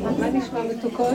מה 0.00 0.30
נשמע 0.30 0.62
מתוקות? 0.62 1.14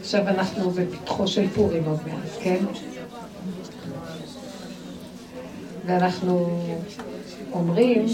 עכשיו 0.00 0.28
אנחנו 0.28 0.70
בפתחו 0.70 1.28
של 1.28 1.48
פורים 1.48 1.84
עוד 1.84 2.00
מעט, 2.06 2.28
כן? 2.42 2.64
ואנחנו 5.86 6.60
אומרים 7.52 8.06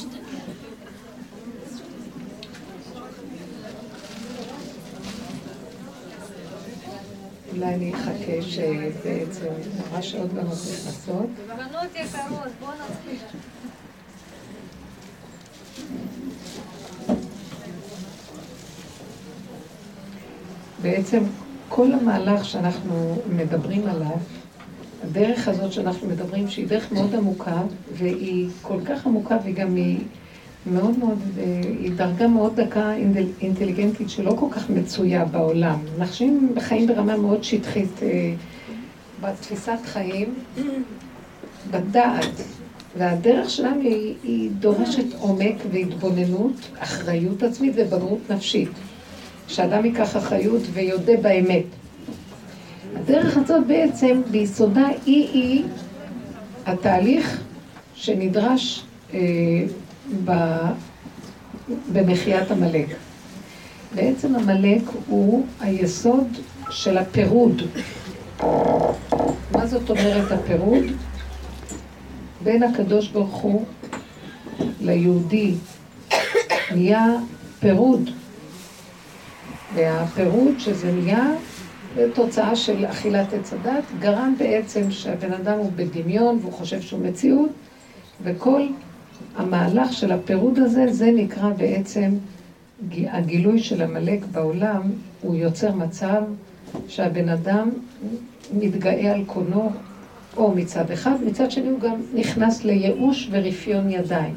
אולי 7.67 7.75
אני 7.77 7.95
אחכה 7.95 8.43
שבעצם 8.43 9.47
ממש 9.93 10.15
עוד 10.15 10.33
בנות 10.33 10.47
נכנסות. 10.47 11.27
בנות 11.49 11.91
יקרות, 11.95 12.53
בואו 12.61 12.71
נתחיל. 12.73 13.39
בעצם 20.83 21.23
כל 21.69 21.93
המהלך 21.93 22.45
שאנחנו 22.45 23.23
מדברים 23.31 23.87
עליו, 23.87 24.19
הדרך 25.05 25.49
הזאת 25.49 25.73
שאנחנו 25.73 26.09
מדברים, 26.09 26.49
שהיא 26.49 26.67
דרך 26.69 26.93
מאוד 26.93 27.15
עמוקה, 27.15 27.63
והיא 27.93 28.49
כל 28.63 28.79
כך 28.85 29.07
עמוקה 29.07 29.37
והיא 29.45 29.55
היא 29.77 29.99
מאוד 30.73 30.99
מאוד, 30.99 31.19
היא 31.81 31.93
דרגה 31.97 32.29
מאוד 32.29 32.61
דקה 32.61 32.93
אינטליגנטית 33.41 34.11
שלא 34.11 34.35
כל 34.39 34.47
כך 34.51 34.71
מצויה 34.71 35.25
בעולם. 35.25 35.79
אנחנו 35.99 36.27
חיים 36.61 36.87
ברמה 36.87 37.17
מאוד 37.17 37.45
שטחית 37.45 38.03
אה, 38.03 38.33
בתפיסת 39.21 39.79
חיים, 39.85 40.35
בדעת, 41.71 42.43
והדרך 42.99 43.51
שלנו 43.51 43.81
היא, 43.81 44.15
היא 44.23 44.51
דורשת 44.59 45.15
עומק 45.19 45.55
והתבוננות, 45.73 46.53
אחריות 46.79 47.43
עצמית 47.43 47.73
ובגרות 47.77 48.31
נפשית. 48.31 48.69
שאדם 49.49 49.85
ייקח 49.85 50.17
אחריות 50.17 50.63
ויודה 50.73 51.17
באמת. 51.23 51.65
הדרך 52.97 53.37
הזאת 53.37 53.67
בעצם, 53.67 54.23
ביסודה 54.31 54.87
היא-היא 55.07 55.65
התהליך 56.67 57.43
שנדרש 57.95 58.85
אה, 59.15 59.19
במחיית 61.93 62.51
עמלק. 62.51 62.87
בעצם 63.95 64.37
עמלק 64.37 64.83
הוא 65.09 65.47
היסוד 65.61 66.27
של 66.71 66.99
הפירוד. 66.99 67.63
מה 69.53 69.67
זאת 69.67 69.91
אומרת 69.91 70.33
הפירוד? 70.33 70.85
בין 72.43 72.63
הקדוש 72.63 73.09
ברוך 73.09 73.35
הוא 73.35 73.65
ליהודי 74.81 75.55
נהיה 76.75 77.07
פירוד. 77.61 78.11
והפירוד 79.75 80.55
שזה 80.59 80.93
נהיה 80.93 81.27
תוצאה 82.15 82.57
של 82.57 82.87
אכילת 82.87 83.33
עץ 83.33 83.53
הדת, 83.53 83.85
גרם 83.99 84.35
בעצם 84.39 84.91
שהבן 84.91 85.33
אדם 85.33 85.59
הוא 85.59 85.73
בדמיון 85.77 86.39
והוא 86.43 86.53
חושב 86.53 86.81
שהוא 86.81 87.01
מציאות, 87.01 87.51
וכל 88.23 88.67
המהלך 89.37 89.93
של 89.93 90.13
הפירוד 90.13 90.59
הזה, 90.59 90.93
זה 90.93 91.11
נקרא 91.15 91.51
בעצם 91.51 92.11
הגילוי 92.93 93.59
של 93.59 93.83
עמלק 93.83 94.25
בעולם, 94.25 94.83
הוא 95.21 95.35
יוצר 95.35 95.75
מצב 95.75 96.23
שהבן 96.89 97.29
אדם 97.29 97.71
מתגאה 98.55 99.13
על 99.13 99.25
קונו, 99.25 99.71
או 100.37 100.55
מצד 100.55 100.91
אחד, 100.91 101.15
מצד 101.27 101.51
שני 101.51 101.69
הוא 101.69 101.81
גם 101.81 101.95
נכנס 102.15 102.65
לייאוש 102.65 103.29
ורפיון 103.31 103.91
ידיים. 103.91 104.35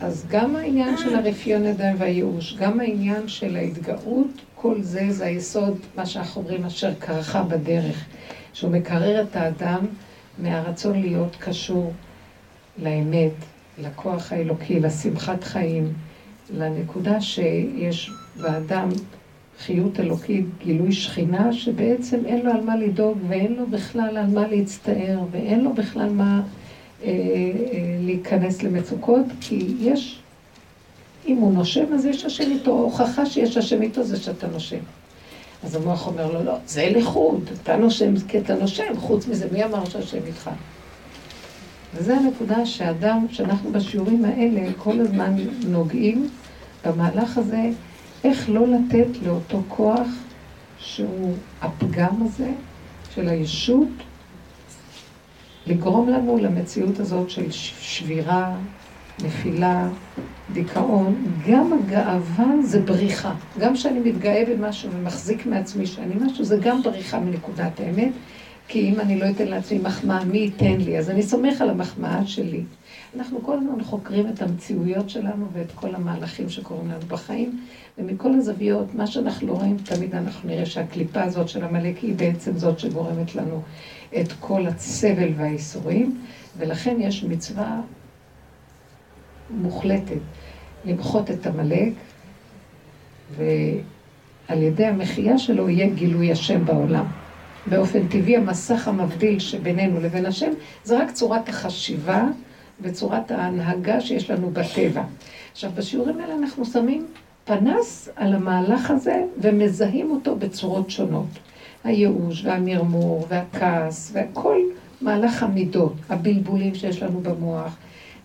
אז 0.00 0.26
גם 0.30 0.56
העניין 0.56 0.96
של 0.96 1.14
הרפיון 1.16 1.64
ידיים 1.64 1.96
והייאוש, 1.98 2.56
גם 2.56 2.80
העניין 2.80 3.28
של 3.28 3.56
ההתגאות, 3.56 4.26
כל 4.54 4.82
זה 4.82 5.06
זה 5.10 5.24
היסוד, 5.24 5.78
מה 5.96 6.06
שאנחנו 6.06 6.40
אומרים, 6.40 6.64
אשר 6.64 6.94
קרחה 6.98 7.42
בדרך, 7.42 8.04
שהוא 8.52 8.70
מקרר 8.70 9.22
את 9.22 9.36
האדם 9.36 9.86
מהרצון 10.38 11.00
להיות 11.00 11.36
קשור 11.38 11.92
לאמת, 12.78 13.32
לכוח 13.78 14.32
האלוקי, 14.32 14.80
לשמחת 14.80 15.44
חיים, 15.44 15.92
לנקודה 16.56 17.20
שיש 17.20 18.10
באדם 18.40 18.88
חיות 19.58 20.00
אלוקית, 20.00 20.46
גילוי 20.64 20.92
שכינה, 20.92 21.52
שבעצם 21.52 22.20
אין 22.26 22.46
לו 22.46 22.52
על 22.52 22.64
מה 22.64 22.76
לדאוג 22.76 23.18
ואין 23.28 23.54
לו 23.54 23.66
בכלל 23.66 24.16
על 24.16 24.26
מה 24.26 24.48
להצטער 24.48 25.18
ואין 25.30 25.64
לו 25.64 25.72
בכלל 25.72 26.08
מה 26.10 26.42
אה, 27.02 27.08
אה, 27.08 27.12
להיכנס 28.00 28.62
למצוקות, 28.62 29.26
כי 29.40 29.74
יש, 29.80 30.22
אם 31.26 31.36
הוא 31.36 31.52
נושם 31.52 31.92
אז 31.94 32.06
יש 32.06 32.24
השם 32.24 32.50
איתו, 32.50 32.70
הוכחה 32.70 33.26
שיש 33.26 33.56
השם 33.56 33.82
איתו 33.82 34.02
זה 34.02 34.16
שאתה 34.16 34.46
נושם. 34.46 34.80
אז 35.64 35.74
המוח 35.74 36.06
אומר 36.06 36.32
לו, 36.32 36.44
לא, 36.44 36.54
זה 36.66 36.90
לחוד, 36.94 37.50
אתה 37.62 37.76
נושם 37.76 38.14
כי 38.28 38.38
אתה 38.38 38.54
נושם, 38.54 38.96
חוץ 38.96 39.26
מזה, 39.26 39.46
מי 39.52 39.64
אמר 39.64 39.84
שהשם 39.84 40.18
איתך? 40.26 40.50
וזו 41.94 42.12
הנקודה 42.12 42.66
שאדם, 42.66 43.26
שאנחנו 43.30 43.72
בשיעורים 43.72 44.24
האלה 44.24 44.72
כל 44.78 45.00
הזמן 45.00 45.36
נוגעים 45.66 46.28
במהלך 46.86 47.38
הזה, 47.38 47.70
איך 48.24 48.50
לא 48.50 48.66
לתת 48.66 49.22
לאותו 49.26 49.62
כוח 49.68 50.08
שהוא 50.78 51.34
הפגם 51.62 52.22
הזה 52.26 52.50
של 53.14 53.28
הישות, 53.28 53.88
לגרום 55.66 56.08
לנו 56.08 56.38
למציאות 56.38 57.00
הזאת 57.00 57.30
של 57.30 57.50
שבירה, 57.80 58.54
נפילה, 59.24 59.88
דיכאון. 60.52 61.14
גם 61.48 61.72
הגאווה 61.72 62.46
זה 62.62 62.80
בריחה. 62.80 63.34
גם 63.58 63.74
כשאני 63.74 64.10
מתגאה 64.10 64.44
במשהו 64.48 64.90
ומחזיק 64.92 65.46
מעצמי 65.46 65.86
שאני 65.86 66.14
משהו, 66.20 66.44
זה 66.44 66.56
גם 66.56 66.82
בריחה 66.82 67.20
מנקודת 67.20 67.80
האמת. 67.80 68.12
כי 68.68 68.88
אם 68.88 69.00
אני 69.00 69.20
לא 69.20 69.30
אתן 69.30 69.48
לעצמי 69.48 69.78
מחמאה, 69.78 70.24
מי 70.24 70.38
ייתן 70.38 70.80
לי? 70.80 70.98
אז 70.98 71.10
אני 71.10 71.22
סומך 71.22 71.60
על 71.60 71.70
המחמאה 71.70 72.26
שלי. 72.26 72.62
אנחנו 73.16 73.42
כל 73.42 73.56
הזמן 73.56 73.84
חוקרים 73.84 74.28
את 74.28 74.42
המציאויות 74.42 75.10
שלנו 75.10 75.46
ואת 75.52 75.72
כל 75.74 75.94
המהלכים 75.94 76.48
שקורים 76.48 76.90
לנו 76.90 77.00
בחיים, 77.08 77.60
ומכל 77.98 78.34
הזוויות, 78.34 78.94
מה 78.94 79.06
שאנחנו 79.06 79.46
לא 79.46 79.52
רואים, 79.52 79.76
תמיד 79.84 80.14
אנחנו 80.14 80.48
נראה 80.48 80.66
שהקליפה 80.66 81.22
הזאת 81.22 81.48
של 81.48 81.64
עמלק 81.64 81.98
היא 81.98 82.14
בעצם 82.14 82.58
זאת 82.58 82.78
שגורמת 82.78 83.34
לנו 83.34 83.62
את 84.20 84.32
כל 84.40 84.66
הסבל 84.66 85.28
והאיסורים, 85.36 86.18
ולכן 86.58 86.96
יש 87.00 87.24
מצווה 87.24 87.80
מוחלטת 89.50 90.20
למחות 90.84 91.30
את 91.30 91.46
עמלק, 91.46 91.92
ועל 93.36 94.62
ידי 94.62 94.86
המחייה 94.86 95.38
שלו 95.38 95.68
יהיה 95.68 95.88
גילוי 95.94 96.32
השם 96.32 96.64
בעולם. 96.64 97.04
באופן 97.66 98.08
טבעי 98.08 98.36
המסך 98.36 98.88
המבדיל 98.88 99.38
שבינינו 99.38 100.00
לבין 100.00 100.26
השם, 100.26 100.50
זה 100.84 100.98
רק 100.98 101.10
צורת 101.10 101.48
החשיבה 101.48 102.26
וצורת 102.80 103.30
ההנהגה 103.30 104.00
שיש 104.00 104.30
לנו 104.30 104.50
בטבע. 104.50 105.02
עכשיו, 105.52 105.70
בשיעורים 105.74 106.20
האלה 106.20 106.34
אנחנו 106.34 106.64
שמים 106.64 107.06
פנס 107.44 108.08
על 108.16 108.34
המהלך 108.34 108.90
הזה 108.90 109.22
ומזהים 109.40 110.10
אותו 110.10 110.36
בצורות 110.36 110.90
שונות. 110.90 111.26
הייאוש 111.84 112.44
והמרמור 112.44 113.26
והכעס 113.28 114.12
וכל 114.14 114.58
מהלך 115.00 115.42
המידות, 115.42 115.92
הבלבולים 116.08 116.74
שיש 116.74 117.02
לנו 117.02 117.20
במוח. 117.20 117.76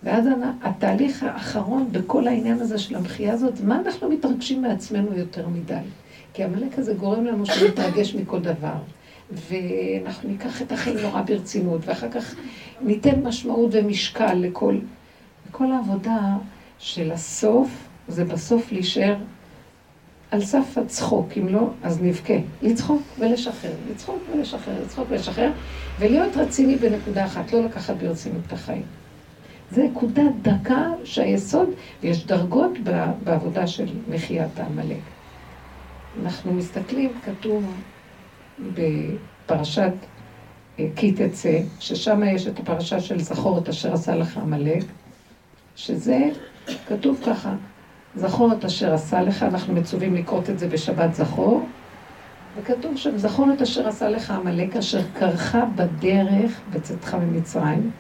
ואז 0.04 0.26
התהליך 0.62 1.24
האחרון 1.24 1.88
בכל 1.92 2.28
העניין 2.28 2.60
הזה 2.60 2.78
של 2.78 2.96
המחייה 2.96 3.34
הזאת, 3.34 3.62
מה 3.62 3.80
אנחנו 3.86 4.10
מתרגשים 4.10 4.62
מעצמנו 4.62 5.18
יותר 5.18 5.48
מדי? 5.48 5.76
כי 6.34 6.44
עמלק 6.44 6.80
הזה 6.80 6.94
גורם 6.94 7.26
לנו 7.26 7.46
שנתרגש 7.46 8.16
מכל 8.16 8.40
דבר. 8.40 8.78
ואנחנו 9.32 10.30
ניקח 10.30 10.62
את 10.62 10.72
החיים 10.72 10.98
נורא 10.98 11.22
ברצינות, 11.22 11.82
ואחר 11.86 12.12
כך 12.12 12.36
ניתן 12.82 13.24
משמעות 13.24 13.70
ומשקל 13.74 14.34
לכל... 14.34 14.78
כל 15.52 15.72
העבודה 15.72 16.38
של 16.80 17.12
הסוף, 17.12 17.88
זה 18.08 18.26
בסוף 18.26 18.72
להישאר 18.72 19.16
על 20.32 20.42
סף 20.42 20.78
הצחוק, 20.78 21.30
אם 21.38 21.48
לא, 21.48 21.70
אז 21.84 22.02
נבכה. 22.02 22.34
לצחוק 22.62 23.02
ולשחרר, 23.20 23.74
לצחוק 23.92 24.20
ולשחרר, 24.34 24.82
לצחוק 24.84 25.08
ולשחרר, 25.10 25.52
ולהיות 26.00 26.38
רציני 26.38 26.76
בנקודה 26.76 27.26
אחת, 27.26 27.54
לא 27.54 27.66
לקחת 27.66 27.96
ברצינות 27.96 28.42
את 28.48 28.54
החיים. 28.54 28.84
זה 29.72 29.84
נקודה 29.84 30.22
דקה 30.42 30.86
שהיסוד, 31.04 31.70
ויש 32.02 32.26
דרגות 32.26 32.72
בעבודה 33.24 33.68
של 33.68 33.86
מחיית 34.10 34.60
העמלק. 34.60 35.02
אנחנו 36.24 36.54
מסתכלים, 36.54 37.12
כתוב 37.26 37.64
בפרשת 38.60 39.94
אה, 40.80 40.88
כי 40.96 41.12
תצא, 41.12 41.60
ששם 41.80 42.24
יש 42.24 42.48
את 42.48 42.60
הפרשה 42.60 43.00
של 43.00 43.20
זכור 43.20 43.58
את 43.58 43.70
אשר 43.70 43.94
עשה 43.94 44.16
לך 44.16 44.38
עמלק, 44.38 44.84
שזה 45.76 46.20
כתוב 46.88 47.22
ככה, 47.26 47.54
זכור 48.16 48.54
את 48.54 48.66
אשר 48.66 48.94
עשה 48.94 49.22
לך, 49.22 49.44
אנחנו 49.44 49.74
מצווים 49.74 50.16
לקרות 50.16 50.50
את 50.50 50.60
זה 50.60 50.68
בשבת 50.68 51.14
זכור, 51.14 51.66
וכתוב 52.58 52.98
שם, 52.98 53.18
זכור 53.18 53.48
את 53.54 53.62
אשר 53.62 53.88
עשה 53.88 54.10
לך 54.10 54.32
עמלק, 54.32 54.76
אשר 54.76 55.02
קרחה 55.14 55.66
בדרך 55.76 56.60
בצאתך 56.74 57.14
ממצרים, 57.16 57.92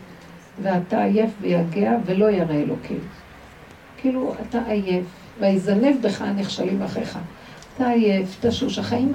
ואתה 0.61 1.03
עייף 1.03 1.29
ויגע 1.41 1.91
ולא 2.05 2.31
ירא 2.31 2.53
אלוקים. 2.53 2.99
כאילו, 3.97 4.33
אתה 4.41 4.59
עייף, 4.67 5.05
ויזנב 5.39 5.95
בך 6.01 6.21
הנכשלים 6.21 6.81
אחיך. 6.81 7.19
אתה 7.75 7.89
עייף, 7.89 8.37
תשוש, 8.41 8.79
החיים... 8.79 9.13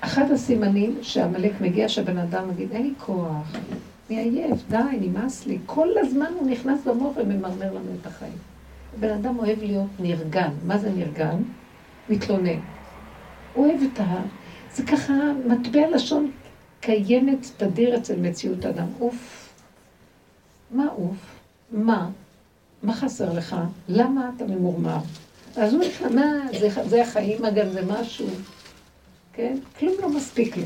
אחד 0.00 0.30
הסימנים 0.30 0.98
שעמלק 1.02 1.52
מגיע, 1.60 1.88
שהבן 1.88 2.18
אדם 2.18 2.48
מגיד, 2.48 2.72
אין 2.72 2.82
לי 2.82 2.92
כוח, 2.98 3.52
אני 4.10 4.18
עייף, 4.18 4.60
די, 4.68 4.76
נמאס 5.00 5.46
לי. 5.46 5.58
כל 5.66 5.88
הזמן 5.96 6.32
הוא 6.38 6.50
נכנס 6.50 6.84
במוח 6.84 7.16
וממרמר 7.16 7.72
לנו 7.72 7.90
את 8.00 8.06
החיים. 8.06 8.38
בן 9.00 9.10
אדם 9.10 9.38
אוהב 9.38 9.62
להיות 9.62 9.90
נרגן. 9.98 10.50
מה 10.66 10.78
זה 10.78 10.90
נרגן? 10.90 11.42
מתלונן. 12.08 12.60
הוא 13.54 13.66
אוהב 13.66 13.80
את 13.92 14.00
ה... 14.00 14.22
זה 14.74 14.86
ככה, 14.86 15.14
מטבע 15.46 15.90
לשון 15.90 16.30
קיימת 16.80 17.46
תדיר 17.56 17.96
אצל 17.96 18.16
מציאות 18.16 18.66
אדם. 18.66 18.86
אוף. 19.00 19.48
מה 20.70 20.86
אוף? 20.88 21.40
מה? 21.72 22.08
מה 22.82 22.94
חסר 22.94 23.32
לך? 23.32 23.56
למה 23.88 24.30
אתה 24.36 24.44
ממורמר? 24.44 24.98
אז 25.56 25.74
הוא 25.74 25.84
נכנס, 25.84 26.12
מה, 26.12 26.22
זה, 26.60 26.68
זה 26.88 27.02
החיים, 27.02 27.44
אגב, 27.44 27.68
זה 27.72 27.82
משהו, 27.86 28.26
כן? 29.40 29.56
כלום 29.78 29.94
לא 30.02 30.08
מספיק 30.08 30.56
לו. 30.56 30.62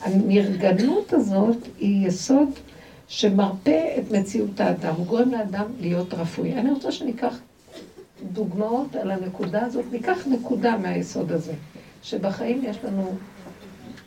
הנרגנות 0.00 1.12
הזאת 1.12 1.56
היא 1.78 2.08
יסוד 2.08 2.48
שמרפא 3.08 3.98
את 3.98 4.12
מציאות 4.12 4.60
האדם, 4.60 4.94
הוא 4.96 5.06
גורם 5.06 5.30
לאדם 5.30 5.64
להיות 5.80 6.14
רפואי. 6.14 6.54
אני 6.54 6.70
רוצה 6.70 6.92
שניקח 6.92 7.38
דוגמאות 8.32 8.96
על 8.96 9.10
הנקודה 9.10 9.66
הזאת, 9.66 9.84
ניקח 9.92 10.26
נקודה 10.26 10.76
מהיסוד 10.76 11.32
הזה, 11.32 11.52
שבחיים 12.02 12.62
יש 12.64 12.76
לנו 12.84 13.14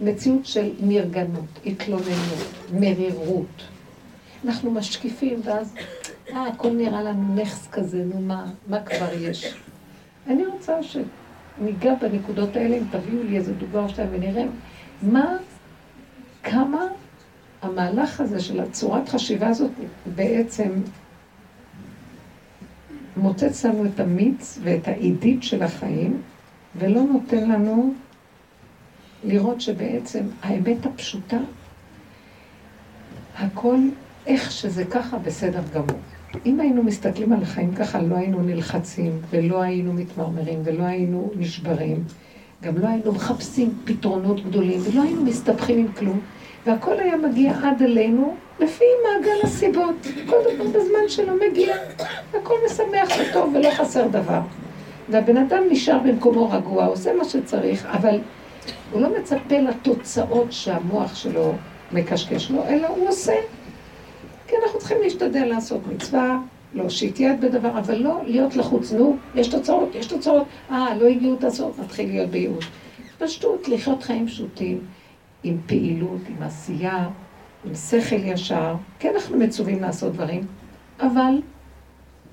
מציאות 0.02 0.46
של 0.46 0.72
נרגנות, 0.80 1.60
התלוננות, 1.66 2.48
מרירות. 2.74 3.64
אנחנו 4.46 4.72
משקיפים, 4.72 5.42
ואז, 5.44 5.74
אה, 6.30 6.48
הכל 6.48 6.70
נראה 6.70 7.04
לנו 7.04 7.36
נכס 7.36 7.68
כזה, 7.72 8.04
נו 8.14 8.22
מה, 8.22 8.52
מה 8.68 8.82
כבר 8.82 9.14
יש? 9.20 9.54
אני 10.28 10.46
רוצה 10.46 10.84
שניגע 11.60 11.94
בנקודות 12.02 12.56
האלה, 12.56 12.76
אם 12.76 12.84
תביאו 12.92 13.24
לי 13.24 13.38
איזה 13.38 13.54
דוגמה 13.54 13.84
או 13.84 13.90
שתיים 13.90 14.10
ונראה 14.12 14.46
מה, 15.02 15.38
כמה 16.44 16.82
המהלך 17.62 18.22
הזה 18.22 18.40
של 18.40 18.60
הצורת 18.60 19.10
חשיבה 19.10 19.48
הזאת 19.48 19.72
בעצם 20.16 20.70
מוצץ 23.18 23.66
לנו 23.66 23.86
את 23.86 24.00
המיץ 24.00 24.60
ואת 24.64 24.88
העידית 24.88 25.44
של 25.44 25.64
החיים, 25.64 26.22
ולא 26.76 27.02
נותן 27.04 27.50
לנו 27.50 27.94
לראות 29.24 29.62
שבעצם 29.62 30.24
האמת 30.42 30.86
הפשוטה, 30.86 31.40
הכל, 33.38 33.78
איך 34.26 34.52
שזה 34.52 34.86
ככה, 34.86 35.18
בסדר 35.18 35.62
גמור. 35.74 36.00
אם 36.46 36.60
היינו 36.60 36.84
מסתכלים 36.84 37.34
על 37.34 37.42
החיים 37.42 37.76
ככה, 37.76 38.02
לא 38.02 38.16
היינו 38.16 38.42
נלחצים, 38.42 39.12
ולא 39.30 39.62
היינו 39.62 39.94
מתמרמרים, 39.94 40.60
ולא 40.64 40.84
היינו 40.84 41.32
נשברים, 41.36 42.04
גם 42.64 42.78
לא 42.78 42.88
היינו 42.88 43.12
מחפשים 43.12 43.74
פתרונות 43.86 44.46
גדולים, 44.46 44.80
ולא 44.84 45.02
היינו 45.02 45.24
מסתבכים 45.24 45.80
עם 45.80 45.88
כלום. 45.94 46.20
והכל 46.66 47.00
היה 47.00 47.18
מגיע 47.18 47.54
עד 47.64 47.82
אלינו 47.82 48.36
לפי 48.60 48.84
מעגל 49.04 49.40
הסיבות. 49.44 49.96
כל 50.26 50.36
דבר 50.54 50.64
בזמן 50.64 51.08
שלו 51.08 51.34
מגיע, 51.50 51.76
הכל 52.34 52.56
משמח 52.66 53.10
וטוב 53.22 53.56
ולא 53.56 53.70
חסר 53.72 54.08
דבר. 54.08 54.40
והבן 55.10 55.38
אדם 55.38 55.64
נשאר 55.70 56.00
במקומו 56.00 56.50
רגוע, 56.52 56.86
עושה 56.86 57.14
מה 57.14 57.26
שצריך, 57.26 57.86
אבל 57.86 58.20
הוא 58.92 59.02
לא 59.02 59.20
מצפה 59.20 59.60
לתוצאות 59.60 60.48
שהמוח 60.52 61.16
שלו 61.16 61.54
מקשקש 61.92 62.52
לו, 62.52 62.64
אלא 62.68 62.88
הוא 62.88 63.10
עושה. 63.10 63.34
כי 64.50 64.56
אנחנו 64.64 64.80
צריכים 64.80 64.98
להשתדל 65.02 65.46
לעשות 65.46 65.88
מצווה, 65.88 66.40
להושיט 66.74 67.20
יד 67.20 67.42
בדבר, 67.42 67.80
אבל 67.80 67.96
לא 67.96 68.22
להיות 68.26 68.56
לחוץ. 68.56 68.92
נו, 68.92 69.18
יש 69.36 69.48
תוצאות, 69.48 69.96
יש 69.96 70.06
תוצאות. 70.06 70.48
אה, 70.72 70.96
לא 70.96 71.08
הגיעו 71.08 71.36
תוצאות, 71.36 71.80
נתחיל 71.80 72.10
להיות 72.10 72.30
בייעוד. 72.30 72.64
פשטות, 73.18 73.68
לחיות 73.68 74.04
חיים 74.04 74.28
פשוטים. 74.28 74.82
עם 75.44 75.58
פעילות, 75.66 76.22
עם 76.28 76.44
עשייה, 76.44 77.10
עם 77.66 77.76
שכל 77.76 78.16
ישר. 78.16 78.76
כן, 79.00 79.12
אנחנו 79.16 79.38
מצווים 79.38 79.82
לעשות 79.82 80.14
דברים, 80.14 80.42
אבל 81.00 81.42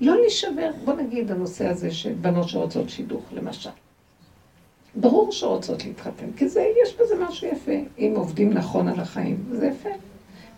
לא 0.01 0.15
להישבר. 0.21 0.71
בוא 0.85 0.93
נגיד 0.93 1.31
הנושא 1.31 1.67
הזה 1.67 1.91
של 1.91 2.13
בנות 2.13 2.49
שרוצות 2.49 2.89
שידוך, 2.89 3.23
למשל. 3.31 3.69
ברור 4.95 5.31
שרוצות 5.31 5.85
להתחתן, 5.85 6.31
כי 6.37 6.47
זה, 6.47 6.65
יש 6.83 6.95
בזה 6.95 7.15
משהו 7.29 7.47
יפה. 7.47 7.71
אם 7.97 8.13
עובדים 8.15 8.53
נכון 8.53 8.87
על 8.87 8.99
החיים, 8.99 9.43
זה 9.51 9.67
יפה. 9.67 9.89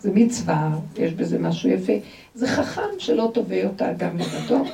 זה 0.00 0.10
מצווה, 0.14 0.78
יש 0.98 1.12
בזה 1.12 1.38
משהו 1.38 1.70
יפה. 1.70 1.92
זה 2.34 2.48
חכם 2.48 2.98
שלא 2.98 3.30
תובע 3.34 3.66
אותה 3.66 3.90
אדם 3.90 4.18
לבדו, 4.18 4.64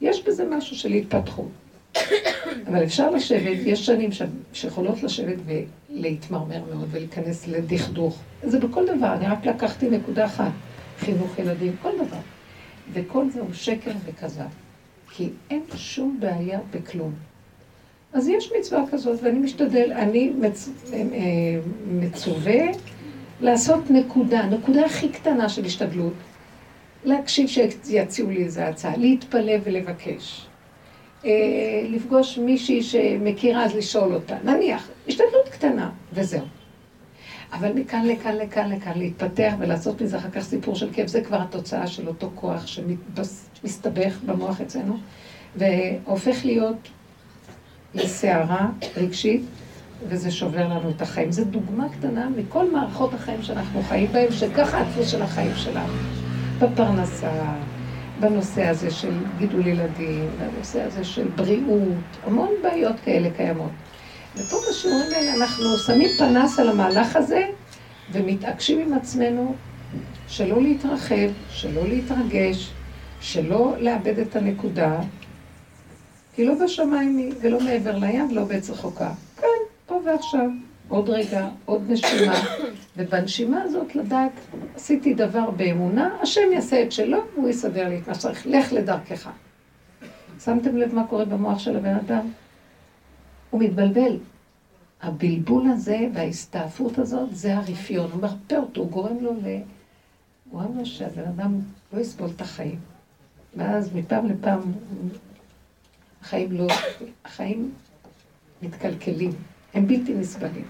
יש 0.00 0.22
בזה 0.22 0.44
משהו 0.50 0.76
של 0.76 0.92
התפתחות. 0.92 1.48
אבל 2.68 2.84
אפשר 2.84 3.10
לשבת, 3.10 3.58
יש 3.64 3.86
שנים 3.86 4.10
שיכולות 4.52 5.02
לשבת 5.02 5.36
ולהתמרמר 5.46 6.60
מאוד 6.74 6.88
ולהיכנס 6.90 7.48
לדכדוך. 7.48 8.18
זה 8.42 8.58
בכל 8.58 8.86
דבר, 8.86 9.14
אני 9.14 9.26
רק 9.26 9.46
לקחתי 9.46 9.90
נקודה 9.90 10.24
אחת, 10.24 10.52
חינוך 10.98 11.38
ילדים, 11.38 11.76
כל 11.82 11.90
דבר. 12.06 12.20
וכל 12.92 13.30
זה 13.30 13.40
הוא 13.40 13.52
שקר 13.52 13.92
וכזב. 14.04 14.42
כי 15.10 15.28
אין 15.50 15.62
שום 15.74 16.16
בעיה 16.20 16.58
בכלום. 16.70 17.12
אז 18.12 18.28
יש 18.28 18.52
מצווה 18.58 18.84
כזאת, 18.90 19.22
ואני 19.22 19.38
משתדל, 19.38 19.92
אני 19.92 20.32
מצ... 20.40 20.68
אה, 20.92 21.02
מצווה 21.90 22.62
לעשות 23.40 23.90
נקודה, 23.90 24.46
נקודה 24.46 24.86
הכי 24.86 25.08
קטנה 25.08 25.48
של 25.48 25.64
השתדלות, 25.64 26.12
להקשיב 27.04 27.48
שיציעו 27.48 28.30
לי 28.30 28.44
איזה 28.44 28.68
הצעה, 28.68 28.96
להתפלא 28.96 29.52
ולבקש. 29.64 30.46
אה, 31.24 31.30
לפגוש 31.90 32.38
מישהי 32.38 32.82
שמכירה 32.82 33.64
אז 33.64 33.74
לשאול 33.74 34.14
אותה, 34.14 34.36
נניח, 34.44 34.88
השתדלות 35.08 35.48
קטנה, 35.50 35.90
וזהו. 36.12 36.44
אבל 37.52 37.72
מכאן 37.72 38.06
לכאן 38.06 38.36
לכאן 38.36 38.70
לכאן 38.72 38.98
להתפתח 38.98 39.52
ולעשות 39.58 40.02
מזה 40.02 40.16
אחר 40.16 40.30
כך 40.30 40.40
סיפור 40.40 40.74
של 40.74 40.88
כאב, 40.92 41.06
זה 41.06 41.20
כבר 41.20 41.40
התוצאה 41.40 41.86
של 41.86 42.08
אותו 42.08 42.30
כוח 42.34 42.66
שמסתבך 42.66 44.18
במוח 44.26 44.60
אצלנו, 44.60 44.96
והופך 45.56 46.44
להיות 46.44 46.88
לסערה 47.94 48.68
רגשית, 48.96 49.42
וזה 50.08 50.30
שובר 50.30 50.68
לנו 50.68 50.90
את 50.90 51.02
החיים. 51.02 51.32
זו 51.32 51.44
דוגמה 51.44 51.88
קטנה 51.88 52.28
מכל 52.36 52.70
מערכות 52.70 53.14
החיים 53.14 53.42
שאנחנו 53.42 53.82
חיים 53.82 54.12
בהן, 54.12 54.32
שככה 54.32 54.80
הדפוס 54.80 55.08
של 55.08 55.22
החיים 55.22 55.52
שלנו. 55.56 55.92
בפרנסה, 56.58 57.30
בנושא 58.20 58.64
הזה 58.64 58.90
של 58.90 59.12
גידול 59.38 59.66
ילדים, 59.66 60.28
בנושא 60.38 60.82
הזה 60.82 61.04
של 61.04 61.28
בריאות, 61.28 61.94
המון 62.24 62.50
בעיות 62.62 62.96
כאלה 63.04 63.30
קיימות. 63.36 63.70
ופה 64.36 64.56
בשיעורים 64.68 65.06
האלה 65.16 65.34
אנחנו 65.34 65.76
שמים 65.86 66.08
פנס 66.18 66.58
על 66.58 66.68
המהלך 66.68 67.16
הזה 67.16 67.42
ומתעקשים 68.12 68.80
עם 68.80 68.94
עצמנו 68.94 69.54
שלא 70.28 70.62
להתרחב, 70.62 71.28
שלא 71.50 71.88
להתרגש, 71.88 72.70
שלא 73.20 73.74
לאבד 73.78 74.18
את 74.18 74.36
הנקודה, 74.36 74.98
כי 76.34 76.44
לא 76.44 76.54
בשמיים 76.64 77.16
היא 77.16 77.32
ולא 77.40 77.60
מעבר 77.60 77.98
לים 77.98 78.30
ולא 78.30 78.44
בעץ 78.44 78.70
רחוקה. 78.70 79.10
פה 79.40 79.46
ועכשיו. 80.06 80.50
עוד 80.88 81.08
רגע, 81.08 81.48
עוד 81.64 81.90
נשימה, 81.90 82.34
ובנשימה 82.96 83.62
הזאת 83.62 83.94
לדעת, 83.96 84.32
עשיתי 84.74 85.14
דבר 85.14 85.50
באמונה, 85.50 86.16
השם 86.22 86.52
יעשה 86.52 86.82
את 86.82 86.92
שלו, 86.92 87.18
והוא 87.34 87.48
יסדר 87.48 87.88
לי 87.88 87.98
את 87.98 88.08
מה 88.08 88.14
שצריך. 88.14 88.46
לך 88.46 88.72
לדרכך. 88.72 89.30
שמתם 90.44 90.76
לב 90.76 90.94
מה 90.94 91.06
קורה 91.06 91.24
במוח 91.24 91.58
של 91.58 91.76
הבן 91.76 91.94
אדם? 91.94 92.30
הוא 93.50 93.60
מתבלבל. 93.60 94.16
הבלבול 95.02 95.66
הזה 95.70 95.98
וההסתעפות 96.14 96.98
הזאת, 96.98 97.36
זה 97.36 97.56
הרפיון. 97.56 98.10
הוא 98.12 98.22
מרפא 98.22 98.54
אותו, 98.54 98.80
הוא 98.80 98.90
גורם 98.90 99.16
לו 99.20 99.32
ל... 99.32 99.46
הוא 100.50 100.62
לו 100.76 100.86
שהבן 100.86 101.24
אדם 101.24 101.60
לא 101.92 102.00
יסבול 102.00 102.30
את 102.36 102.40
החיים. 102.40 102.78
ואז 103.56 103.94
מפעם 103.94 104.26
לפעם 104.26 104.60
החיים 106.22 106.52
לא... 106.52 106.66
החיים 107.24 107.72
מתקלקלים. 108.62 109.32
הם 109.76 109.86
בלתי 109.86 110.14
נסבלים. 110.14 110.64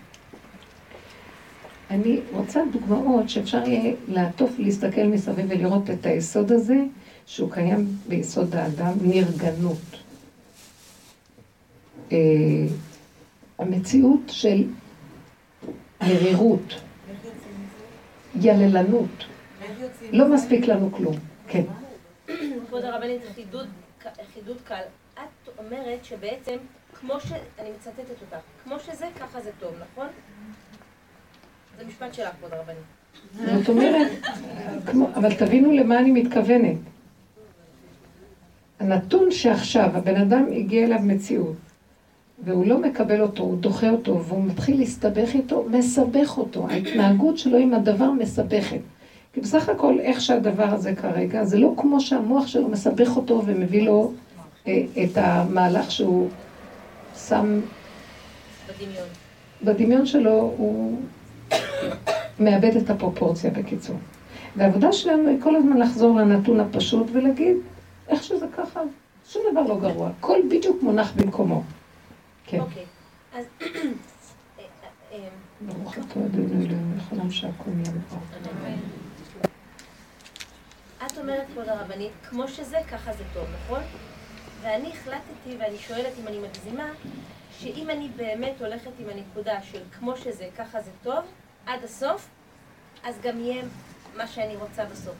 אני 1.91 2.21
רוצה 2.33 2.61
דוגמאות 2.73 3.29
שאפשר 3.29 3.69
יהיה 3.69 3.95
לעטוף, 4.09 4.59
להסתכל 4.59 5.03
מסביב 5.03 5.47
ולראות 5.49 5.91
את 5.91 6.07
היסוד 6.07 6.53
הזה, 6.53 6.77
שהוא 7.27 7.53
קיים 7.53 7.87
ביסוד 8.09 8.55
האדם, 8.55 8.93
נרגנות. 9.03 9.79
אה, 12.13 12.19
המציאות 13.59 14.21
של 14.29 14.65
מרירות, 16.03 16.75
יללנות, 18.41 19.25
לא 20.13 20.35
מספיק 20.35 20.67
לנו 20.67 20.93
כלום, 20.93 21.17
כן. 21.49 21.65
כבוד 22.67 22.85
הרבנית, 22.85 23.21
חידוד 24.35 24.61
קל. 24.65 24.83
את 25.15 25.49
אומרת 25.59 26.05
שבעצם 26.05 26.57
כמו 27.01 27.21
ש... 27.21 27.33
אני 27.59 27.71
מצטטת 27.71 28.11
אותך. 28.21 28.37
כמו 28.65 28.75
שזה, 28.81 29.07
ככה 29.21 29.41
זה 29.41 29.51
טוב, 29.61 29.71
נכון? 29.93 30.07
זה 31.79 31.85
משפט 31.87 32.15
שלך, 32.15 32.29
כבוד 32.39 32.53
הרבנית. 32.53 33.59
זאת 33.59 33.69
אומרת, 33.69 34.13
אבל 35.15 35.35
תבינו 35.35 35.73
למה 35.73 35.99
אני 35.99 36.11
מתכוונת. 36.11 36.77
הנתון 38.81 39.31
שעכשיו 39.31 39.91
הבן 39.95 40.17
אדם 40.17 40.45
הגיע 40.57 40.85
אליו 40.85 40.99
מציאות, 41.03 41.57
והוא 42.45 42.67
לא 42.67 42.79
מקבל 42.79 43.21
אותו, 43.21 43.43
הוא 43.43 43.59
דוחה 43.59 43.91
אותו, 43.91 44.25
והוא 44.25 44.45
מתחיל 44.45 44.79
להסתבך 44.79 45.35
איתו, 45.35 45.67
מסבך 45.71 46.39
אותו. 46.39 46.67
ההתנהגות 46.71 47.39
שלו 47.39 47.59
עם 47.59 47.75
הדבר 47.75 48.11
מסבכת. 48.11 48.81
כי 49.33 49.41
בסך 49.41 49.69
הכל, 49.69 50.01
איך 50.01 50.21
שהדבר 50.21 50.65
הזה 50.65 50.95
כרגע, 50.95 51.45
זה 51.45 51.59
לא 51.59 51.75
כמו 51.77 52.01
שהמוח 52.01 52.47
שלו 52.47 52.69
מסבך 52.69 53.17
אותו 53.17 53.43
ומביא 53.47 53.83
לו 53.83 54.13
אה, 54.67 54.83
את 55.05 55.11
המהלך 55.17 55.91
שהוא 55.91 56.29
שם... 57.17 57.61
בדמיון. 58.69 59.09
בדמיון 59.63 60.07
שלו 60.07 60.55
הוא 60.57 61.01
מאבד 62.41 62.77
את 62.77 62.91
הפרופורציה 62.91 63.51
בקיצור. 63.51 63.97
והעבודה 64.57 64.93
שלנו 64.93 65.29
היא 65.29 65.43
כל 65.43 65.57
הזמן 65.57 65.77
לחזור 65.77 66.17
לנתון 66.17 66.61
הפשוט 66.61 67.07
ולהגיד, 67.13 67.57
איך 68.09 68.23
שזה 68.23 68.47
ככה, 68.57 68.81
שום 69.29 69.43
דבר 69.53 69.63
לא 69.63 69.81
גרוע. 69.81 70.11
הכל 70.19 70.39
בדיוק 70.51 70.83
מונח 70.83 71.13
במקומו. 71.17 71.63
כן. 72.47 72.61
אוקיי, 72.61 72.85
אז... 73.35 73.45
אה, 73.61 73.67
אה, 75.13 75.19
ברוך 75.61 75.99
אתה 75.99 76.21
אדוני 76.21 76.67
אלוהים, 76.67 76.99
לכולם 76.99 77.31
שהכל 77.31 77.71
נהיה 77.71 77.91
בפה. 77.91 78.17
את 81.07 81.19
אומרת, 81.19 81.47
כבוד 81.53 81.69
הרבנית, 81.69 82.13
כמו 82.31 82.49
שזה, 82.49 82.77
ככה 82.91 83.13
זה 83.13 83.25
טוב, 83.35 83.45
נכון? 83.65 83.81
ואני 84.67 84.89
החלטתי, 84.89 85.57
ואני 85.59 85.77
שואלת 85.79 86.13
אם 86.23 86.29
אני 86.29 86.37
מגזימה, 86.39 86.89
שאם 87.61 87.91
אני 87.91 88.09
באמת 88.17 88.61
הולכת 88.61 88.91
עם 88.99 89.07
הנקודה 89.09 89.63
של 89.73 89.79
כמו 89.99 90.17
שזה, 90.17 90.45
ככה 90.59 90.81
זה 90.81 90.91
טוב, 91.03 91.21
עד 91.67 91.85
הסוף, 91.85 92.29
אז 93.05 93.15
גם 93.23 93.41
יהיה 93.41 93.63
מה 94.17 94.27
שאני 94.27 94.57
רוצה 94.57 94.85
בסוף. 94.85 95.15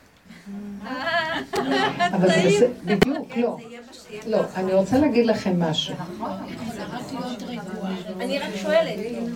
אבל 2.13 2.29
זה 2.59 2.69
בדיוק, 2.85 3.37
לא. 3.37 3.57
לא, 4.27 4.41
אני 4.57 4.75
רוצה 4.75 4.99
להגיד 4.99 5.27
לכם 5.27 5.63
משהו. 5.63 5.95
אני 8.21 8.39
רק 8.39 8.57
שואלת. 8.63 8.95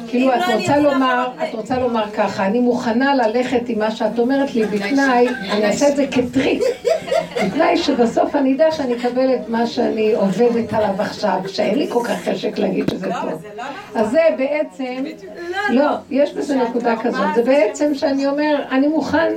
כאילו, 0.09 0.35
את 0.35 0.41
רוצה 0.55 0.77
לומר, 0.77 1.29
את 1.49 1.55
רוצה 1.55 1.79
לומר 1.79 2.11
ככה, 2.17 2.47
אני 2.47 2.61
מוכנה 2.61 3.15
ללכת 3.15 3.69
עם 3.69 3.79
מה 3.79 3.91
שאת 3.91 4.19
אומרת 4.19 4.55
לי 4.55 4.67
בתנאי, 4.67 5.29
אני 5.29 5.65
אעשה 5.65 5.89
את 5.89 5.97
זה 5.97 6.07
כטריק. 6.11 6.63
בתנאי 7.37 7.77
שבסוף 7.77 8.37
אני 8.37 8.55
אדע 8.55 8.73
שאני 8.73 8.97
אקבל 8.97 9.35
את 9.35 9.49
מה 9.49 9.67
שאני 9.67 10.15
עובדת 10.15 10.73
עליו 10.73 11.03
עכשיו, 11.03 11.41
שאין 11.47 11.79
לי 11.79 11.89
כל 11.91 12.03
כך 12.05 12.29
חשק 12.29 12.59
להגיד 12.59 12.91
שזה 12.91 13.11
טוב. 13.23 13.43
אז 13.95 14.11
זה 14.11 14.21
בעצם, 14.39 15.05
לא, 15.71 15.91
יש 16.11 16.33
בזה 16.33 16.57
נקודה 16.57 16.95
כזאת, 17.03 17.35
זה 17.35 17.43
בעצם 17.43 17.95
שאני 17.95 18.27
אומר, 18.27 18.65
אני 18.71 18.89
מוכן 18.89 19.33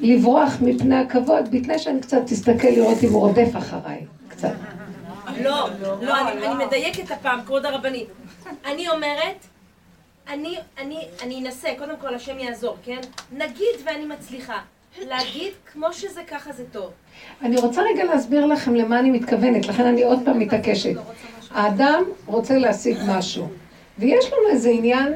לברוח 0.00 0.52
מפני 0.60 0.96
הכבוד, 0.96 1.50
בתנאי 1.50 1.78
שאני 1.78 2.00
קצת 2.00 2.22
תסתכל 2.26 2.68
לראות 2.68 2.98
אם 3.02 3.12
הוא 3.12 3.20
רודף 3.20 3.56
אחריי, 3.58 4.00
קצת. 4.28 4.52
לא, 5.40 5.68
לא, 6.02 6.28
אני 6.28 6.64
מדייקת 6.66 7.10
הפעם, 7.10 7.40
כבוד 7.46 7.66
הרבנית. 7.66 8.08
אני 8.64 8.88
אומרת, 8.88 9.46
אני, 10.28 10.58
אני, 10.78 11.08
אני 11.22 11.40
אנסה, 11.40 11.68
קודם 11.78 11.96
כל 12.00 12.14
השם 12.14 12.38
יעזור, 12.38 12.76
כן? 12.84 13.00
נגיד 13.32 13.76
ואני 13.84 14.04
מצליחה. 14.04 14.58
להגיד 15.02 15.52
כמו 15.72 15.92
שזה 15.92 16.22
ככה 16.28 16.52
זה 16.52 16.64
טוב. 16.72 16.90
אני 17.42 17.56
רוצה 17.56 17.82
רגע 17.82 18.04
להסביר 18.04 18.46
לכם 18.46 18.74
למה 18.74 18.98
אני 18.98 19.10
מתכוונת, 19.10 19.66
לכן 19.66 19.86
אני 19.86 20.02
עוד 20.02 20.18
פעם 20.24 20.38
מתעקשת. 20.38 20.94
האדם 21.50 22.02
רוצה 22.26 22.58
להשיג 22.58 22.96
משהו, 23.08 23.48
ויש 23.98 24.26
לנו 24.26 24.48
איזה 24.50 24.70
עניין 24.70 25.12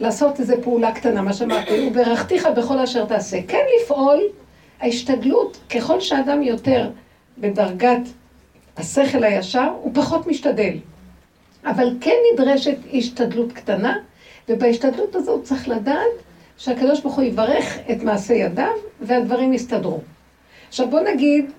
לעשות 0.00 0.40
איזו 0.40 0.54
פעולה 0.62 0.92
קטנה, 0.92 1.22
מה 1.22 1.32
שאמרתי, 1.32 1.88
וברכתיך 1.88 2.48
בכל 2.56 2.78
אשר 2.78 3.04
תעשה. 3.04 3.38
כן 3.48 3.64
לפעול, 3.82 4.20
ההשתדלות, 4.80 5.58
ככל 5.74 6.00
שאדם 6.00 6.42
יותר 6.42 6.90
בדרגת 7.38 8.00
השכל 8.76 9.24
הישר, 9.24 9.68
הוא 9.82 9.94
פחות 9.94 10.26
משתדל. 10.26 10.74
אבל 11.64 11.94
כן 12.00 12.16
נדרשת 12.32 12.76
השתדלות 12.92 13.52
קטנה, 13.52 13.96
ובהשתדלות 14.48 15.14
הזו 15.14 15.42
צריך 15.42 15.68
לדעת 15.68 16.10
שהקדוש 16.58 17.00
ברוך 17.00 17.14
הוא 17.14 17.24
יברך 17.24 17.78
את 17.90 18.02
מעשה 18.02 18.34
ידיו, 18.34 18.72
והדברים 19.00 19.52
יסתדרו. 19.52 20.00
עכשיו 20.70 20.90
בוא 20.90 21.00
נגיד, 21.00 21.50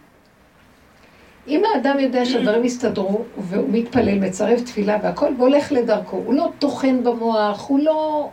אם 1.48 1.62
האדם 1.74 2.00
יודע 2.00 2.26
שהדברים 2.26 2.66
יסתדרו, 2.66 3.24
והוא 3.38 3.70
מתפלל, 3.72 4.20
מצרף 4.20 4.62
תפילה 4.62 4.98
והכל, 5.04 5.34
והולך 5.38 5.72
לדרכו, 5.72 6.18
הוא 6.26 6.34
לא 6.34 6.50
טוחן 6.60 7.04
במוח, 7.04 7.70
הוא 7.70 7.80
לא... 7.80 8.30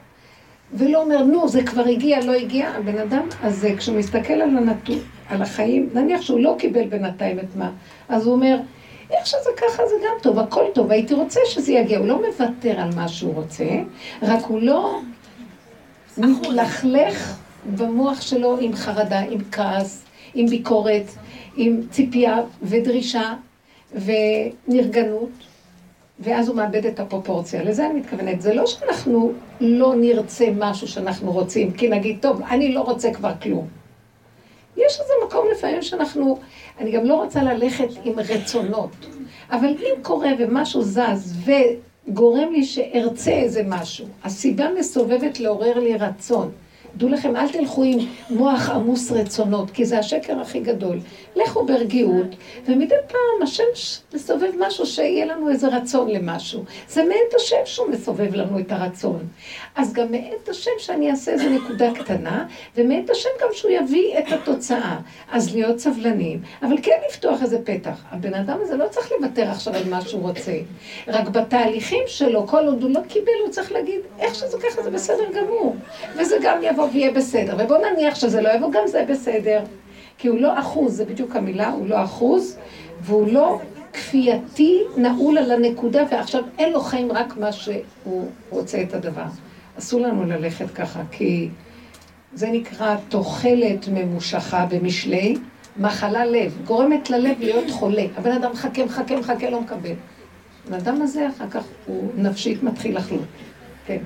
ולא 0.73 1.03
אומר, 1.03 1.23
נו, 1.23 1.49
זה 1.49 1.63
כבר 1.63 1.85
הגיע, 1.85 2.25
לא 2.25 2.33
הגיע, 2.33 2.69
הבן 2.69 2.99
אדם 2.99 3.27
הזה, 3.43 3.75
כשהוא 3.79 3.99
מסתכל 3.99 4.33
על 4.33 4.57
הנתון, 4.57 4.99
על 5.29 5.43
החיים, 5.43 5.89
נניח 5.95 6.23
שהוא 6.23 6.41
לא 6.41 6.55
קיבל 6.59 6.87
בינתיים 6.87 7.39
את 7.39 7.57
מה, 7.57 7.71
אז 8.09 8.27
הוא 8.27 8.35
אומר, 8.35 8.59
איך 9.11 9.27
שזה 9.27 9.51
ככה 9.57 9.83
זה 9.87 9.95
גם 10.07 10.15
טוב, 10.23 10.39
הכל 10.39 10.65
טוב, 10.75 10.91
הייתי 10.91 11.15
רוצה 11.15 11.41
שזה 11.47 11.73
יגיע. 11.73 11.99
הוא 11.99 12.07
לא 12.07 12.21
מוותר 12.27 12.81
על 12.81 12.91
מה 12.97 13.09
שהוא 13.09 13.35
רוצה, 13.35 13.65
רק 14.23 14.45
הוא 14.45 14.61
לא 14.63 15.01
מתלכלך 16.19 17.37
במוח 17.77 18.21
שלו 18.21 18.59
עם 18.61 18.75
חרדה, 18.77 19.19
עם 19.19 19.41
כעס, 19.53 20.08
עם 20.38 20.47
ביקורת, 20.47 21.04
עם 21.57 21.80
ציפייה 21.90 22.40
ודרישה 22.62 23.35
ונרגנות, 23.95 25.30
ואז 26.21 26.49
הוא 26.49 26.57
מאבד 26.57 26.87
את 26.87 27.00
הפרופורציה. 27.00 27.62
לזה 27.62 27.87
אני 27.87 28.00
מתכוונת. 28.00 28.40
זה 28.40 28.54
לא 28.54 28.66
שאנחנו 28.66 29.33
לא 29.61 29.95
נרצה 29.97 30.49
משהו 30.59 30.88
שאנחנו 30.88 31.33
רוצים, 31.33 31.73
כי 31.73 31.88
נגיד, 31.88 32.18
טוב, 32.21 32.42
אני 32.50 32.75
לא 32.75 32.80
רוצה 32.80 33.14
כבר 33.14 33.33
כלום. 33.42 33.66
יש 34.76 35.00
איזה 35.00 35.12
מקום 35.26 35.47
לפעמים 35.52 35.83
שאנחנו, 35.83 36.38
אני 36.78 36.92
גם 36.92 37.04
לא 37.04 37.14
רוצה 37.14 37.42
ללכת 37.42 37.88
עם 38.04 38.18
רצונות, 38.18 38.90
אבל 39.50 39.68
אם 39.68 40.02
קורה 40.02 40.30
ומשהו 40.38 40.83
זז 40.83 41.37
וגורם 42.09 42.52
לי 42.52 42.64
שארצה 42.64 43.30
איזה 43.30 43.62
משהו, 43.66 44.07
הסיבה 44.25 44.66
מסובבת 44.78 45.40
לעורר 45.40 45.78
לי 45.78 45.97
רצון. 45.97 46.50
דעו 46.99 47.09
לכם, 47.09 47.37
אל 47.37 47.49
תלכו 47.49 47.83
עם 47.85 47.99
מוח 48.31 48.71
עמוס 48.71 49.12
רצונות, 49.12 49.71
כי 49.71 49.85
זה 49.85 49.99
השקר 49.99 50.40
הכי 50.40 50.61
גדול. 50.61 50.99
לכו 51.37 51.67
ברגיעות, 51.67 52.26
ומדי 52.67 52.95
פעם 53.07 53.43
השם 53.43 53.64
מסובב 54.14 54.50
משהו 54.59 54.87
שיהיה 54.87 55.26
לנו 55.26 55.50
איזה 55.50 55.69
רצון 55.69 56.11
למשהו. 56.11 56.64
זה 56.88 57.02
מאת 57.05 57.35
השם 57.37 57.57
שהוא 57.64 57.88
מסובב 57.90 58.35
לנו 58.35 58.59
את 58.59 58.73
הרצון. 58.73 59.26
אז 59.76 59.93
גם 59.93 60.07
מאת 60.11 60.49
השם 60.49 60.71
שאני 60.78 61.11
אעשה 61.11 61.31
איזה 61.33 61.50
נקודה 61.50 61.95
קטנה, 61.95 62.47
ומאת 62.76 63.11
השם 63.11 63.28
גם 63.43 63.49
שהוא 63.52 63.71
יביא 63.71 64.19
את 64.19 64.33
התוצאה. 64.33 64.99
אז 65.33 65.55
להיות 65.55 65.78
סבלנים, 65.78 66.40
אבל 66.62 66.76
כן 66.83 66.97
לפתוח 67.09 67.43
איזה 67.43 67.59
פתח. 67.64 68.05
הבן 68.11 68.35
אדם 68.35 68.59
הזה 68.62 68.76
לא 68.76 68.88
צריך 68.90 69.12
לוותר 69.12 69.50
עכשיו 69.50 69.75
על 69.75 69.88
מה 69.90 70.00
שהוא 70.00 70.23
רוצה. 70.23 70.52
רק 71.09 71.28
בתהליכים 71.28 72.02
שלו, 72.07 72.47
כל 72.47 72.67
עוד 72.67 72.83
הוא 72.83 72.90
לא 72.90 73.00
קיבל, 73.09 73.33
הוא 73.45 73.50
צריך 73.50 73.73
להגיד, 73.73 74.00
איך 74.19 74.35
שזה 74.35 74.59
ככה 74.59 74.83
זה 74.83 74.90
בסדר 74.90 75.25
גמור. 75.35 75.76
וזה 76.17 76.37
גם 76.43 76.59
יבוא 76.62 76.88
ויהיה 76.92 77.11
בסדר. 77.12 77.57
ובוא 77.59 77.78
נניח 77.78 78.14
שזה 78.14 78.40
לא 78.40 78.49
יבוא, 78.49 78.73
גם 78.73 78.83
זה 78.87 79.04
בסדר. 79.09 79.61
כי 80.18 80.28
הוא 80.28 80.40
לא 80.40 80.61
אחוז, 80.61 80.97
זה 80.97 81.04
בדיוק 81.04 81.37
המילה, 81.37 81.68
הוא 81.68 81.87
לא 81.87 82.04
אחוז, 82.04 82.59
והוא 83.00 83.28
לא 83.33 83.61
כפייתי 83.92 84.83
נעול 84.97 85.38
על 85.38 85.50
הנקודה, 85.50 86.02
ועכשיו 86.11 86.42
אין 86.59 86.73
לו 86.73 86.80
חיים 86.80 87.12
רק 87.12 87.37
מה 87.37 87.52
שהוא 87.52 88.28
רוצה 88.50 88.83
את 88.83 88.95
הדבר. 88.95 89.25
אסור 89.78 90.00
לנו 90.00 90.25
ללכת 90.25 90.71
ככה, 90.71 91.02
כי 91.11 91.49
זה 92.35 92.50
נקרא 92.50 92.97
תוחלת 93.09 93.88
ממושכה 93.88 94.66
במשלי, 94.71 95.37
מחלה 95.76 96.26
לב, 96.26 96.59
גורמת 96.64 97.11
ללב 97.11 97.37
להיות 97.40 97.71
חולה. 97.71 98.04
הבן 98.16 98.33
אדם 98.33 98.52
מחכה, 98.52 98.85
מחכה, 98.85 99.16
מחכה, 99.16 99.50
לא 99.50 99.61
מקבל. 99.61 99.95
הבן 100.66 100.76
אדם 100.76 101.02
הזה 101.02 101.28
אחר 101.28 101.50
כך 101.50 101.64
הוא 101.87 102.11
נפשית 102.16 102.62
מתחיל 102.62 102.97
לחלות. 102.97 103.25
כן. 103.87 103.99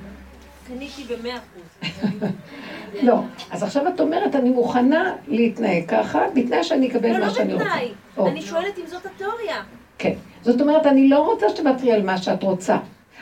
קניתי 0.67 1.03
במאה 1.03 1.37
אחוז. 1.37 1.91
לא. 3.07 3.15
אז 3.51 3.63
עכשיו 3.63 3.87
את 3.87 3.99
אומרת, 3.99 4.35
אני 4.35 4.49
מוכנה 4.49 5.15
להתנהג 5.27 5.83
ככה, 5.87 6.25
בתנאי 6.35 6.63
שאני 6.63 6.87
אקבל 6.87 7.09
לא, 7.09 7.19
מה 7.19 7.27
לא 7.27 7.33
שאני 7.33 7.53
רוצה. 7.53 7.65
לא, 7.65 7.71
לא 7.71 7.81
בתנאי. 8.13 8.31
אני 8.31 8.41
שואלת 8.41 8.79
אם 8.79 8.87
זאת 8.87 9.05
התיאוריה. 9.05 9.55
כן. 9.97 10.13
זאת 10.41 10.61
אומרת, 10.61 10.85
אני 10.85 11.09
לא 11.09 11.19
רוצה 11.19 11.49
שתוותרי 11.49 11.91
על 11.91 12.03
מה 12.03 12.17
שאת 12.17 12.43
רוצה. 12.43 12.77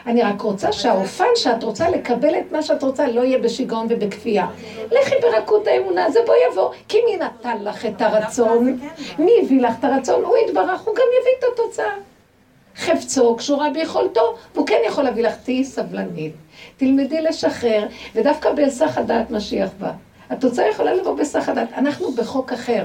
אני 0.06 0.24
רק 0.24 0.42
רוצה 0.42 0.72
שהאופן 0.72 1.26
שאת 1.36 1.64
רוצה 1.64 1.90
לקבל 1.90 2.40
את 2.40 2.52
מה 2.52 2.62
שאת 2.62 2.84
רוצה 2.84 3.08
לא 3.08 3.22
יהיה 3.22 3.40
בשיגעון 3.40 3.88
ובכפייה. 3.90 4.48
לכי 4.92 5.16
ברכות 5.22 5.68
האמונה, 5.68 6.12
זה 6.12 6.20
בוא 6.26 6.36
יבוא. 6.52 6.70
כי 6.88 6.98
מי 7.06 7.18
נתן 7.18 7.64
לך 7.64 7.86
את 7.86 8.02
הרצון? 8.02 8.80
מי 9.20 9.32
הביא 9.44 9.62
לך 9.62 9.74
את 9.80 9.84
הרצון? 9.84 10.24
הוא 10.24 10.36
יתברך, 10.38 10.82
הוא 10.82 10.96
גם 10.96 11.06
יביא 11.22 11.32
את 11.40 11.44
התוצאה. 11.54 11.94
חפצו 12.78 13.36
קשורה 13.36 13.70
ביכולתו, 13.70 14.36
והוא 14.54 14.68
כן 14.68 14.80
יכול 14.88 15.04
להביא 15.04 15.24
לך, 15.24 15.36
תהיי 15.44 15.64
סבלנית. 15.64 16.34
תלמדי 16.78 17.22
לשחרר, 17.22 17.88
ודווקא 18.16 18.52
בהיסח 18.54 18.98
הדעת 18.98 19.32
משיח 19.32 19.70
בא. 19.80 19.92
התוצאה 20.30 20.70
יכולה 20.70 20.94
לבוא 20.94 21.16
בהיסח 21.16 21.50
הדעת. 21.50 21.74
אנחנו 21.74 22.12
בחוק 22.12 22.54
אחר. 22.54 22.84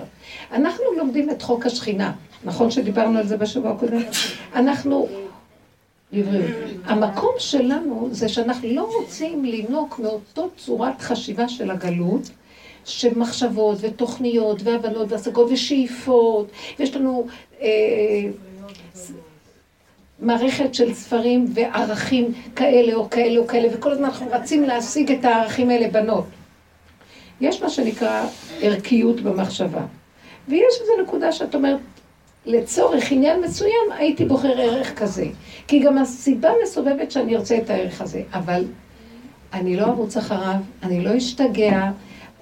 אנחנו 0.53 0.85
לומדים 0.97 1.31
את 1.31 1.43
חוק 1.43 1.67
השכינה. 1.67 2.13
נכון 2.45 2.71
שדיברנו 2.71 3.19
על 3.19 3.27
זה 3.27 3.37
בשבוע 3.37 3.71
הקודם? 3.71 4.03
אנחנו 4.55 5.09
המקום 6.85 7.35
שלנו 7.39 8.09
זה 8.11 8.29
שאנחנו 8.29 8.69
לא 8.69 8.91
רוצים 9.01 9.45
לנהוג 9.45 9.95
מאותו 9.99 10.49
צורת 10.57 11.01
חשיבה 11.01 11.49
של 11.49 11.71
הגלות, 11.71 12.31
שמחשבות 12.85 13.79
ותוכניות 13.81 14.63
והבנות 14.65 15.13
והשגות 15.13 15.51
ושאיפות, 15.53 16.51
ויש 16.79 16.97
לנו 16.97 17.27
אה, 17.61 17.69
מערכת 20.21 20.75
של 20.75 20.95
ספרים 20.95 21.47
וערכים 21.55 22.33
כאלה 22.57 22.95
או 22.95 23.11
כאלה 23.11 23.39
או 23.39 23.47
כאלה, 23.47 23.69
וכל 23.73 23.93
הזמן 23.93 24.05
אנחנו 24.05 24.27
רצים 24.31 24.63
להשיג 24.63 25.13
את 25.13 25.25
הערכים 25.25 25.71
האלה 25.71 25.89
בנות. 25.89 26.25
יש 27.41 27.63
מה 27.63 27.69
שנקרא 27.69 28.27
ערכיות 28.61 29.21
במחשבה. 29.21 29.83
ויש 30.49 30.75
איזו 30.81 30.93
נקודה 31.03 31.33
שאת 31.33 31.55
אומרת, 31.55 31.79
לצורך 32.47 33.13
עניין 33.13 33.41
מסוים 33.41 33.93
הייתי 33.99 34.25
בוחר 34.25 34.61
ערך 34.61 34.99
כזה. 34.99 35.27
כי 35.69 35.79
גם 35.79 35.99
הסיבה 35.99 36.51
מסובבת 36.63 37.11
שאני 37.11 37.37
ארצה 37.37 37.57
את 37.59 37.71
הערך 37.71 38.01
הזה. 38.01 38.23
אבל 38.33 38.65
אני 39.53 39.77
לא 39.77 39.85
ארוץ 39.85 40.17
אחריו, 40.17 40.61
אני 40.83 41.05
לא 41.05 41.17
אשתגע, 41.17 41.91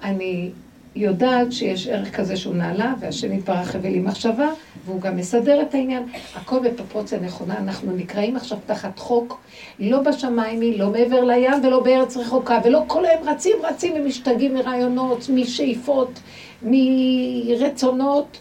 אני 0.02 0.50
יודעת 0.96 1.52
שיש 1.52 1.86
ערך 1.86 2.16
כזה 2.16 2.36
שהוא 2.36 2.54
נעלה, 2.54 2.94
והשם 3.00 3.32
יתברך 3.32 3.74
הביא 3.74 3.90
לי 3.90 4.00
מחשבה, 4.00 4.48
והוא 4.84 5.00
גם 5.00 5.16
מסדר 5.16 5.62
את 5.62 5.74
העניין. 5.74 6.02
הכל 6.34 6.58
בפרופורציה 6.68 7.20
נכונה, 7.20 7.58
אנחנו 7.58 7.92
נקראים 7.92 8.36
עכשיו 8.36 8.58
תחת 8.66 8.98
חוק, 8.98 9.40
לא 9.78 10.00
בשמיים, 10.00 10.60
לא 10.78 10.90
מעבר 10.90 11.24
לים 11.24 11.64
ולא 11.64 11.80
בארץ 11.82 12.16
רחוקה, 12.16 12.58
ולא 12.64 12.84
כל 12.86 13.06
היום 13.06 13.28
רצים 13.28 13.56
רצים 13.62 13.92
ומשתגעים 13.96 14.54
מרעיונות, 14.54 15.28
משאיפות, 15.34 16.20
מרצונות, 16.62 18.38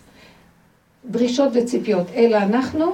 דרישות 1.06 1.50
וציפיות, 1.54 2.08
אלא 2.16 2.38
אנחנו, 2.38 2.92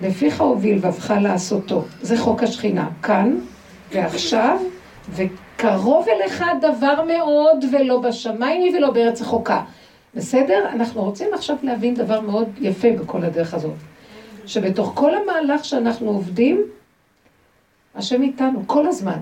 לפיך 0.00 0.40
הוביל 0.40 0.78
ובך 0.78 1.14
לעשותו. 1.20 1.84
זה 2.02 2.18
חוק 2.18 2.42
השכינה, 2.42 2.88
כאן 3.02 3.36
ועכשיו, 3.92 4.58
וקרוב 5.60 6.06
אליך 6.08 6.44
דבר 6.60 7.04
מאוד, 7.04 7.64
ולא 7.72 8.00
בשמיים 8.00 8.74
ולא 8.74 8.90
בארץ 8.90 9.22
רחוקה. 9.22 9.64
בסדר? 10.14 10.68
אנחנו 10.72 11.02
רוצים 11.02 11.34
עכשיו 11.34 11.56
להבין 11.62 11.94
דבר 11.94 12.20
מאוד 12.20 12.48
יפה 12.60 12.88
בכל 13.00 13.24
הדרך 13.24 13.54
הזאת. 13.54 13.74
שבתוך 14.46 14.92
כל 14.94 15.12
המהלך 15.14 15.64
שאנחנו 15.64 16.10
עובדים, 16.10 16.62
השם 17.94 18.22
איתנו 18.22 18.62
כל 18.66 18.86
הזמן. 18.86 19.18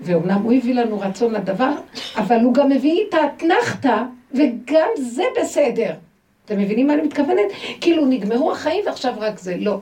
ואומנם 0.00 0.42
הוא 0.42 0.52
הביא 0.52 0.74
לנו 0.74 1.00
רצון 1.00 1.32
לדבר, 1.34 1.72
אבל 2.16 2.40
הוא 2.40 2.54
גם 2.54 2.68
מביא 2.68 3.04
את 3.08 3.14
האתנחתא, 3.14 4.02
וגם 4.32 4.88
זה 4.96 5.24
בסדר. 5.40 5.94
אתם 6.44 6.58
מבינים 6.58 6.86
מה 6.86 6.94
אני 6.94 7.02
מתכוונת? 7.02 7.52
כאילו 7.80 8.06
נגמרו 8.06 8.52
החיים 8.52 8.84
ועכשיו 8.86 9.14
רק 9.18 9.38
זה. 9.38 9.56
לא. 9.58 9.80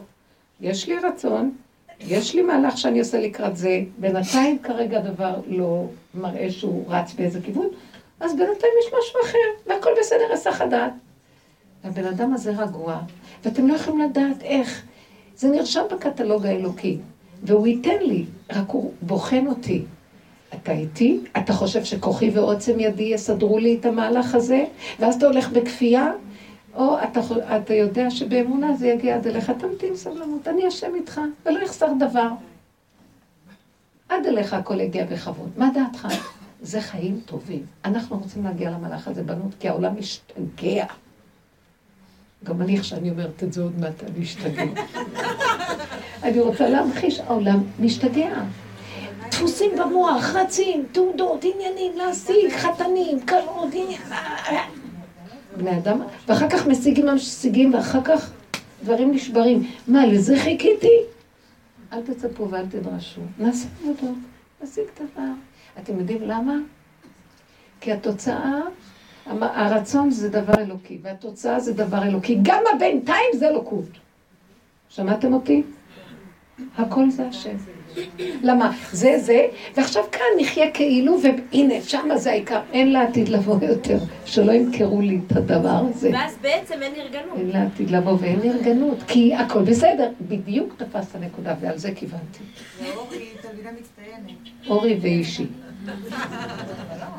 יש 0.60 0.88
לי 0.88 0.98
רצון, 0.98 1.52
יש 2.00 2.34
לי 2.34 2.42
מהלך 2.42 2.78
שאני 2.78 2.98
עושה 2.98 3.20
לקראת 3.20 3.56
זה, 3.56 3.80
בינתיים 3.98 4.58
כרגע 4.62 4.98
הדבר 4.98 5.34
לא 5.46 5.84
מראה 6.14 6.50
שהוא 6.50 6.84
רץ 6.88 7.14
באיזה 7.14 7.40
כיוון, 7.40 7.66
אז 8.20 8.32
בינתיים 8.32 8.72
יש 8.82 8.92
משהו 8.98 9.20
אחר, 9.24 9.70
והכל 9.70 9.90
בסדר, 10.00 10.32
הסח 10.32 10.60
הדעת. 10.60 10.92
הבן 11.84 12.04
אדם 12.04 12.34
הזה 12.34 12.50
רגוע, 12.50 12.98
ואתם 13.44 13.68
לא 13.68 13.74
יכולים 13.74 14.00
לדעת 14.00 14.42
איך. 14.42 14.82
זה 15.36 15.48
נרשם 15.48 15.82
בקטלוג 15.90 16.46
האלוקי, 16.46 16.98
והוא 17.42 17.66
ייתן 17.66 17.98
לי, 18.02 18.24
רק 18.52 18.70
הוא 18.70 18.92
בוחן 19.02 19.46
אותי. 19.46 19.82
אתה 20.54 20.72
איתי? 20.72 21.20
אתה 21.36 21.52
חושב 21.52 21.84
שכוחי 21.84 22.30
ועוצם 22.30 22.80
ידי 22.80 23.02
יסדרו 23.02 23.58
לי 23.58 23.76
את 23.80 23.86
המהלך 23.86 24.34
הזה? 24.34 24.64
ואז 25.00 25.14
אתה 25.14 25.26
הולך 25.26 25.50
בכפייה? 25.50 26.10
או 26.78 26.96
אתה, 27.02 27.20
אתה 27.56 27.74
יודע 27.74 28.10
שבאמונה 28.10 28.76
זה 28.76 28.88
יגיע 28.88 29.16
עד 29.16 29.26
אליך, 29.26 29.50
תמתין 29.50 29.96
סבלנות, 29.96 30.48
אני 30.48 30.68
אשם 30.68 30.94
איתך, 30.94 31.20
ולא 31.46 31.58
יחסר 31.58 31.92
דבר. 31.98 32.28
עד 34.08 34.26
אליך 34.26 34.54
הכל 34.54 34.80
יגיע 34.80 35.04
בכבוד. 35.04 35.50
מה 35.56 35.68
דעתך? 35.74 36.08
זה 36.62 36.80
חיים 36.80 37.20
טובים. 37.26 37.66
אנחנו 37.84 38.18
רוצים 38.18 38.44
להגיע 38.44 38.70
למהלך 38.70 39.08
הזה, 39.08 39.22
בנות, 39.22 39.54
כי 39.60 39.68
העולם 39.68 39.98
משתגע. 39.98 40.84
גם 42.44 42.62
אני, 42.62 42.76
איך 42.76 42.84
שאני 42.84 43.10
אומרת 43.10 43.42
את 43.42 43.52
זה 43.52 43.62
עוד 43.62 43.78
מעט, 43.78 44.04
אני 44.04 44.24
אשתגע. 44.24 44.64
אני 46.22 46.40
רוצה 46.40 46.68
להמחיש, 46.68 47.20
העולם 47.20 47.62
משתגע. 47.80 48.42
דפוסים 49.30 49.70
במוח, 49.78 50.34
רצים, 50.34 50.86
תעודות, 50.92 51.44
עניינים, 51.44 51.96
להשיג, 51.96 52.50
חתנים, 52.56 53.20
קלות, 53.20 53.68
עניינים. 53.72 54.77
בני 55.58 55.78
אדם, 55.78 56.00
ואחר 56.28 56.48
כך 56.50 56.66
משיגים 56.66 57.06
משיגים, 57.06 57.74
ואחר 57.74 58.02
כך 58.04 58.32
דברים 58.84 59.14
נשברים. 59.14 59.70
מה, 59.88 60.06
לזה 60.06 60.36
חיכיתי? 60.38 60.96
אל 61.92 62.02
תצפו 62.02 62.50
ואל 62.50 62.66
תדרשו. 62.66 63.20
נעשה 63.38 63.68
עבודות, 63.80 64.18
נשיג 64.62 64.84
דבר. 64.96 65.32
אתם 65.78 65.98
יודעים 65.98 66.22
למה? 66.22 66.54
כי 67.80 67.92
התוצאה, 67.92 68.60
הרצון 69.26 70.10
זה 70.10 70.28
דבר 70.28 70.54
אלוקי, 70.58 70.98
והתוצאה 71.02 71.60
זה 71.60 71.72
דבר 71.72 72.02
אלוקי. 72.02 72.38
גם 72.42 72.62
הבינתיים 72.74 73.30
זה 73.34 73.48
אלוקות. 73.48 73.88
שמעתם 74.88 75.34
אותי? 75.34 75.62
הכל 76.78 77.10
זה 77.10 77.26
השם. 77.28 77.56
למה? 78.42 78.72
זה 78.92 79.18
זה, 79.18 79.46
ועכשיו 79.76 80.04
כאן 80.12 80.26
נחיה 80.40 80.70
כאילו, 80.70 81.18
והנה, 81.22 81.74
שמה 81.82 82.16
זה 82.16 82.30
העיקר, 82.30 82.60
אין 82.72 82.92
לעתיד 82.92 83.28
לבוא 83.28 83.56
יותר, 83.62 83.98
שלא 84.24 84.52
ימכרו 84.52 85.00
לי 85.00 85.20
את 85.26 85.36
הדבר 85.36 85.82
הזה. 85.90 86.10
ואז 86.12 86.36
בעצם 86.40 86.74
אין 86.82 86.92
נרגנות. 86.92 87.38
אין 87.38 87.50
לעתיד 87.50 87.90
לבוא 87.90 88.16
ואין 88.20 88.40
נרגנות, 88.44 89.02
כי 89.06 89.34
הכל 89.34 89.62
בסדר, 89.62 90.10
בדיוק 90.20 90.74
תפסת 90.76 91.14
הנקודה, 91.14 91.54
ועל 91.60 91.78
זה 91.78 91.92
כיוונתי. 91.94 92.44
ואורי 92.82 93.28
תלמידה 93.40 93.70
מצטיינת. 93.80 94.38
אורי 94.68 94.98
ואישי. 95.02 95.46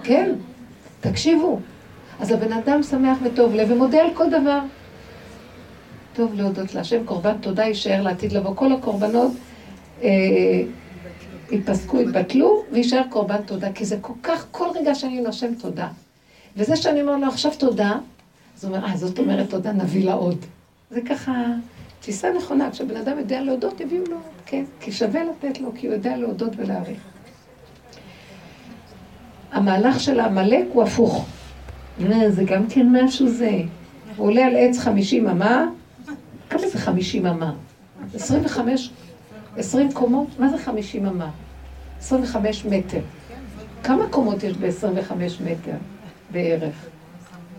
כן, 0.04 0.32
תקשיבו. 1.02 1.60
אז 2.20 2.32
הבן 2.32 2.54
אדם 2.54 2.84
שמח 2.84 3.18
וטוב 3.24 3.56
לב 3.56 3.72
ומודה 3.72 4.02
על 4.02 4.14
כל 4.14 4.30
דבר. 4.30 4.60
טוב 6.20 6.34
להודות 6.34 6.76
להשם, 6.76 7.06
קורבן 7.06 7.38
תודה 7.38 7.64
יישאר 7.64 8.02
לעתיד 8.02 8.32
לבוא. 8.32 8.56
כל 8.56 8.72
הקורבנות 8.72 9.32
אה, 10.02 10.10
ייפסקו, 11.52 12.02
יתבטלו, 12.02 12.64
ויישאר 12.72 13.02
קורבן 13.10 13.42
תודה, 13.42 13.72
כי 13.72 13.86
זה 13.86 13.98
כל 14.02 14.14
כך, 14.24 14.46
כל 14.52 14.68
רגע 14.76 14.96
שאני 14.96 15.22
נושם 15.22 15.56
תודה. 15.56 15.88
וזה 16.58 16.76
שאני 16.76 17.02
אומר 17.02 17.16
לו 17.16 17.28
עכשיו 17.28 17.52
תודה, 17.58 17.98
אז 18.58 18.66
הוא 18.66 18.76
אומר, 18.76 18.88
אה, 18.88 18.98
זאת 18.98 19.20
אומרת 19.20 19.50
תודה, 19.50 19.72
נביא 19.72 20.06
לה 20.06 20.14
עוד. 20.14 20.38
זה 20.92 21.02
ככה 21.02 21.46
תפיסה 22.00 22.34
נכונה, 22.38 22.72
כשבן 22.72 22.98
אדם 22.98 23.20
יודע 23.20 23.42
להודות, 23.42 23.82
יביאו 23.82 24.04
לו, 24.10 24.18
כן? 24.46 24.64
כי 24.80 24.92
שווה 24.92 25.22
לתת 25.24 25.62
לו, 25.62 25.72
כי 25.76 25.88
הוא 25.88 25.96
יודע 25.96 26.18
להודות 26.18 26.52
ולהעריך. 26.58 27.00
המהלך 29.52 30.00
של 30.00 30.20
העמלק 30.20 30.66
הוא 30.74 30.84
הפוך. 30.84 31.26
זה 32.30 32.44
גם 32.46 32.68
כן 32.70 32.88
משהו 32.92 33.28
זה. 33.28 33.62
הוא 34.16 34.28
עולה 34.28 34.46
על 34.46 34.56
עץ 34.56 34.78
חמישים 34.78 35.28
אמה, 35.28 35.66
כמה 36.50 36.68
זה 36.68 36.78
חמישים 36.80 37.26
אמה? 37.26 37.54
עשרים 38.16 38.46
וחמש 38.46 38.90
20 39.58 39.92
קומות? 39.94 40.28
מה 40.40 40.50
זה 40.50 40.58
50 40.58 41.06
אמה? 41.06 41.30
25 42.00 42.66
מטר. 42.66 43.00
כמה 43.84 44.08
קומות 44.10 44.44
יש 44.44 44.58
ב-25 44.58 45.14
מטר 45.46 45.78
בערך? 46.32 46.76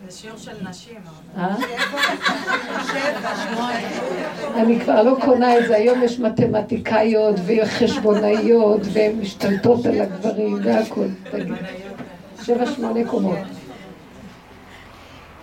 זה 0.08 0.16
שיעור 0.16 0.38
של 0.38 0.68
נשים. 0.68 0.94
אה? 1.36 1.56
אני 4.54 4.80
כבר 4.80 5.02
לא 5.02 5.16
קונה 5.20 5.58
את 5.58 5.68
זה, 5.68 5.76
היום 5.76 6.02
יש 6.02 6.18
מתמטיקאיות 6.18 7.36
וחשבונאיות 7.46 8.80
והן 8.92 9.20
משתלטות 9.20 9.86
על 9.86 10.00
הגברים 10.00 10.58
והכול. 10.64 11.08
שבע, 12.42 12.66
שמונה 12.66 13.00
קומות. 13.08 13.38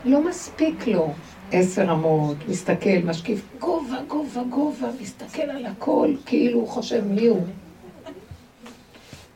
לא 0.05 0.29
מספיק 0.29 0.87
לו. 0.87 1.13
עשר 1.51 1.91
אמות, 1.91 2.37
מסתכל, 2.49 2.97
משקיף, 3.05 3.41
גובה, 3.59 3.97
גובה, 4.07 4.43
גובה, 4.49 4.87
מסתכל 5.01 5.41
על 5.41 5.65
הכל, 5.65 6.13
כאילו 6.25 6.59
הוא 6.59 6.67
חושב 6.67 7.03
מי 7.07 7.27
הוא. 7.27 7.43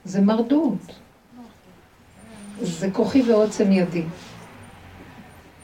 זה 0.05 0.21
מרדות. 0.21 0.95
זה 2.61 2.91
כוחי 2.91 3.21
ועוצם 3.21 3.71
ידי. 3.71 4.03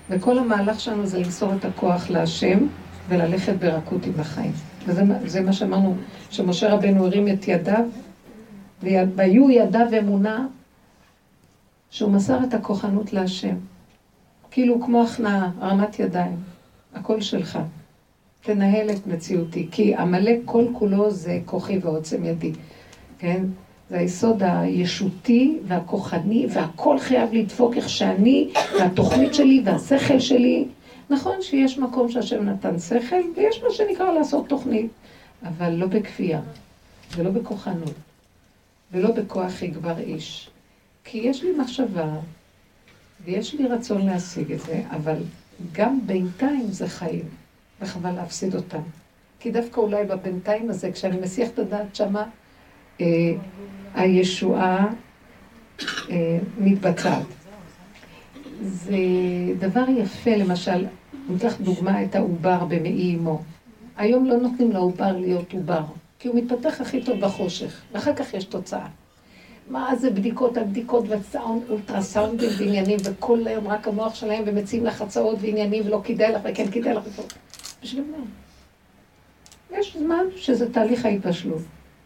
וכל 0.09 0.37
המהלך 0.37 0.79
שלנו 0.79 1.05
זה 1.05 1.19
למסור 1.19 1.53
את 1.53 1.65
הכוח 1.65 2.09
להשם 2.09 2.67
וללכת 3.09 3.53
ברכות 3.59 4.05
עם 4.05 4.19
החיים. 4.19 4.51
וזה 4.87 5.41
מה 5.41 5.53
שאמרנו, 5.53 5.95
שמשה 6.29 6.73
רבנו 6.73 7.05
הרים 7.05 7.27
את 7.27 7.47
ידיו, 7.47 7.85
והיו 8.81 9.49
ידיו 9.49 9.87
אמונה 9.99 10.47
שהוא 11.89 12.11
מסר 12.11 12.39
את 12.43 12.53
הכוחנות 12.53 13.13
להשם. 13.13 13.55
כאילו 14.51 14.81
כמו 14.81 15.03
הכנעה, 15.03 15.51
הרמת 15.59 15.99
ידיים. 15.99 16.37
הכל 16.93 17.21
שלך. 17.21 17.59
תנהל 18.41 18.89
את 18.89 19.07
מציאותי, 19.07 19.67
כי 19.71 19.95
עמלק 19.95 20.39
כל 20.45 20.65
כולו 20.73 21.11
זה 21.11 21.39
כוחי 21.45 21.77
ועוצם 21.77 22.25
ידי, 22.25 22.51
כן? 23.19 23.43
זה 23.89 23.97
היסוד 23.97 24.43
הישותי 24.43 25.57
והכוחני, 25.67 26.47
והכל 26.49 26.99
חייב 26.99 27.33
לדפוק 27.33 27.77
איך 27.77 27.89
שאני, 27.89 28.49
והתוכנית 28.79 29.33
שלי 29.33 29.61
והשכל 29.65 30.19
שלי. 30.19 30.65
נכון 31.09 31.41
שיש 31.41 31.77
מקום 31.79 32.09
שהשם 32.09 32.49
נתן 32.49 32.79
שכל, 32.79 33.21
ויש 33.35 33.63
מה 33.63 33.71
שנקרא 33.71 34.11
לעשות 34.11 34.47
תוכנית. 34.47 34.91
אבל 35.43 35.69
לא 35.73 35.87
בכפייה, 35.87 36.41
ולא 37.15 37.29
בכוחנות, 37.29 37.93
ולא 38.91 39.11
בכוח 39.11 39.61
יגבר 39.61 39.99
איש. 39.99 40.49
כי 41.03 41.17
יש 41.17 41.43
לי 41.43 41.49
מחשבה, 41.57 42.09
ויש 43.25 43.53
לי 43.53 43.67
רצון 43.67 44.05
להשיג 44.05 44.51
את 44.51 44.59
זה, 44.59 44.83
אבל 44.89 45.17
גם 45.71 45.99
בינתיים 46.05 46.67
זה 46.71 46.87
חיים, 46.87 47.25
וחבל 47.81 48.11
להפסיד 48.11 48.55
אותם. 48.55 48.81
כי 49.39 49.51
דווקא 49.51 49.79
אולי 49.79 50.05
בבינתיים 50.05 50.69
הזה, 50.69 50.91
כשאני 50.91 51.19
מסיח 51.19 51.49
את 51.49 51.59
הדעת 51.59 51.95
שמה, 51.95 52.23
אה, 53.01 53.05
הישועה 53.95 54.87
אה, 56.09 56.39
מתבצעת. 56.57 57.25
זה 58.61 58.97
דבר 59.59 59.83
יפה, 59.89 60.35
למשל, 60.35 60.85
אני 61.29 61.37
אקח 61.37 61.57
דוגמה 61.61 62.03
את 62.03 62.15
העובר 62.15 62.65
במעי 62.65 63.15
אמו. 63.15 63.41
היום 63.97 64.25
לא 64.25 64.37
נותנים 64.37 64.71
לעובר 64.71 65.17
להיות 65.17 65.53
עובר, 65.53 65.83
כי 66.19 66.27
הוא 66.27 66.35
מתפתח 66.35 66.81
הכי 66.81 67.03
טוב 67.03 67.19
בחושך, 67.19 67.81
ואחר 67.91 68.15
כך 68.15 68.33
יש 68.33 68.43
תוצאה. 68.43 68.87
מה 69.69 69.95
זה 69.95 70.09
בדיקות 70.09 70.57
על 70.57 70.63
בדיקות 70.63 71.05
וסאונד, 71.09 71.61
אולטרסאונדים 71.69 72.49
ועניינים, 72.57 72.97
וכל 73.03 73.47
היום 73.47 73.67
רק 73.67 73.87
המוח 73.87 74.15
שלהם, 74.15 74.43
ומציעים 74.47 74.85
לך 74.85 75.01
הצעות 75.01 75.37
ועניינים, 75.41 75.85
ולא 75.85 76.01
כדאי 76.03 76.31
לך, 76.31 76.41
וכן 76.43 76.71
כדאי 76.71 76.93
לך, 76.93 77.03
בשביל 77.83 78.03
מה? 78.11 78.17
יש 79.77 79.97
זמן 79.97 80.25
שזה 80.35 80.73
תהליך 80.73 81.05
ההתבשלות. 81.05 81.61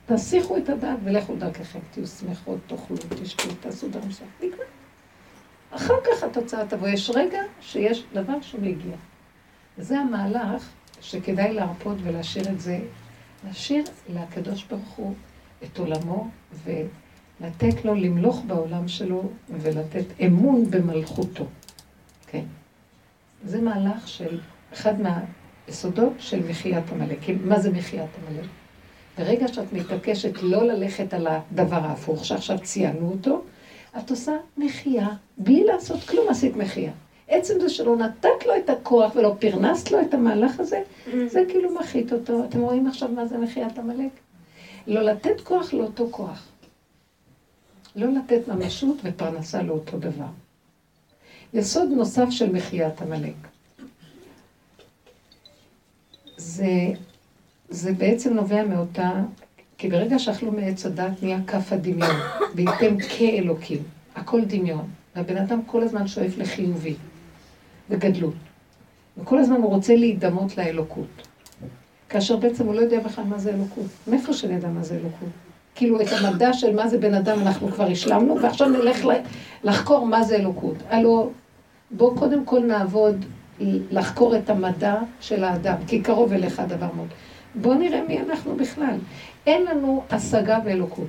תסיכו 0.06 0.58
את 0.58 0.70
הדעת 0.70 0.98
ולכו 1.04 1.36
דרככם, 1.36 1.80
תהיו 1.92 2.08
שמחות, 2.08 2.58
תאכלו, 2.68 2.98
תשתו, 3.24 3.50
תעשו 3.60 3.88
דבר 3.88 4.00
מסוים. 4.08 4.30
נגמר. 4.44 4.64
אחר 5.72 5.94
כך 6.04 6.24
התוצאה 6.24 6.66
תבוא. 6.68 6.88
יש 6.88 7.10
רגע 7.10 7.40
שיש 7.62 8.04
דבר 8.14 8.42
שמגיע. 8.42 8.96
וזה 9.78 10.00
המהלך 10.00 10.70
שכדאי 11.02 11.54
להרפות 11.54 11.98
ולהשאיר 12.04 12.50
את 12.50 12.60
זה, 12.60 12.80
להשאיר 13.46 13.84
לקדוש 14.10 14.64
ברוך 14.64 14.90
הוא 14.90 15.14
את 15.64 15.80
עולמו 15.80 16.30
ולתת 17.42 17.86
לו 17.86 17.96
למלוך 17.96 18.42
בעולם 18.48 18.88
שלו 18.88 19.24
ולתת 19.50 20.06
אמון 20.26 20.72
במלכותו. 20.72 21.46
כן. 22.28 22.44
זה 23.46 23.62
מהלך 23.62 24.08
של 24.08 24.40
אחד 24.74 24.94
מהיסודות 25.02 26.14
של 26.20 26.50
מחיית 26.50 26.84
עמלק. 26.92 27.20
מה 27.44 27.60
זה 27.60 27.72
מחיית 27.72 28.10
עמלק? 28.28 28.50
ברגע 29.18 29.48
שאת 29.48 29.74
מתעקשת 29.74 30.42
לא 30.42 30.64
ללכת 30.64 31.14
על 31.14 31.28
הדבר 31.28 31.76
ההפוך, 31.76 32.26
שעכשיו 32.26 32.60
ציינו 32.60 33.10
אותו, 33.12 33.42
את 33.98 34.10
עושה 34.10 34.32
מחייה, 34.58 35.08
בלי 35.38 35.64
לעשות 35.64 36.04
כלום 36.04 36.30
עשית 36.30 36.56
מחייה. 36.56 36.92
עצם 37.28 37.60
זה 37.60 37.70
שלא 37.70 37.96
נתת 37.96 38.46
לו 38.46 38.54
את 38.58 38.70
הכוח 38.70 39.16
ולא 39.16 39.36
פרנסת 39.40 39.92
לו 39.92 40.02
את 40.02 40.14
המהלך 40.14 40.60
הזה, 40.60 40.82
זה 41.28 41.42
כאילו 41.50 41.76
מחית 41.80 42.14
אותו. 42.14 42.46
אתם 42.46 42.60
רואים 42.62 42.88
עכשיו 42.88 43.10
מה 43.10 43.26
זה 43.26 43.38
מחיית 43.38 43.78
עמלק? 43.78 44.12
לא 44.88 45.02
לתת 45.02 45.42
כוח 45.42 45.74
לאותו 45.74 46.08
כוח. 46.12 46.51
לא 47.96 48.08
לתת 48.12 48.48
ממשות 48.48 48.98
ופרנסה 49.04 49.64
לאותו 49.64 50.00
דבר. 50.00 50.26
יסוד 51.54 51.90
נוסף 51.90 52.30
של 52.30 52.52
מחיית 52.52 53.02
עמלק. 53.02 53.34
זה, 56.38 56.94
זה 57.70 57.94
בעצם 57.94 58.34
נובע 58.34 58.64
מאותה 58.66 59.12
כי 59.78 59.90
ברגע 59.90 60.20
שאכלו 60.20 60.52
מעץ 60.52 60.86
הדת 60.86 61.24
נהיה 61.24 61.40
כף 61.48 61.74
הדמיון, 61.74 62.16
והייתם 62.56 62.96
כאלוקים, 63.18 63.84
הכל 64.16 64.46
דמיון. 64.46 64.90
והבן 65.16 65.38
אדם 65.38 65.66
כל 65.66 65.84
הזמן 65.84 66.08
שואף 66.08 66.38
לחיובי, 66.38 66.96
לגדלות. 67.90 68.34
וכל 69.18 69.38
הזמן 69.38 69.56
הוא 69.56 69.70
רוצה 69.70 69.96
להידמות 69.96 70.58
לאלוקות. 70.58 71.28
כאשר 72.10 72.38
בעצם 72.38 72.66
הוא 72.66 72.76
לא 72.76 72.80
יודע 72.80 73.00
בכלל 73.00 73.24
מה 73.24 73.40
זה 73.40 73.54
אלוקות. 73.54 73.86
מאיפה 74.08 74.34
שנדע 74.34 74.68
מה 74.68 74.84
זה 74.84 74.96
אלוקות? 74.96 75.30
כאילו 75.76 76.02
את 76.02 76.08
המדע 76.12 76.54
של 76.54 76.76
מה 76.76 76.88
זה 76.88 76.98
בן 76.98 77.14
אדם 77.14 77.40
אנחנו 77.40 77.68
כבר 77.68 77.88
השלמנו, 77.92 78.42
ועכשיו 78.42 78.70
נלך 78.70 79.06
לחקור 79.64 80.06
מה 80.06 80.24
זה 80.24 80.36
אלוקות. 80.36 80.76
הלו, 80.90 81.32
בואו 81.92 82.16
קודם 82.16 82.46
כל 82.46 82.60
נעבוד 82.60 83.26
לחקור 83.92 84.36
את 84.36 84.50
המדע 84.50 84.96
של 85.22 85.44
האדם, 85.44 85.76
כי 85.88 86.02
קרוב 86.02 86.34
אליך 86.34 86.60
הדבר 86.60 86.88
מאוד. 86.96 87.08
בואו 87.56 87.74
נראה 87.74 88.02
מי 88.08 88.20
אנחנו 88.20 88.56
בכלל. 88.56 88.98
אין 89.48 89.66
לנו 89.66 90.04
השגה 90.10 90.60
באלוקות. 90.60 91.08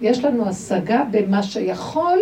יש 0.00 0.24
לנו 0.24 0.48
השגה 0.48 1.02
במה 1.10 1.42
שיכול 1.42 2.18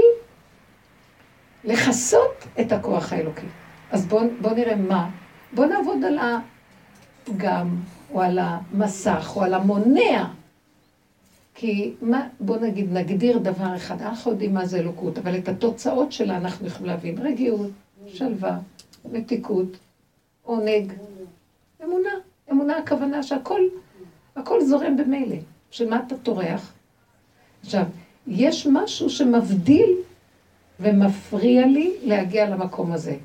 לכסות 1.64 2.44
את 2.60 2.72
הכוח 2.72 3.12
האלוקי. 3.12 3.46
אז 3.90 4.06
בואו 4.06 4.26
בוא 4.40 4.50
נראה 4.50 4.76
מה. 4.76 5.10
בואו 5.52 5.68
נעבוד 5.68 6.04
על 6.04 6.18
הפגם, 7.28 7.76
או 8.12 8.22
על 8.22 8.38
המסך, 8.42 9.32
או 9.36 9.42
על 9.42 9.54
המונע. 9.54 10.24
כי 11.54 11.94
מה, 12.02 12.28
בואו 12.40 12.60
נגיד, 12.60 12.92
נגדיר 12.92 13.38
דבר 13.38 13.76
אחד, 13.76 14.02
אנחנו 14.02 14.30
יודעים 14.30 14.54
מה 14.54 14.66
זה 14.66 14.78
אלוקות, 14.78 15.18
אבל 15.18 15.36
את 15.36 15.48
התוצאות 15.48 16.12
שלה 16.12 16.36
אנחנו 16.36 16.66
יכולים 16.66 16.86
להבין. 16.86 17.18
רגיעות, 17.18 17.70
שלווה, 18.06 18.58
מתיקות, 19.04 19.76
עונג, 20.42 20.92
אמונה. 21.84 22.10
אמונה 22.50 22.76
הכוונה 22.78 23.22
שהכל 23.22 23.60
הכל 24.36 24.64
זורם 24.64 24.96
במילא. 24.96 25.36
שמה 25.70 26.00
אתה 26.06 26.16
טורח? 26.16 26.72
עכשיו, 27.62 27.84
יש 28.26 28.66
משהו 28.66 29.10
שמבדיל 29.10 29.94
ומפריע 30.80 31.66
לי 31.66 31.94
להגיע 32.02 32.48
למקום 32.48 32.92
הזה. 32.92 33.16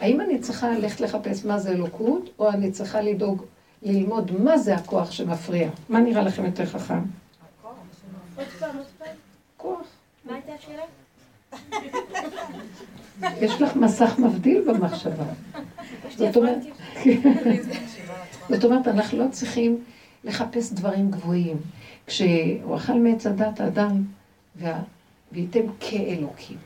האם 0.00 0.20
אני 0.20 0.38
צריכה 0.38 0.70
ללכת 0.70 1.00
לחפש 1.00 1.44
מה 1.44 1.58
זה 1.58 1.72
אלוקות, 1.72 2.30
או 2.38 2.50
אני 2.50 2.70
צריכה 2.70 3.00
לדאוג, 3.00 3.42
ללמוד 3.82 4.32
מה 4.32 4.58
זה 4.58 4.74
הכוח 4.74 5.10
שמפריע? 5.10 5.68
מה 5.88 6.00
נראה 6.00 6.22
לכם 6.22 6.44
יותר 6.44 6.66
חכם? 6.66 7.00
יש 13.40 13.62
לך 13.62 13.76
מסך 13.76 14.18
מבדיל 14.18 14.64
במחשבה. 14.68 15.24
זאת 16.16 16.36
אומרת, 16.36 16.58
זאת 18.48 18.64
אומרת, 18.64 18.88
אנחנו 18.88 19.18
לא 19.18 19.30
צריכים 19.30 19.84
לחפש 20.24 20.72
דברים 20.72 21.10
גבוהים. 21.10 21.56
כשהוא 22.06 22.76
אכל 22.76 22.92
מעץ 22.92 23.26
הדת 23.26 23.60
האדם, 23.60 24.04
וה... 24.56 24.82
וייתם 25.32 25.60
כאלוקים. 25.80 26.56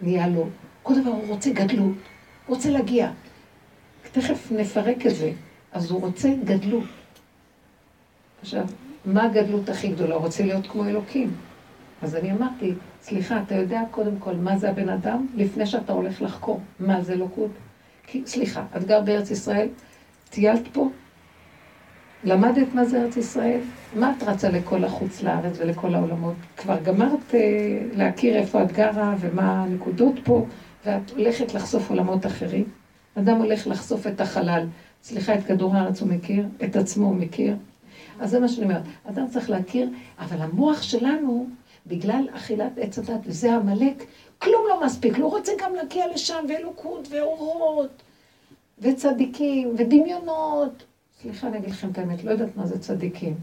נהיה 0.00 0.28
לו, 0.28 0.48
כל 0.82 1.00
דבר 1.00 1.10
הוא 1.10 1.28
רוצה 1.28 1.50
גדלות, 1.50 1.96
הוא 2.46 2.56
רוצה 2.56 2.70
להגיע. 2.70 3.10
תכף 4.12 4.52
נפרק 4.52 5.06
את 5.06 5.14
זה. 5.14 5.32
אז 5.72 5.90
הוא 5.90 6.00
רוצה 6.00 6.28
גדלות. 6.44 6.84
עכשיו, 8.40 8.64
מה 9.04 9.24
הגדלות 9.24 9.68
הכי 9.68 9.88
גדולה? 9.88 10.14
הוא 10.14 10.22
רוצה 10.22 10.44
להיות 10.44 10.66
כמו 10.66 10.84
אלוקים. 10.84 11.30
אז 12.02 12.16
אני 12.16 12.32
אמרתי, 12.32 12.74
סליחה, 13.02 13.42
אתה 13.46 13.54
יודע 13.54 13.82
קודם 13.90 14.16
כל 14.18 14.34
מה 14.34 14.58
זה 14.58 14.70
הבן 14.70 14.88
אדם, 14.88 15.26
לפני 15.36 15.66
שאתה 15.66 15.92
הולך 15.92 16.22
לחקור 16.22 16.60
מה 16.80 17.00
זה 17.00 17.12
אלוקות? 17.12 17.50
כי, 18.06 18.22
סליחה, 18.26 18.64
את 18.76 18.84
גר 18.84 19.00
בארץ 19.00 19.30
ישראל, 19.30 19.68
טיילת 20.30 20.68
פה, 20.72 20.90
למדת 22.24 22.74
מה 22.74 22.84
זה 22.84 23.02
ארץ 23.02 23.16
ישראל? 23.16 23.60
מה 23.94 24.14
את 24.18 24.22
רצה 24.22 24.48
לכל 24.48 24.84
החוץ 24.84 25.22
לארץ 25.22 25.56
ולכל 25.58 25.94
העולמות? 25.94 26.34
כבר 26.56 26.78
גמרת 26.82 27.34
אה, 27.34 27.40
להכיר 27.92 28.36
איפה 28.36 28.62
את 28.62 28.72
גרה 28.72 29.14
ומה 29.20 29.62
הנקודות 29.62 30.14
פה, 30.24 30.46
ואת 30.86 31.10
הולכת 31.10 31.54
לחשוף 31.54 31.90
עולמות 31.90 32.26
אחרים? 32.26 32.64
אדם 33.18 33.36
הולך 33.36 33.66
לחשוף 33.66 34.06
את 34.06 34.20
החלל. 34.20 34.66
סליחה, 35.02 35.34
את 35.34 35.44
כדור 35.44 35.76
הארץ 35.76 36.00
הוא 36.00 36.08
מכיר, 36.08 36.46
את 36.64 36.76
עצמו 36.76 37.06
הוא 37.06 37.16
מכיר. 37.16 37.56
אז 38.22 38.30
זה 38.30 38.40
מה 38.40 38.48
שאני 38.48 38.64
אומרת. 38.64 38.82
אדם 39.04 39.28
צריך 39.28 39.50
להכיר, 39.50 39.90
אבל 40.18 40.42
המוח 40.42 40.82
שלנו, 40.82 41.46
בגלל 41.86 42.28
אכילת 42.32 42.72
עץ 42.76 42.98
הדת, 42.98 43.20
וזה 43.24 43.54
עמלק, 43.54 44.04
כלום 44.38 44.62
לא 44.68 44.86
מספיק. 44.86 45.18
לא 45.18 45.26
רוצה 45.26 45.52
גם 45.58 45.74
להגיע 45.74 46.04
לשם, 46.14 46.44
ואלוקות, 46.48 47.08
ואורות, 47.10 48.02
וצדיקים, 48.78 49.74
ודמיונות. 49.78 50.84
סליחה, 51.22 51.48
אני 51.48 51.58
אגיד 51.58 51.70
לכם 51.70 51.90
את 51.90 51.98
האמת, 51.98 52.24
לא 52.24 52.30
יודעת 52.30 52.56
מה 52.56 52.66
זה 52.66 52.78
צדיקים. 52.78 53.34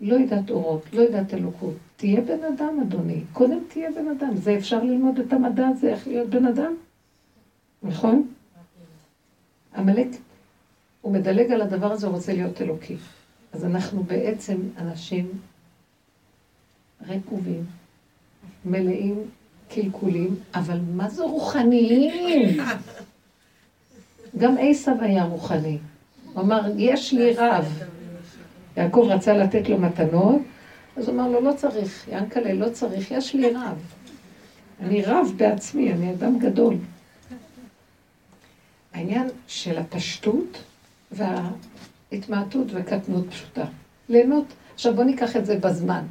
לא 0.00 0.14
יודעת 0.14 0.50
אורות, 0.50 0.82
לא 0.92 1.02
יודעת 1.02 1.34
אלוקות. 1.34 1.74
תהיה 1.96 2.20
בן 2.20 2.44
אדם, 2.44 2.80
אדוני. 2.80 3.20
קודם 3.32 3.58
תהיה 3.68 3.90
בן 3.90 4.08
אדם. 4.08 4.36
זה 4.36 4.56
אפשר 4.56 4.82
ללמוד 4.82 5.18
את 5.18 5.32
המדע 5.32 5.68
הזה, 5.68 5.88
איך 5.88 6.08
להיות 6.08 6.28
בן 6.28 6.46
אדם? 6.46 6.74
נכון? 7.82 8.26
עמלק, 9.76 10.08
הוא 11.02 11.12
מדלג 11.12 11.52
על 11.52 11.62
הדבר 11.62 11.92
הזה, 11.92 12.06
הוא 12.06 12.14
רוצה 12.14 12.32
להיות 12.32 12.62
אלוקי. 12.62 12.96
אז 13.56 13.64
אנחנו 13.64 14.02
בעצם 14.02 14.56
אנשים 14.78 15.28
רקובים, 17.08 17.64
מלאים 18.64 19.24
קלקולים, 19.68 20.36
אבל 20.54 20.78
מה 20.94 21.08
זה 21.08 21.22
רוחניים? 21.22 22.58
גם 24.38 24.54
עשב 24.60 24.92
היה 25.00 25.24
רוחני. 25.24 25.78
הוא 26.32 26.42
אמר, 26.42 26.60
יש 26.76 27.12
לי 27.12 27.32
רב. 27.32 27.82
יעקב 28.76 29.06
רצה 29.10 29.32
לתת 29.32 29.68
לו 29.68 29.78
מתנות, 29.78 30.42
אז 30.96 31.08
הוא 31.08 31.14
אמר 31.14 31.28
לו, 31.28 31.40
לא 31.40 31.52
צריך, 31.52 32.08
ינקלה, 32.12 32.52
לא 32.52 32.68
צריך, 32.68 33.10
יש 33.10 33.34
לי 33.34 33.50
רב. 33.50 33.78
אני 34.80 35.02
רב 35.02 35.32
בעצמי, 35.36 35.92
אני 35.92 36.12
אדם 36.12 36.38
גדול. 36.38 36.74
העניין 38.92 39.28
של 39.46 39.78
הפשטות 39.78 40.58
וה... 41.12 41.50
התמעטות 42.12 42.66
וקטנות 42.74 43.30
פשוטה. 43.30 43.64
ליהנות. 44.08 44.46
עכשיו 44.74 44.94
בואו 44.94 45.06
ניקח 45.06 45.36
את 45.36 45.46
זה 45.46 45.58
בזמן. 45.58 46.02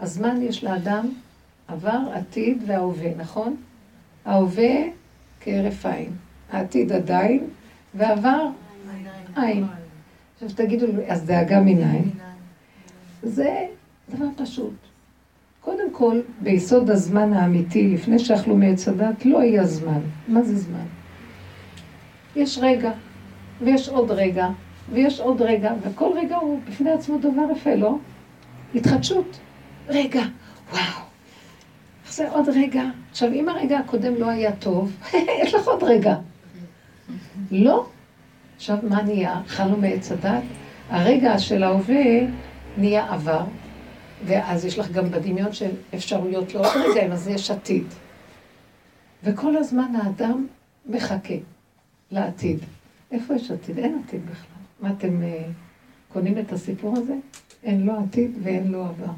הזמן 0.00 0.42
יש 0.42 0.64
לאדם 0.64 1.08
עבר, 1.68 1.98
עתיד 2.12 2.62
וההווה, 2.66 3.14
נכון? 3.16 3.56
ההווה 4.24 4.74
כהרף 5.40 5.86
עין, 5.86 6.12
העתיד 6.52 6.92
עדיין, 6.92 7.48
ועבר 7.94 8.48
עין. 9.36 9.66
עכשיו 10.34 10.56
תגידו 10.56 10.86
לי, 10.86 11.10
אז 11.10 11.24
דאגה 11.24 11.60
מנין? 11.60 12.10
זה 13.22 13.66
דבר 14.14 14.26
פשוט. 14.36 14.74
קודם 15.60 15.92
כל, 15.92 16.20
ביסוד 16.40 16.90
הזמן 16.90 17.32
האמיתי, 17.32 17.88
לפני 17.94 18.18
שאכלו 18.18 18.56
מעץ 18.56 18.88
הדת, 18.88 19.26
לא 19.26 19.40
היה 19.40 19.66
זמן. 19.66 20.00
מה 20.28 20.42
זה 20.42 20.56
זמן? 20.56 20.86
יש 22.36 22.58
רגע, 22.62 22.92
ויש 23.60 23.88
עוד 23.88 24.10
רגע, 24.10 24.48
ויש 24.92 25.20
עוד 25.20 25.42
רגע, 25.42 25.72
וכל 25.82 26.10
רגע 26.16 26.36
הוא 26.36 26.60
בפני 26.68 26.90
עצמו 26.90 27.18
דבר 27.18 27.42
יפה, 27.56 27.74
לא? 27.74 27.96
התחדשות. 28.74 29.38
רגע, 29.88 30.22
וואו. 30.72 31.04
זה 32.08 32.30
עוד 32.30 32.48
רגע. 32.48 32.82
עכשיו, 33.10 33.32
אם 33.32 33.48
הרגע 33.48 33.78
הקודם 33.78 34.14
לא 34.14 34.28
היה 34.28 34.56
טוב, 34.56 34.96
יש 35.42 35.54
לך 35.54 35.68
עוד 35.68 35.82
רגע. 35.82 36.16
לא. 37.50 37.86
עכשיו, 38.56 38.76
מה 38.82 39.02
נהיה? 39.02 39.40
אכלנו 39.46 39.76
מעץ 39.76 40.12
הדת. 40.12 40.42
הרגע 40.90 41.38
של 41.38 41.62
ההווה 41.62 42.04
נהיה 42.76 43.12
עבר, 43.12 43.44
ואז 44.24 44.64
יש 44.64 44.78
לך 44.78 44.90
גם 44.90 45.10
בדמיון 45.10 45.52
של 45.52 45.70
אפשרויות 45.94 46.54
לעוד 46.54 46.66
רגע, 46.96 47.12
אז 47.12 47.28
יש 47.28 47.50
עתיד. 47.50 47.86
וכל 49.24 49.56
הזמן 49.56 49.92
האדם 49.96 50.46
מחכה 50.86 51.34
לעתיד. 52.10 52.58
איפה 53.12 53.34
יש 53.34 53.50
עתיד? 53.50 53.78
אין 53.78 54.02
עתיד 54.06 54.26
בכלל. 54.26 54.53
מה, 54.80 54.90
אתם 54.90 55.22
uh, 55.22 55.52
קונים 56.12 56.38
את 56.38 56.52
הסיפור 56.52 56.96
הזה? 56.96 57.14
אין 57.62 57.86
לו 57.86 57.92
עתיד 57.98 58.30
ואין 58.42 58.72
לו 58.72 58.84
עבר. 58.84 59.12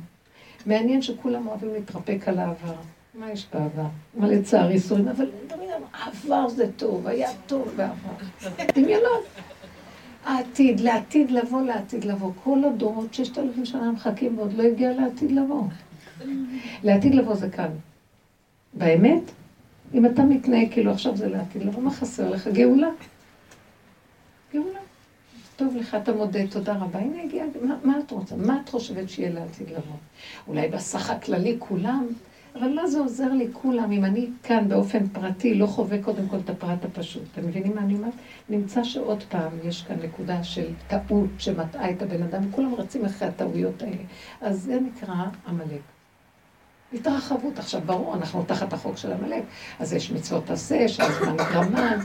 מעניין 0.66 1.02
שכולם 1.02 1.46
אוהבים 1.46 1.72
להתרפק 1.72 2.28
על 2.28 2.38
העבר. 2.38 2.74
מה 3.14 3.30
יש 3.30 3.46
בעבר? 3.54 3.86
מה 4.14 4.28
לצערי 4.28 4.74
איסורים, 4.74 5.08
אבל 5.08 5.30
העבר 5.92 6.48
זה 6.48 6.72
טוב, 6.72 7.06
היה 7.06 7.30
טוב 7.46 7.72
בעבר. 7.76 8.12
דמיונות. 8.74 9.24
העתיד, 10.24 10.80
לעתיד 10.80 11.30
לבוא, 11.30 11.62
לעתיד 11.62 12.04
לבוא. 12.04 12.32
כל 12.44 12.64
הדורות, 12.64 13.14
ששת 13.14 13.38
אלפים 13.38 13.64
שנה 13.64 13.92
מחכים 13.92 14.38
ועוד 14.38 14.52
לא 14.52 14.62
הגיע 14.62 14.92
לעתיד 14.92 15.32
לבוא. 15.32 15.62
לעתיד 16.82 17.14
לבוא 17.14 17.34
זה 17.34 17.50
כאן. 17.50 17.70
באמת, 18.74 19.22
אם 19.94 20.06
אתה 20.06 20.22
מתנהג 20.22 20.72
כאילו 20.72 20.92
עכשיו 20.92 21.16
זה 21.16 21.28
לעתיד 21.28 21.62
לבוא, 21.62 21.82
מה 21.82 21.90
חסר 21.90 22.30
לך? 22.30 22.48
גאולה. 22.48 22.88
גאולה. 24.52 24.86
טוב 25.56 25.76
לך, 25.76 25.94
אתה 26.02 26.12
מודה, 26.12 26.46
תודה 26.46 26.76
רבה. 26.76 26.98
הנה 26.98 27.22
הגיע, 27.22 27.44
מה, 27.62 27.76
מה 27.84 27.98
את 27.98 28.10
רוצה? 28.10 28.36
מה 28.36 28.60
את 28.64 28.68
חושבת 28.68 29.10
שיהיה 29.10 29.30
לעתיד 29.30 29.70
לבוא? 29.70 29.96
אולי 30.48 30.68
בסך 30.68 31.10
הכללי 31.10 31.56
כולם, 31.58 32.06
אבל 32.54 32.74
מה 32.74 32.86
זה 32.86 32.98
עוזר 32.98 33.32
לי 33.32 33.48
כולם 33.52 33.92
אם 33.92 34.04
אני 34.04 34.28
כאן 34.42 34.68
באופן 34.68 35.08
פרטי 35.08 35.54
לא 35.54 35.66
חווה 35.66 36.02
קודם 36.02 36.28
כל 36.28 36.36
את 36.44 36.50
הפרט 36.50 36.84
הפשוט? 36.84 37.22
אתם 37.32 37.46
מבינים 37.46 37.74
מה 37.74 37.80
אני 37.80 37.94
אומרת? 37.94 38.12
נמצא 38.48 38.84
שעוד 38.84 39.22
פעם 39.22 39.52
יש 39.64 39.82
כאן 39.82 39.96
נקודה 40.02 40.44
של 40.44 40.66
טעות 40.86 41.30
שמטעה 41.38 41.90
את 41.90 42.02
הבן 42.02 42.22
אדם, 42.22 42.48
וכולם 42.48 42.74
רצים 42.74 43.04
אחרי 43.04 43.28
הטעויות 43.28 43.82
האלה. 43.82 44.02
אז 44.40 44.62
זה 44.62 44.80
נקרא 44.80 45.14
עמלק. 45.48 45.95
התרחבות. 46.92 47.59
עכשיו, 47.59 47.81
ברור, 47.87 48.14
אנחנו 48.14 48.42
תחת 48.42 48.72
החוק 48.72 48.96
של 48.96 49.12
עמלק, 49.12 49.42
אז 49.81 49.92
יש 49.92 50.11
מצוות 50.11 50.51
עשה, 50.51 50.88
של 50.88 51.05
זמן 51.05 51.37
גרמן, 51.53 51.99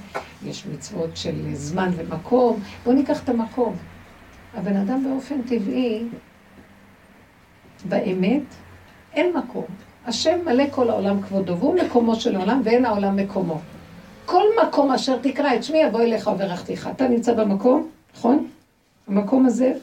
יש 0.46 0.66
מצוות 0.66 1.18
של 1.18 1.54
זמן 1.54 1.92
ומקום. 1.96 2.60
בואו 2.84 2.96
ניקח 2.96 3.24
את 3.24 3.30
המקום. 3.30 3.76
הבן 4.54 4.76
אדם 4.76 5.04
באופן 5.04 5.42
טבעי, 5.42 6.04
באמת, 7.86 8.44
אין 9.14 9.38
מקום. 9.38 9.66
השם 10.06 10.40
מלא 10.46 10.64
כל 10.72 10.90
העולם 10.90 11.22
כבודו, 11.22 11.58
והוא 11.58 11.76
מקומו 11.76 12.16
של 12.16 12.36
העולם, 12.36 12.62
ואין 12.64 12.86
העולם 12.86 13.16
מקומו. 13.16 13.60
כל 14.26 14.44
מקום 14.64 14.92
אשר 14.92 15.18
תקרא 15.22 15.56
את 15.56 15.64
שמי, 15.64 15.78
יבוא 15.78 16.02
אליך 16.02 16.28
וברכתיך. 16.28 16.90
אתה 16.96 17.08
נמצא 17.08 17.34
במקום, 17.34 17.90
נכון? 18.16 18.48
המקום 19.08 19.46
הזה 19.46 19.74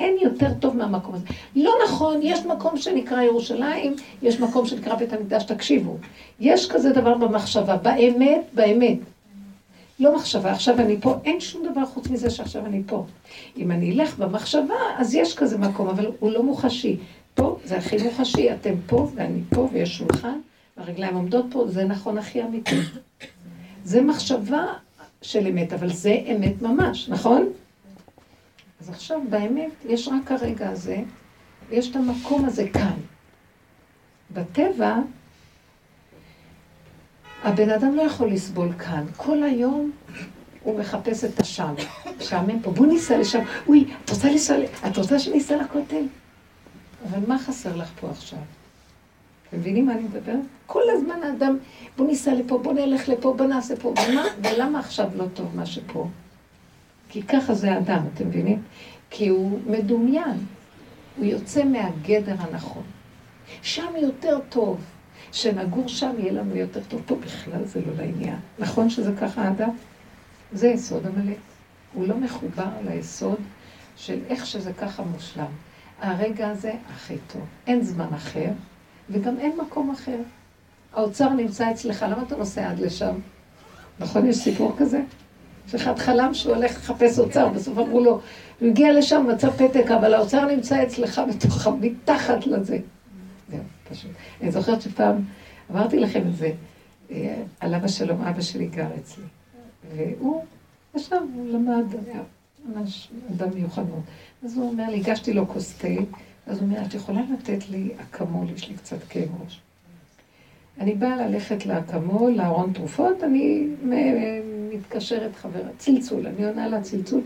אין 0.00 0.16
יותר 0.22 0.54
טוב 0.60 0.76
מהמקום 0.76 1.14
הזה. 1.14 1.26
לא 1.56 1.74
נכון, 1.84 2.20
יש 2.22 2.46
מקום 2.46 2.76
שנקרא 2.76 3.22
ירושלים, 3.22 3.94
יש 4.22 4.40
מקום 4.40 4.66
שנקרא 4.66 4.94
בית 4.94 5.12
המקדש, 5.12 5.44
תקשיבו. 5.44 5.96
יש 6.40 6.70
כזה 6.70 6.92
דבר 6.92 7.14
במחשבה, 7.14 7.76
באמת, 7.76 8.44
באמת. 8.52 8.98
לא 10.00 10.16
מחשבה, 10.16 10.52
עכשיו 10.52 10.80
אני 10.80 10.96
פה, 11.00 11.14
אין 11.24 11.40
שום 11.40 11.66
דבר 11.72 11.86
חוץ 11.86 12.08
מזה 12.08 12.30
שעכשיו 12.30 12.66
אני 12.66 12.82
פה. 12.86 13.04
אם 13.56 13.70
אני 13.70 13.92
אלך 13.92 14.18
במחשבה, 14.18 14.74
אז 14.96 15.14
יש 15.14 15.34
כזה 15.34 15.58
מקום, 15.58 15.88
אבל 15.88 16.06
הוא 16.18 16.30
לא 16.30 16.42
מוחשי. 16.42 16.96
פה 17.34 17.58
זה 17.64 17.76
הכי 17.76 17.96
מוחשי, 18.04 18.52
אתם 18.52 18.74
פה 18.86 19.08
ואני 19.14 19.40
פה 19.50 19.68
ויש 19.72 19.96
שולחן, 19.98 20.38
והרגליים 20.76 21.14
עומדות 21.14 21.44
פה, 21.50 21.64
זה 21.68 21.84
נכון 21.84 22.18
הכי 22.18 22.42
אמיתי. 22.42 22.76
זה 23.84 24.02
מחשבה 24.02 24.66
של 25.22 25.46
אמת, 25.46 25.72
אבל 25.72 25.92
זה 25.92 26.16
אמת 26.36 26.62
ממש, 26.62 27.08
נכון? 27.08 27.48
אז 28.80 28.90
עכשיו 28.90 29.20
באמת 29.30 29.72
יש 29.84 30.08
רק 30.08 30.32
הרגע 30.32 30.70
הזה, 30.70 31.02
ויש 31.68 31.90
את 31.90 31.96
המקום 31.96 32.44
הזה 32.44 32.68
כאן. 32.72 32.96
בטבע, 34.30 34.96
הבן 37.42 37.70
אדם 37.70 37.94
לא 37.94 38.02
יכול 38.02 38.28
לסבול 38.32 38.72
כאן. 38.72 39.04
כל 39.16 39.42
היום 39.42 39.90
הוא 40.62 40.78
מחפש 40.78 41.24
את 41.24 41.40
השם. 41.40 41.74
משעמם 42.18 42.60
פה, 42.60 42.70
בוא 42.70 42.86
ניסע 42.86 43.18
לשם. 43.18 43.38
אוי, 43.66 43.84
את 44.04 44.10
רוצה 44.10 44.30
לנסוע, 44.30 44.56
את 44.86 44.96
רוצה 44.96 45.18
שניסע 45.18 45.56
לכותל? 45.56 46.04
אבל 47.08 47.18
מה 47.26 47.38
חסר 47.38 47.76
לך 47.76 47.90
פה 48.00 48.10
עכשיו? 48.10 48.38
אתם 49.48 49.58
מבינים 49.58 49.86
מה 49.86 49.92
אני 49.92 50.02
מדברת? 50.02 50.40
כל 50.66 50.82
הזמן 50.96 51.22
האדם, 51.22 51.58
בוא 51.96 52.06
ניסע 52.06 52.34
לפה, 52.34 52.58
בוא 52.58 52.72
נלך 52.72 53.08
לפה, 53.08 53.34
בוא 53.36 53.46
נעשה 53.46 53.76
פה, 53.76 53.94
ומה, 54.08 54.24
ולמה 54.42 54.78
עכשיו 54.78 55.08
לא 55.16 55.24
טוב 55.34 55.56
מה 55.56 55.66
שפה? 55.66 56.08
כי 57.16 57.22
ככה 57.22 57.54
זה 57.54 57.72
האדם, 57.72 58.02
אתם 58.14 58.28
מבינים? 58.28 58.62
כי 59.10 59.28
הוא 59.28 59.60
מדומיין, 59.66 60.46
הוא 61.16 61.24
יוצא 61.24 61.64
מהגדר 61.64 62.34
הנכון. 62.38 62.82
שם 63.62 63.92
יותר 63.96 64.38
טוב, 64.48 64.80
שנגור 65.32 65.88
שם 65.88 66.14
יהיה 66.18 66.32
לנו 66.32 66.56
יותר 66.56 66.80
טוב. 66.88 67.02
פה 67.06 67.14
בכלל 67.14 67.64
זה 67.64 67.80
לא 67.86 67.92
לעניין. 67.96 68.36
נכון 68.58 68.90
שזה 68.90 69.12
ככה 69.20 69.42
האדם? 69.42 69.68
זה 70.52 70.68
יסוד 70.68 71.06
המלא. 71.06 71.34
הוא 71.92 72.08
לא 72.08 72.16
מחובר 72.16 72.68
ליסוד 72.84 73.38
של 73.96 74.18
איך 74.28 74.46
שזה 74.46 74.72
ככה 74.72 75.02
מושלם. 75.02 75.50
הרגע 76.00 76.50
הזה 76.50 76.72
הכי 76.94 77.16
טוב. 77.32 77.42
אין 77.66 77.82
זמן 77.82 78.14
אחר, 78.14 78.50
וגם 79.10 79.38
אין 79.38 79.52
מקום 79.66 79.90
אחר. 79.90 80.18
האוצר 80.92 81.28
נמצא 81.28 81.70
אצלך, 81.70 82.06
למה 82.08 82.22
אתה 82.22 82.36
נוסע 82.36 82.70
עד 82.70 82.78
לשם? 82.78 83.14
נכון, 84.00 84.26
יש 84.26 84.36
סיפור 84.36 84.74
כזה? 84.78 85.02
שאחד 85.66 85.98
חלם 85.98 86.34
שהוא 86.34 86.54
הולך 86.54 86.70
לחפש 86.70 87.18
אוצר, 87.18 87.48
בסוף 87.48 87.78
אמרו 87.78 88.00
לו, 88.00 88.20
הוא 88.60 88.68
הגיע 88.68 88.92
לשם, 88.92 89.26
מצא 89.32 89.50
פתק, 89.50 89.90
אבל 89.90 90.14
האוצר 90.14 90.44
נמצא 90.44 90.82
אצלך 90.82 91.20
בתוך, 91.28 91.68
מתחת 91.80 92.46
לזה. 92.46 92.78
זהו, 93.50 93.60
פשוט. 93.90 94.10
אני 94.42 94.50
זוכרת 94.50 94.82
שפעם, 94.82 95.16
אמרתי 95.70 95.98
לכם 95.98 96.22
את 96.28 96.36
זה, 96.36 96.50
אה, 97.10 97.42
על 97.60 97.74
אבא 97.74 97.88
שלום, 97.88 98.20
אבא 98.20 98.40
שלי 98.40 98.66
גר 98.66 98.88
אצלי. 98.98 99.24
והוא 99.96 100.44
ישב, 100.96 101.16
הוא 101.34 101.48
למד, 101.48 101.84
היה 102.06 102.22
ממש 102.68 103.08
אדם 103.30 103.48
מיוחד 103.54 103.88
מאוד. 103.88 104.02
אז 104.44 104.56
הוא 104.56 104.70
אומר 104.70 104.90
לי, 104.90 104.96
הגשתי 104.96 105.32
לו 105.32 105.48
כוס 105.48 105.74
תה, 105.78 105.88
אז 106.46 106.58
הוא 106.58 106.68
אומר, 106.68 106.82
את 106.86 106.94
יכולה 106.94 107.20
לתת 107.32 107.68
לי 107.68 107.90
אקמול, 108.00 108.46
יש 108.54 108.68
לי 108.68 108.74
קצת 108.74 108.98
כאב 109.08 109.28
ראש. 109.44 109.60
אני 110.80 110.94
באה 110.94 111.16
ללכת 111.16 111.66
לאקמול, 111.66 112.32
לארון 112.32 112.72
תרופות, 112.72 113.24
אני 113.24 113.66
מתקשרת 114.76 115.36
חברה, 115.36 115.68
צלצול, 115.78 116.26
אני 116.26 116.46
עונה 116.46 116.68
לה 116.68 116.80
צלצול. 116.80 117.20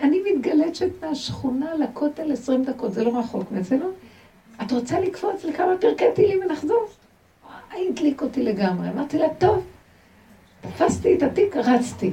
אני 0.00 0.20
מתגלצת 0.32 0.86
מהשכונה 1.02 1.74
לכותל 1.74 2.32
עשרים 2.32 2.64
דקות, 2.64 2.92
זה 2.92 3.04
לא 3.04 3.18
רחוק 3.18 3.52
מזה, 3.52 3.76
לא? 3.76 3.88
את 4.62 4.72
רוצה 4.72 5.00
לקפוץ 5.00 5.44
לכמה 5.44 5.74
פרקי 5.80 6.04
תהילים 6.14 6.40
ונחזור? 6.44 6.88
וואי, 7.46 7.88
הדליק 7.88 8.22
אותי 8.22 8.42
לגמרי. 8.42 8.90
אמרתי 8.90 9.18
לה, 9.18 9.34
טוב. 9.38 9.64
תפסתי 10.60 11.16
את 11.16 11.22
התיק, 11.22 11.56
רצתי. 11.56 12.12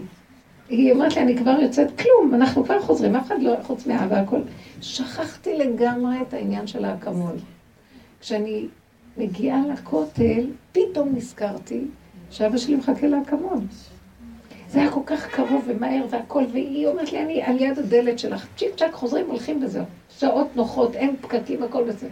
היא 0.70 0.94
אמרת 0.94 1.16
לי, 1.16 1.22
אני 1.22 1.38
כבר 1.38 1.60
יוצאת, 1.62 2.02
כלום, 2.02 2.34
אנחנו 2.34 2.64
כבר 2.66 2.82
חוזרים, 2.82 3.16
אף 3.16 3.28
אחד 3.28 3.42
לא, 3.42 3.54
חוץ 3.64 3.88
מאהבה, 3.88 4.20
הכל. 4.20 4.42
שכחתי 4.82 5.58
לגמרי 5.58 6.22
את 6.22 6.34
העניין 6.34 6.68
של 6.68 6.86
האקמול. 6.86 7.36
כשאני 8.22 8.68
מגיעה 9.18 9.62
לכותל, 9.68 10.48
פתאום 10.72 11.10
נזכרתי 11.16 11.82
שאבא 12.32 12.58
שלי 12.58 12.76
מחכה 12.76 13.08
לאקמול. 13.08 13.58
זה 14.70 14.80
היה 14.80 14.92
כל 14.92 15.02
כך 15.06 15.28
קרוב 15.28 15.64
ומהר 15.68 16.06
והכל, 16.10 16.44
והיא 16.52 16.88
אומרת 16.88 17.12
לי, 17.12 17.24
אני 17.24 17.44
על 17.44 17.62
יד 17.62 17.80
הדלת 17.80 18.20
שלך, 18.20 18.48
צ'יק 18.58 18.76
צ'אק 18.78 18.94
חוזרים, 18.94 19.26
הולכים 19.28 19.64
וזהו. 19.64 19.84
שעות 20.10 20.56
נוחות, 20.56 20.96
אין 20.96 21.16
פקקים, 21.22 21.64
הכל 21.64 21.84
בסדר. 21.84 22.10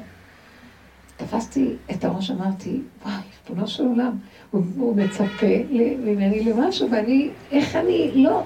תפסתי 1.18 1.76
את 1.92 2.04
הראש, 2.04 2.32
אמרתי, 2.32 2.82
וואי, 3.06 3.22
ריבונו 3.50 3.68
של 3.68 3.86
עולם, 3.86 4.18
הוא, 4.52 4.62
הוא 4.78 4.96
מצפה 4.96 5.48
ממני 6.00 6.44
למשהו, 6.44 6.92
ואני, 6.92 7.30
איך 7.52 7.76
אני, 7.76 8.12
לא, 8.16 8.44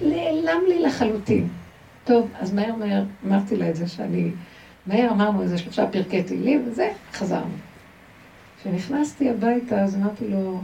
נעלם 0.00 0.60
לי 0.68 0.78
לחלוטין. 0.78 1.48
טוב, 2.04 2.28
אז 2.38 2.52
מהר 2.52 2.74
מהר 2.74 3.02
אמרתי 3.26 3.56
לה 3.56 3.70
את 3.70 3.76
זה 3.76 3.88
שאני... 3.88 4.30
מהר 4.86 5.10
אמרנו 5.10 5.42
איזה 5.42 5.58
שלושה 5.58 5.86
פרקי 5.86 6.22
תהילים, 6.22 6.64
וזה, 6.66 6.92
חזרנו. 7.12 7.54
כשנכנסתי 8.60 9.30
הביתה, 9.30 9.82
אז 9.82 9.96
אמרתי 9.96 10.28
לו, 10.28 10.60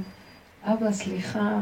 אבא, 0.64 0.92
סליחה, 0.92 1.60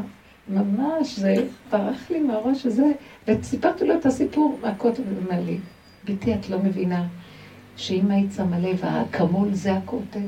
ממש, 0.49 1.19
זה 1.19 1.35
פרח 1.69 2.09
לי 2.09 2.19
מהראש 2.19 2.65
הזה, 2.65 2.91
וסיפרתי 3.27 3.85
לו 3.85 3.95
את 3.95 4.05
הסיפור 4.05 4.59
אומר 5.25 5.41
לי, 5.45 5.57
ביתי, 6.03 6.33
את 6.33 6.49
לא 6.49 6.59
מבינה 6.59 7.07
שאם 7.77 8.11
היית 8.11 8.31
שמה 8.37 8.59
לב, 8.59 8.79
האקמול 8.83 9.53
זה 9.53 9.73
הכותל. 9.73 10.27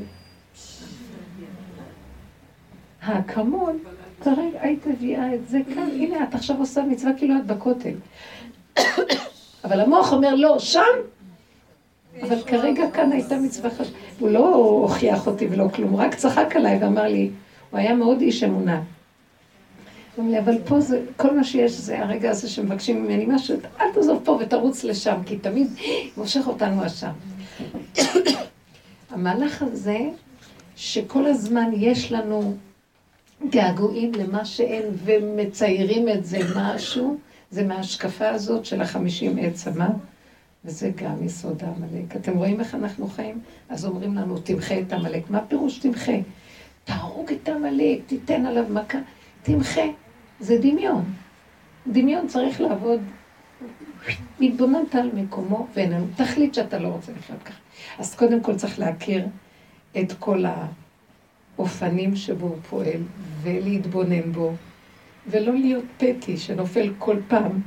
האקמול, 3.01 3.73
כרגע 4.23 4.61
היית 4.61 4.87
מביאה 4.87 5.35
את 5.35 5.47
זה 5.47 5.59
כאן, 5.73 5.89
הנה, 5.93 6.23
את 6.23 6.35
עכשיו 6.35 6.59
עושה 6.59 6.83
מצווה 6.83 7.11
כאילו 7.17 7.37
את 7.37 7.45
בכותל. 7.45 7.93
אבל 9.63 9.79
המוח 9.79 10.13
אומר, 10.13 10.35
לא, 10.35 10.59
שם 10.59 10.81
אבל 12.21 12.41
כרגע 12.41 12.91
כאן 12.93 13.11
הייתה 13.11 13.35
מצווה 13.37 13.69
חשובה. 13.69 13.97
הוא 14.19 14.29
לא 14.29 14.55
הוכיח 14.55 15.27
אותי 15.27 15.47
ולא 15.47 15.67
כלום, 15.67 15.95
רק 15.95 16.15
צחק 16.15 16.55
עליי 16.55 16.77
ואמר 16.83 17.07
לי, 17.07 17.29
הוא 17.71 17.79
היה 17.79 17.95
מאוד 17.95 18.21
איש 18.21 18.43
אמונה. 18.43 18.81
אבל 20.17 20.57
פה 20.65 20.79
זה, 20.79 21.01
כל 21.17 21.35
מה 21.37 21.43
שיש 21.43 21.71
זה 21.71 21.99
הרגע 21.99 22.29
הזה 22.29 22.49
שמבקשים 22.49 23.03
ממני 23.03 23.25
משהו, 23.27 23.57
אל 23.79 23.85
תעזוב 23.93 24.21
פה 24.25 24.39
ותרוץ 24.41 24.83
לשם, 24.83 25.21
כי 25.25 25.37
תמיד 25.37 25.67
מושך 26.17 26.47
אותנו 26.47 26.83
השם. 26.83 27.11
המהלך 29.09 29.61
הזה, 29.61 29.99
שכל 30.75 31.25
הזמן 31.25 31.71
יש 31.73 32.11
לנו 32.11 32.55
געגועים 33.49 34.11
למה 34.13 34.45
שאין 34.45 34.83
ומציירים 35.03 36.09
את 36.09 36.25
זה 36.25 36.39
משהו, 36.55 37.17
זה 37.51 37.63
מההשקפה 37.63 38.29
הזאת 38.29 38.65
של 38.65 38.81
החמישים 38.81 39.37
עץ 39.41 39.67
המה. 39.67 39.89
וזה 40.65 40.91
גם 40.95 41.23
יסוד 41.23 41.63
העמלק. 41.63 42.15
אתם 42.15 42.37
רואים 42.37 42.59
איך 42.59 42.75
אנחנו 42.75 43.07
חיים? 43.07 43.39
אז 43.69 43.85
אומרים 43.85 44.15
לנו, 44.15 44.37
תמחה 44.37 44.79
את 44.79 44.93
העמלק. 44.93 45.29
מה 45.29 45.41
פירוש 45.47 45.79
תמחה? 45.79 46.11
תהרוג 46.83 47.31
את 47.31 47.49
העמלק, 47.49 47.99
תיתן 48.07 48.45
עליו 48.45 48.65
מכה. 48.69 48.97
תמחה. 49.43 49.81
זה 50.39 50.57
דמיון. 50.57 51.03
דמיון 51.87 52.27
צריך 52.27 52.61
לעבוד. 52.61 53.01
מתבוננת 54.39 54.95
על 54.95 55.09
מקומו 55.13 55.67
ואיננו. 55.73 56.05
תחליט 56.15 56.53
שאתה 56.53 56.79
לא 56.79 56.87
רוצה 56.87 57.11
לחיות 57.19 57.43
ככה. 57.43 57.59
אז 57.99 58.15
קודם 58.15 58.41
כל 58.41 58.55
צריך 58.55 58.79
להכיר 58.79 59.27
את 59.99 60.13
כל 60.19 60.43
האופנים 61.57 62.15
שבו 62.15 62.47
הוא 62.47 62.57
פועל, 62.69 63.01
ולהתבונן 63.41 64.31
בו, 64.31 64.53
ולא 65.27 65.53
להיות 65.53 65.85
פטי 65.97 66.37
שנופל 66.37 66.93
כל 66.99 67.17
פעם 67.27 67.61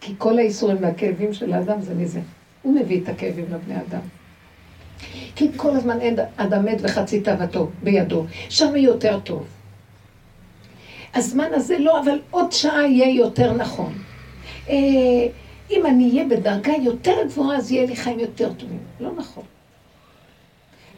כי 0.00 0.14
כל 0.18 0.38
האיסורים 0.38 0.76
והכאבים 0.80 1.32
של 1.32 1.52
האדם 1.52 1.80
זה 1.80 1.94
מזה. 1.94 2.20
הוא 2.62 2.80
מביא 2.80 3.02
את 3.02 3.08
הכאבים 3.08 3.44
לבני 3.50 3.80
אדם. 3.80 4.00
כי 5.36 5.48
כל 5.56 5.70
הזמן 5.70 6.00
אין 6.00 6.16
אדם 6.36 6.64
מת 6.64 6.78
וחצי 6.82 7.20
תאוותו 7.20 7.70
בידו, 7.82 8.26
שם 8.48 8.76
יותר 8.76 9.20
טוב. 9.20 9.46
הזמן 11.14 11.48
הזה 11.54 11.78
לא, 11.78 12.00
אבל 12.00 12.20
עוד 12.30 12.52
שעה 12.52 12.86
יהיה 12.86 13.14
יותר 13.14 13.52
נכון. 13.52 13.92
אה, 14.68 14.74
אם 15.70 15.86
אני 15.86 16.10
אהיה 16.10 16.24
בדרגה 16.24 16.72
יותר 16.82 17.24
גבוהה, 17.24 17.56
אז 17.56 17.72
יהיה 17.72 17.86
לי 17.86 17.96
חיים 17.96 18.18
יותר 18.18 18.52
טובים. 18.52 18.82
לא 19.00 19.12
נכון. 19.12 19.44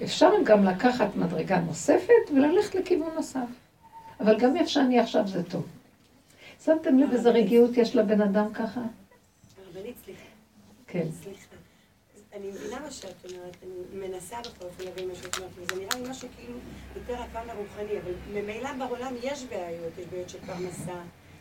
אפשר 0.02 0.30
גם 0.44 0.64
לקחת 0.64 1.16
מדרגה 1.16 1.60
נוספת 1.60 2.30
וללכת 2.34 2.74
לכיוון 2.74 3.10
נוסף. 3.14 3.48
אבל 4.20 4.38
גם 4.38 4.56
איפה 4.56 4.68
שאני 4.68 4.98
עכשיו 4.98 5.26
זה 5.26 5.42
טוב. 5.42 5.66
שמתם 6.64 6.98
לב 6.98 7.12
איזה 7.12 7.30
רגיעות 7.30 7.76
יש 7.76 7.96
לבן 7.96 8.20
אדם 8.20 8.52
ככה? 8.52 8.80
הרבנית, 9.66 9.94
סליחה. 10.04 10.20
כן. 10.86 11.06
סליחה. 11.22 11.49
אני 12.40 12.48
מבינה 12.48 12.80
מה 12.80 12.90
שאת 12.90 13.24
אומרת, 13.24 13.56
אני 13.62 14.08
מנסה 14.08 14.36
בכל 14.40 14.64
אופן 14.64 14.84
להבין 14.84 15.08
מה 15.08 15.14
שאת 15.14 15.36
אומרת, 15.36 15.50
וזה 15.56 15.80
נראה 15.80 15.98
לי 16.02 16.10
משהו 16.10 16.28
כאילו 16.36 16.58
יותר 16.96 17.22
הפן 17.22 17.50
הרוחני, 17.50 17.98
אבל 18.04 18.12
ממילא 18.32 18.72
בעולם 18.72 19.14
יש 19.22 19.44
בעיות, 19.44 19.98
יש 19.98 20.06
בעיות 20.06 20.28
של 20.28 20.38
פרנסה, 20.46 21.00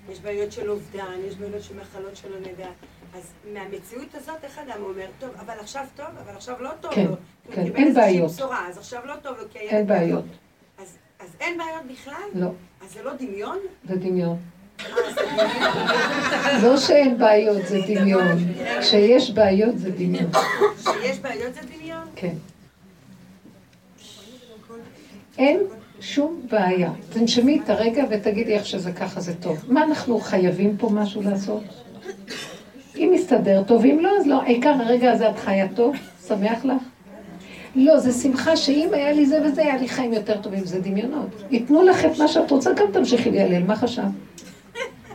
יש 0.09 0.19
בעיות 0.19 0.51
של 0.51 0.69
אובדן, 0.69 1.19
יש 1.27 1.35
בעיות 1.35 1.63
של 1.63 1.79
מחלות 1.79 2.15
שלא 2.15 2.39
נדע. 2.39 2.69
אז 3.13 3.33
מהמציאות 3.53 4.15
הזאת, 4.15 4.43
איך 4.43 4.59
אדם 4.59 4.83
אומר, 4.83 5.05
טוב, 5.19 5.29
אבל 5.39 5.59
עכשיו 5.59 5.85
טוב, 5.95 6.05
אבל 6.05 6.35
עכשיו 6.35 6.61
לא 6.61 6.69
טוב 6.81 6.93
כן, 6.93 7.05
לו. 7.05 7.15
כן, 7.51 7.75
אין 7.75 7.93
בעיות. 7.93 8.31
בשורה, 8.31 8.67
אז 8.67 8.77
עכשיו 8.77 9.05
לא 9.05 9.15
טוב 9.15 9.37
לו, 9.37 9.43
כי 9.51 9.59
אין 9.59 9.87
בעיות. 9.87 10.25
אז, 10.77 10.97
אז 11.19 11.35
אין 11.39 11.57
בעיות 11.57 11.85
בכלל? 11.91 12.29
לא. 12.33 12.49
אז 12.81 12.93
זה 12.93 13.03
לא 13.03 13.13
דמיון? 13.13 13.59
זה 13.87 13.95
דמיון. 13.95 14.37
לא 16.63 16.77
שאין 16.77 17.17
בעיות, 17.17 17.67
זה 17.67 17.79
דמיון. 17.87 18.37
כשיש 18.79 19.31
בעיות, 19.31 19.77
זה 19.77 19.91
דמיון. 19.91 20.31
כשיש 20.77 21.19
בעיות 21.19 21.53
זה 21.53 21.61
דמיון? 21.75 22.07
כן. 22.15 22.33
אין 25.37 25.59
שום 26.01 26.41
בעיה. 26.51 26.91
תנשמי 27.09 27.61
את 27.63 27.69
הרגע 27.69 28.03
ותגידי 28.09 28.53
איך 28.53 28.65
שזה 28.65 28.91
ככה 28.91 29.21
זה 29.21 29.33
טוב. 29.35 29.65
מה 29.67 29.83
אנחנו 29.83 30.19
חייבים 30.19 30.77
פה 30.77 30.89
משהו 30.89 31.21
לעשות? 31.21 31.63
אם 32.95 33.11
מסתדר 33.13 33.63
טוב, 33.63 33.85
אם 33.85 33.99
לא, 34.01 34.09
אז 34.19 34.27
לא. 34.27 34.41
העיקר 34.41 34.69
הרגע 34.69 35.11
הזה 35.11 35.29
את 35.29 35.39
חיה 35.39 35.67
טוב, 35.75 35.95
שמח 36.27 36.65
לך? 36.65 36.81
לא, 37.75 37.99
זה 37.99 38.11
שמחה 38.11 38.57
שאם 38.57 38.89
היה 38.93 39.11
לי 39.11 39.25
זה 39.25 39.41
וזה, 39.45 39.61
היה 39.61 39.77
לי 39.77 39.89
חיים 39.89 40.13
יותר 40.13 40.41
טובים, 40.41 40.65
זה 40.65 40.79
דמיונות. 40.79 41.29
ייתנו 41.51 41.83
לך 41.83 42.05
את 42.05 42.17
מה 42.17 42.27
שאת 42.27 42.51
רוצה, 42.51 42.73
גם 42.73 42.85
תמשיכי 42.93 43.31
להלל, 43.31 43.63
מה 43.63 43.75
חשב? 43.75 44.03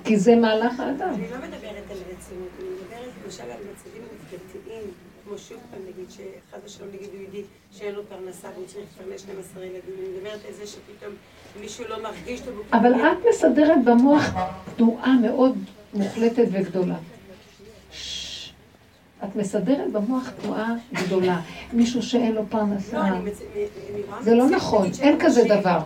כי 0.05 0.17
זה 0.17 0.37
מהלך 0.37 0.81
האדם. 0.81 1.15
אני 1.15 1.31
לא 1.31 1.37
מדברת 1.37 1.91
על 1.91 1.97
רצינות, 1.97 2.49
אני 2.61 2.69
מדברת 2.69 3.11
למשל 3.25 3.43
על 3.43 3.59
מצבים 3.73 4.03
עובדתיים, 4.11 4.83
כמו 5.25 5.39
שוב 5.39 5.59
פעם 5.71 5.81
נגיד, 5.83 6.11
שחד 6.11 6.59
ושלום 6.65 6.89
נגיד 6.89 7.09
הוא 7.13 7.23
ידיד 7.23 7.45
שאין 7.73 7.95
לו 7.95 8.03
פרנסה 8.09 8.49
והוא 8.55 8.67
צריך 8.67 8.85
לפרנס 9.01 9.21
12 9.21 9.65
ילדים, 9.65 9.81
אני 9.99 10.09
מדברת 10.19 10.41
על 10.49 10.55
זה 10.55 10.67
שפתאום 10.67 11.13
מישהו 11.61 11.85
לא 11.89 12.03
מרגיש 12.03 12.41
טוב. 12.41 12.63
אבל 12.73 12.95
את 12.95 13.19
מסדרת 13.31 13.85
במוח 13.85 14.35
תנועה 14.77 15.13
מאוד 15.23 15.59
מוחלטת 15.95 16.45
וגדולה. 16.53 16.97
את 19.25 19.37
מסדרת 19.37 19.93
במוח 19.93 20.31
תנועה 20.43 20.75
גדולה. 20.93 21.41
מישהו 21.73 22.03
שאין 22.03 22.33
לו 22.33 22.43
פרנסה. 22.49 23.11
לא, 23.11 24.23
זה 24.23 24.35
לא 24.35 24.51
נכון, 24.51 24.89
אין 25.01 25.17
כזה 25.21 25.43
דבר. 25.49 25.79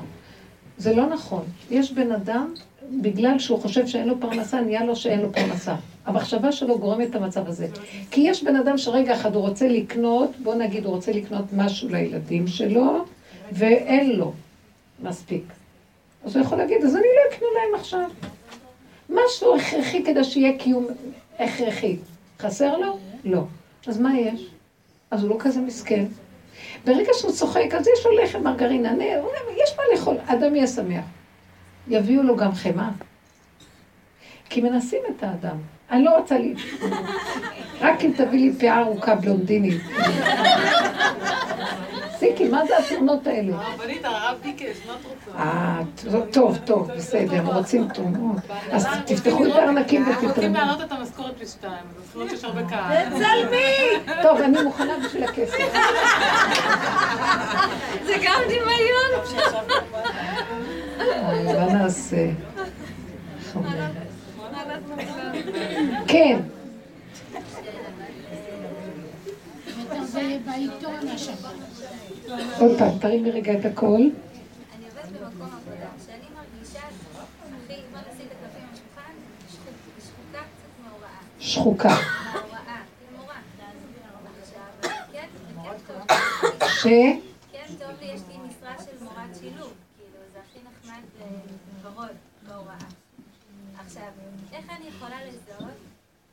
זה 0.79 0.95
לא 0.95 1.07
נכון. 1.07 1.45
יש 1.71 1.93
בן 1.93 2.13
אדם 2.13 2.55
בגלל 2.91 3.39
שהוא 3.39 3.61
חושב 3.61 3.87
שאין 3.87 4.09
לו 4.09 4.21
פרנסה, 4.21 4.61
נהיה 4.61 4.85
לו 4.85 4.97
שאין 4.97 5.21
לו 5.21 5.33
פרנסה. 5.33 5.75
המחשבה 6.07 6.53
שלו 6.53 6.79
גורמת 6.79 7.11
את 7.11 7.15
המצב 7.15 7.49
הזה. 7.49 7.67
כי 8.11 8.21
יש 8.21 8.45
בן 8.45 8.57
אדם 8.57 8.79
שרגע 8.79 9.15
אחד 9.15 9.35
הוא 9.35 9.49
רוצה 9.49 9.69
לקנות, 9.69 10.31
בוא 10.43 10.55
נגיד 10.55 10.85
הוא 10.85 10.95
רוצה 10.95 11.13
לקנות 11.13 11.45
משהו 11.53 11.89
לילדים 11.89 12.47
שלו, 12.47 13.05
ואין 13.53 14.11
לו 14.11 14.33
מספיק. 15.03 15.43
אז 16.25 16.37
הוא 16.37 16.45
יכול 16.45 16.59
להגיד, 16.59 16.85
אז 16.85 16.97
אני 16.97 17.07
לא 17.17 17.37
אקנו 17.37 17.47
להם 17.55 17.81
עכשיו. 17.81 18.11
משהו 19.11 19.57
הכרחי 19.57 20.05
כדי 20.05 20.25
שיהיה 20.25 20.59
קיום 20.59 20.87
הכרחי. 21.39 21.97
חסר 22.39 22.79
לו? 22.79 22.99
לא. 23.25 23.43
אז 23.87 24.01
מה 24.01 24.19
יש? 24.19 24.47
אז 25.11 25.23
הוא 25.23 25.31
לא 25.31 25.37
כזה 25.39 25.61
מסכן. 25.61 26.05
ברגע 26.85 27.11
שהוא 27.15 27.33
צוחק, 27.33 27.75
אז 27.79 27.89
יש 27.89 28.07
לו 28.07 28.13
לחם, 28.23 28.43
מרגרינה, 28.43 28.95
יש 29.57 29.77
מה 29.77 29.83
לאכול, 29.93 30.17
אדם 30.27 30.55
יהיה 30.55 30.67
שמח. 30.67 31.05
יביאו 31.89 32.23
לו 32.23 32.37
גם 32.37 32.55
חמאה. 32.55 32.89
כי 34.51 34.61
מנסים 34.61 35.01
את 35.11 35.23
האדם. 35.23 35.57
אני 35.91 36.05
לא 36.05 36.17
רוצה 36.19 36.39
לי... 36.39 36.55
רק 37.81 38.05
אם 38.05 38.13
תביא 38.17 38.41
לי 38.41 38.53
פאה 38.61 38.79
ארוכה 38.79 39.15
בלונדינית. 39.15 39.83
סיקי, 42.19 42.49
מה 42.49 42.67
זה 42.67 42.79
התמונות 42.79 43.27
האלה? 43.27 43.57
הרבנית, 43.57 44.05
הרב 44.05 44.39
ביקש, 44.43 44.77
מה 44.87 44.93
את 44.93 45.05
רוצה? 45.05 45.39
אה, 45.39 45.81
טוב, 46.33 46.59
טוב, 46.65 46.91
בסדר, 46.97 47.43
רוצים 47.45 47.89
תרומות. 47.89 48.37
אז 48.73 48.87
תפתחו 49.07 49.47
את 49.47 49.53
הארנקים 49.53 50.03
ותתרמו. 50.09 50.29
רוצים 50.29 50.55
להעלות 50.55 50.81
את 50.81 50.93
המשכורת 50.93 51.39
בשתיים, 51.41 51.85
אז 51.99 52.13
זאת 52.15 52.33
יש 52.33 52.45
הרבה 52.45 52.69
קהל. 52.69 53.11
תצלמי! 53.11 54.13
טוב, 54.23 54.41
אני 54.41 54.63
מוכנה 54.63 54.93
בשביל 55.05 55.25
הכסף. 55.25 55.57
זה 58.07 58.15
גם 58.25 58.41
דמיון. 58.49 59.11
מה 60.99 61.73
נעשה? 61.73 62.31
כן. 66.09 66.41
עוד 72.61 72.79
פעם, 72.79 72.99
תרימי 72.99 73.31
רגע 73.31 73.53
את 73.59 73.65
הכל. 73.65 73.87
אני 73.87 74.05
עובדת 74.89 75.21
במקום 75.21 75.47
עבודה, 75.47 75.89
שאני 76.07 76.25
מרגישה 76.37 76.79
הכי, 76.79 77.81
בוא 77.93 78.01
נשים 78.01 78.27
את 78.27 78.33
הקלפים 78.33 78.63
על 78.63 78.75
השולחן, 78.75 79.13
שחוקה 80.01 80.39
קצת 80.39 80.83
מההוראה. 80.85 81.19
שחוקה. 81.41 81.89
מההוראה, 81.89 82.81
מורה. 83.19 83.35
עכשיו, 84.43 84.91
כן, 85.13 85.27
כן 85.65 85.77
טוב. 85.87 86.69
ש? 86.69 86.83
כן 87.53 87.75
טוב 87.79 87.91
לי, 88.01 88.07
יש 88.07 88.21
לי 88.29 88.35
משרה 88.49 88.75
של 88.85 89.05
מורת 89.05 89.37
שילוב, 89.41 89.73
כאילו, 89.97 90.19
זה 90.33 90.39
הכי 90.39 90.59
נחמד 90.59 91.03
ורוד 91.83 92.17
בהוראה. 92.49 92.75
עכשיו, 93.89 94.13
איך 94.53 94.71
אני 94.71 94.85
יכולה 94.89 95.25
לזהות 95.25 95.79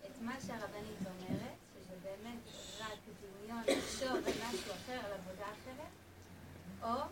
את 0.06 0.22
מה 0.22 0.36
שהרבנית 0.47 0.99
אומרת, 1.06 1.56
שזה 1.74 1.95
באמת 2.03 2.39
רק 2.80 2.99
דמיון, 3.22 3.62
לחשוב 3.68 4.12
על 4.12 4.34
משהו 4.49 4.72
אחר, 4.72 4.99
על 5.06 5.12
עבודה 5.14 5.45
אחרת, 5.45 5.91
או 6.82 7.08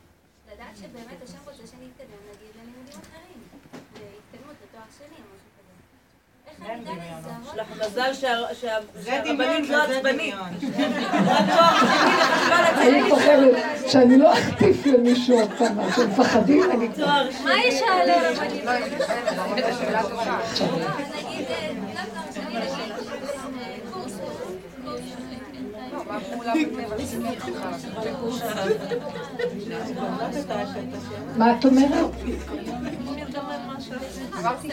לדעת 0.52 0.78
שבאמת 0.78 1.22
השם 1.24 1.38
רוצה 1.46 1.68
שנתקדם, 1.68 2.22
נגיד, 2.30 2.56
ללימודים 2.56 3.00
אחרים, 3.00 3.44
להתקדמות 3.94 4.56
לתואר 4.64 4.84
שני 4.98 5.16
או 5.16 5.36
משהו 5.36 5.50
כזה. 5.58 5.74
איך 6.48 6.62
אני 6.62 6.82
אדע 6.82 7.20
לזהות? 7.20 7.41
יש 7.41 7.43
לך 7.56 7.68
מזל 7.86 8.12
שהרבנית 8.14 9.70
לא 9.70 9.84
עצבנית. 9.84 10.36
אני 12.78 13.10
פוחדת 13.10 13.56
שאני 13.88 14.18
לא 14.18 14.34
אחטיף 14.34 14.86
למישהו 14.86 15.39
עוד 15.39 15.51
פעם, 15.58 15.80
אתם 15.80 16.10
מפחדים? 16.10 16.64
מה 17.43 17.54
יש 17.66 17.82
על 17.82 18.10
הרבנית? 18.10 18.66
לא, 18.66 18.70
היא 18.70 19.72
שאלה 19.72 19.93
אה, 19.93 20.01
לא 20.01 20.10
אה, 28.41 28.66
לא, 29.95 31.34
מה 31.38 31.58
את 31.60 31.66
אומרת? 31.66 32.12
אמרתי 34.39 34.70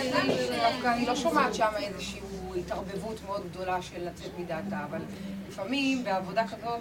אני 0.84 1.06
לא 1.06 1.16
שומעת 1.16 1.54
שם 1.54 1.66
איזושהי 1.76 2.20
התערבבות 2.54 3.20
מאוד 3.26 3.42
גדולה 3.50 3.82
של 3.82 4.08
לצאת 4.08 4.30
מדעתה, 4.38 4.84
אבל 4.90 4.98
לפעמים 5.48 6.04
בעבודה 6.04 6.44
כזאת, 6.46 6.80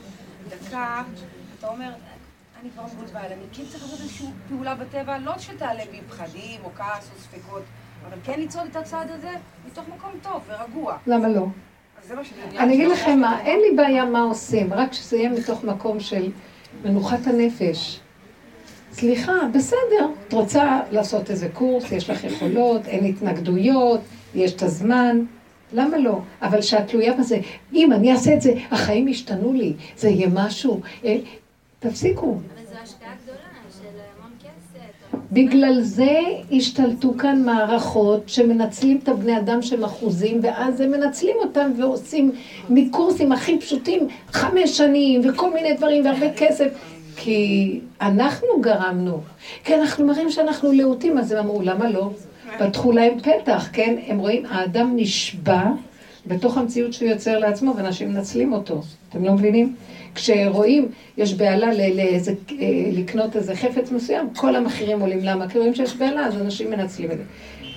דקה, 0.49 1.03
אתה 1.59 1.67
אומר, 1.67 1.89
אני 2.61 2.70
כבר 2.72 2.84
מבולבל, 2.84 3.20
אני 3.26 3.43
כן 3.53 3.63
צריך 3.70 3.84
לעשות 3.84 3.99
איזושהי 3.99 4.28
פעולה 4.49 4.76
בטבע, 4.76 5.17
לא 5.17 5.38
שתעלה 5.38 5.84
בי 5.91 5.99
פחדים 6.09 6.61
או 6.63 6.70
כעס 6.76 7.09
או 7.15 7.22
ספקות, 7.22 7.63
אבל 8.07 8.17
כן 8.24 8.39
לצעוד 8.39 8.67
את 8.72 8.76
הצעד 8.76 9.11
הזה 9.11 9.32
מתוך 9.67 9.86
מקום 9.97 10.11
טוב 10.24 10.41
ורגוע. 10.47 10.97
למה 11.07 11.28
לא? 11.28 11.45
אני 12.57 12.76
אגיד 12.76 12.88
לכם 12.88 13.20
מה, 13.20 13.41
אין 13.41 13.59
לי 13.59 13.76
בעיה 13.76 14.05
מה 14.05 14.22
עושים, 14.22 14.74
רק 14.74 14.93
שזה 14.93 15.17
יהיה 15.17 15.30
מתוך 15.30 15.63
מקום 15.63 15.99
של 15.99 16.32
מנוחת 16.84 17.28
הנפש. 17.28 17.99
סליחה, 18.91 19.34
בסדר, 19.53 20.09
את 20.28 20.34
רוצה 20.34 20.80
לעשות 20.91 21.30
איזה 21.30 21.49
קורס, 21.53 21.91
יש 21.91 22.09
לך 22.09 22.24
יכולות, 22.24 22.86
אין 22.86 23.05
התנגדויות, 23.05 24.01
יש 24.36 24.53
את 24.53 24.61
הזמן, 24.61 25.26
למה 25.74 25.97
לא? 25.97 26.20
אבל 26.41 26.61
שאת 26.61 26.88
תלויה 26.88 27.13
בזה, 27.13 27.39
אם 27.74 27.93
אני 27.93 28.11
אעשה 28.11 28.34
את 28.34 28.41
זה, 28.41 28.53
החיים 28.72 29.07
ישתנו 29.07 29.53
לי, 29.53 29.74
זה 29.97 30.09
יהיה 30.09 30.28
משהו, 30.34 30.80
אה, 31.05 31.17
תפסיקו. 31.80 32.26
אבל 32.26 32.65
זו 32.65 32.76
השקעה 32.84 33.09
גדולה 33.24 33.39
של 33.82 33.99
המון 34.17 34.32
כסף. 34.39 35.17
בגלל 35.32 35.82
זה 35.82 36.20
השתלטו 36.51 37.13
כאן 37.17 37.43
מערכות 37.45 38.30
שמנצלים 38.30 38.99
את 39.03 39.09
הבני 39.09 39.38
אדם 39.38 39.61
שהם 39.61 39.84
אחוזים, 39.84 40.39
ואז 40.43 40.82
הם 40.82 40.91
מנצלים 40.91 41.36
אותם 41.39 41.72
ועושים 41.78 42.32
מקורסים 42.70 43.32
הכי 43.32 43.59
פשוטים 43.59 44.07
חמש 44.32 44.78
שנים 44.78 45.22
וכל 45.30 45.53
מיני 45.53 45.74
דברים 45.74 46.05
והרבה 46.05 46.34
כסף. 46.34 46.67
כי 47.22 47.80
אנחנו 48.01 48.47
גרמנו, 48.61 49.22
כי 49.63 49.76
אנחנו 49.76 50.05
מראים 50.05 50.32
שאנחנו 50.32 50.72
להוטים, 50.72 51.17
אז 51.17 51.32
הם 51.32 51.38
אמרו, 51.38 51.61
למה 51.61 51.89
לא? 51.89 52.09
פתחו 52.58 52.91
להם 52.91 53.20
פתח, 53.20 53.70
כן? 53.74 53.95
הם 54.08 54.20
רואים, 54.20 54.45
האדם 54.45 54.93
נשבע 54.95 55.64
בתוך 56.28 56.58
המציאות 56.58 56.93
שהוא 56.93 57.10
יוצר 57.10 57.39
לעצמו, 57.39 57.74
ואנשים 57.78 58.14
מנצלים 58.14 58.54
אותו. 58.54 58.82
אתם 59.10 59.24
לא 59.24 59.34
מבינים? 59.34 59.76
כשרואים, 60.16 60.91
יש 61.18 61.34
בהלה 61.34 61.74
לאיזה, 61.74 62.32
אה, 62.32 62.56
לקנות 62.91 63.36
איזה 63.36 63.56
חפץ 63.56 63.91
מסוים, 63.91 64.30
כל 64.36 64.56
המחירים 64.56 65.00
עולים. 65.00 65.20
למה? 65.22 65.50
כי 65.50 65.58
רואים 65.58 65.76
שיש 65.76 65.95
בהלה, 65.95 66.26
אז 66.26 66.41
אנשים 66.41 66.72
מנצלים 66.72 67.12
את 67.12 67.18
זה. 67.18 67.24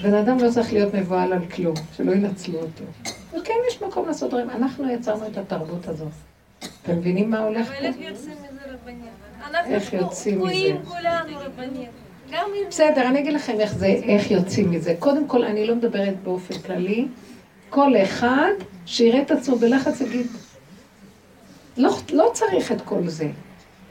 בן 0.03 0.15
אדם 0.15 0.39
לא 0.39 0.51
צריך 0.51 0.73
להיות 0.73 0.95
מבוהל 0.95 1.33
על 1.33 1.47
כלום, 1.47 1.75
שלא 1.97 2.13
ינצלו 2.13 2.59
אותו. 2.59 2.85
וכן, 3.33 3.55
יש 3.69 3.83
מקום 3.83 4.07
לעשות 4.07 4.31
דברים. 4.31 4.51
אנחנו 4.51 4.91
יצרנו 4.91 5.27
את 5.27 5.39
התרבות 5.39 5.89
הזאת. 5.89 6.13
אתם 6.83 6.97
מבינים 6.97 7.31
מה 7.31 7.39
הולך 7.39 7.69
אבל 7.69 7.77
פה? 7.77 7.87
איך 7.87 7.97
יוצאים 7.99 8.35
מזה? 8.35 8.73
אנחנו 9.51 9.75
איך 9.75 9.93
יוצאים 9.93 10.39
תקועים 10.39 10.77
מזה? 10.77 10.91
כולנו 10.91 11.39
רבנית. 11.39 11.63
גם 11.69 11.79
אם 11.79 12.02
בסדר, 12.69 13.09
אני 13.09 13.19
אגיד 13.21 13.33
לכם 13.33 13.61
איך 13.61 13.75
זה, 13.75 13.87
איך 13.87 14.31
יוצאים 14.31 14.71
מזה. 14.71 14.95
קודם 14.99 15.29
כל, 15.29 15.45
אני 15.45 15.67
לא 15.67 15.75
מדברת 15.75 16.23
באופן 16.23 16.59
כללי. 16.59 17.09
כל 17.71 17.93
אחד 18.03 18.51
שיראה 18.87 19.23
את 19.23 19.31
עצמו 19.31 19.57
בלחץ, 19.57 20.01
יגיד, 20.01 20.27
לא, 21.77 21.91
לא 22.13 22.31
צריך 22.35 22.73
את 22.73 22.81
כל 22.81 23.09
זה. 23.09 23.31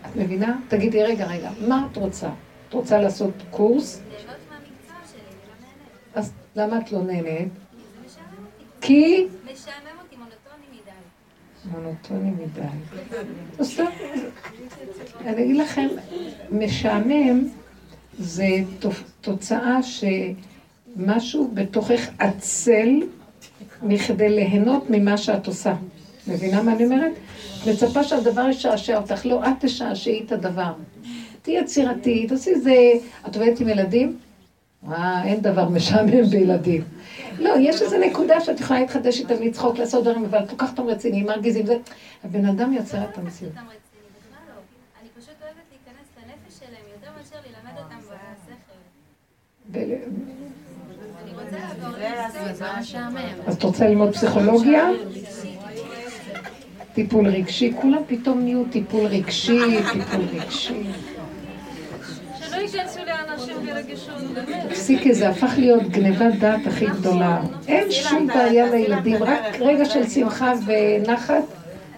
את 0.06 0.16
מבינה? 0.16 0.58
תגידי, 0.68 1.04
רגע, 1.04 1.26
רגע, 1.26 1.50
מה 1.68 1.88
את 1.92 1.98
רוצה? 1.98 2.30
את 2.70 2.74
רוצה 2.74 3.02
לעשות 3.02 3.34
קורס? 3.52 4.02
לא. 4.26 4.32
אז 6.16 6.34
למה 6.56 6.80
את 6.80 6.92
לא 6.92 7.02
נהנית? 7.02 7.50
כי 8.82 9.28
משעמם 9.44 9.98
אותי, 10.04 10.16
מונוטוני 10.16 10.66
מדי. 10.72 11.72
מונוטוני 11.72 12.32
מדי. 12.32 12.62
טוב. 13.78 13.88
אני 15.26 15.44
אגיד 15.44 15.58
לכם, 15.58 15.88
משעמם 16.52 17.48
זה 18.20 18.48
תוצאה 19.22 19.78
שמשהו 19.84 21.52
בתוכך 21.54 22.10
עצל 22.20 22.90
מכדי 23.84 24.30
ליהנות 24.30 24.90
ממה 24.90 25.18
שאת 25.18 25.48
עושה. 25.48 25.76
מבינה 26.28 26.64
מה 26.64 26.74
אני 26.74 26.86
אומרת? 26.86 27.12
מצפה 27.68 28.04
שהדבר 28.04 28.50
ישעשע 28.50 28.98
אותך, 28.98 29.26
לא, 29.26 29.44
את 29.44 29.54
תשעשעי 29.60 30.24
את 30.26 30.32
הדבר. 30.32 30.74
תהיי 31.42 31.58
יצירתית, 31.60 32.30
תעשי 32.30 32.60
זה... 32.60 32.76
את 33.28 33.36
עובדת 33.36 33.60
עם 33.60 33.70
ילדים? 33.70 34.18
אה, 34.92 35.24
אין 35.24 35.42
דבר 35.42 35.70
משעמם 35.70 36.24
בילדים. 36.24 36.84
לא, 37.40 37.54
יש 37.60 37.82
איזו 37.82 37.98
נקודה 37.98 38.42
שאת 38.42 38.60
יכולה 38.60 38.80
להתחדש 38.80 39.20
איתם, 39.20 39.44
לצחוק, 39.44 39.78
לעשות 39.78 40.04
דברים, 40.04 40.26
אבל 40.26 40.48
כל 40.48 40.56
כך 40.58 40.74
אתם 40.74 40.88
רציניים, 40.88 41.26
מרגיזים, 41.26 41.66
זה... 41.66 41.78
הבן 42.24 42.46
אדם 42.46 42.74
יוצר 42.74 43.04
את 43.04 43.18
המציאות. 43.18 43.54
אותם 43.54 43.66
רציני, 43.66 44.08
בכלל 44.18 44.44
לא. 44.48 44.62
אני 45.02 45.10
פשוט 45.20 45.36
אוהבת 45.42 45.56
להיכנס 45.72 46.08
לנפש 46.18 46.60
שלהם 46.60 46.86
יותר 46.94 47.12
מאשר 47.18 47.36
ללמד 47.48 47.78
אותם 47.84 47.96
בשכל. 47.98 48.14
ב- 48.14 48.18
אני 48.18 48.40
רוצה 48.40 48.50
לעבור 48.50 48.70
למקצוע. 48.80 49.61
אז 53.48 53.56
את 53.56 53.64
רוצה 53.64 53.88
ללמוד 53.88 54.14
פסיכולוגיה? 54.14 54.90
טיפול 56.94 57.28
רגשי, 57.28 57.74
כולם 57.82 58.02
פתאום 58.08 58.40
נהיו 58.40 58.64
טיפול 58.72 59.06
רגשי, 59.06 59.60
טיפול 59.92 60.22
רגשי. 60.34 60.84
שלא 62.40 62.56
ייכנסו 62.56 63.00
לאנשים 63.06 63.56
ברגישות, 63.66 64.22
באמת. 64.34 64.70
תפסיקי, 64.70 65.14
זה 65.14 65.30
הפך 65.30 65.54
להיות 65.58 65.84
גניבת 65.84 66.34
דעת 66.40 66.68
הכי 66.68 66.86
גדולה. 66.86 67.42
אין 67.68 67.92
שום 67.92 68.28
בעיה 68.28 68.70
לילדים, 68.70 69.24
רק 69.24 69.56
רגע 69.60 69.86
של 69.86 70.10
שמחה 70.10 70.54
ונחת, 70.66 71.44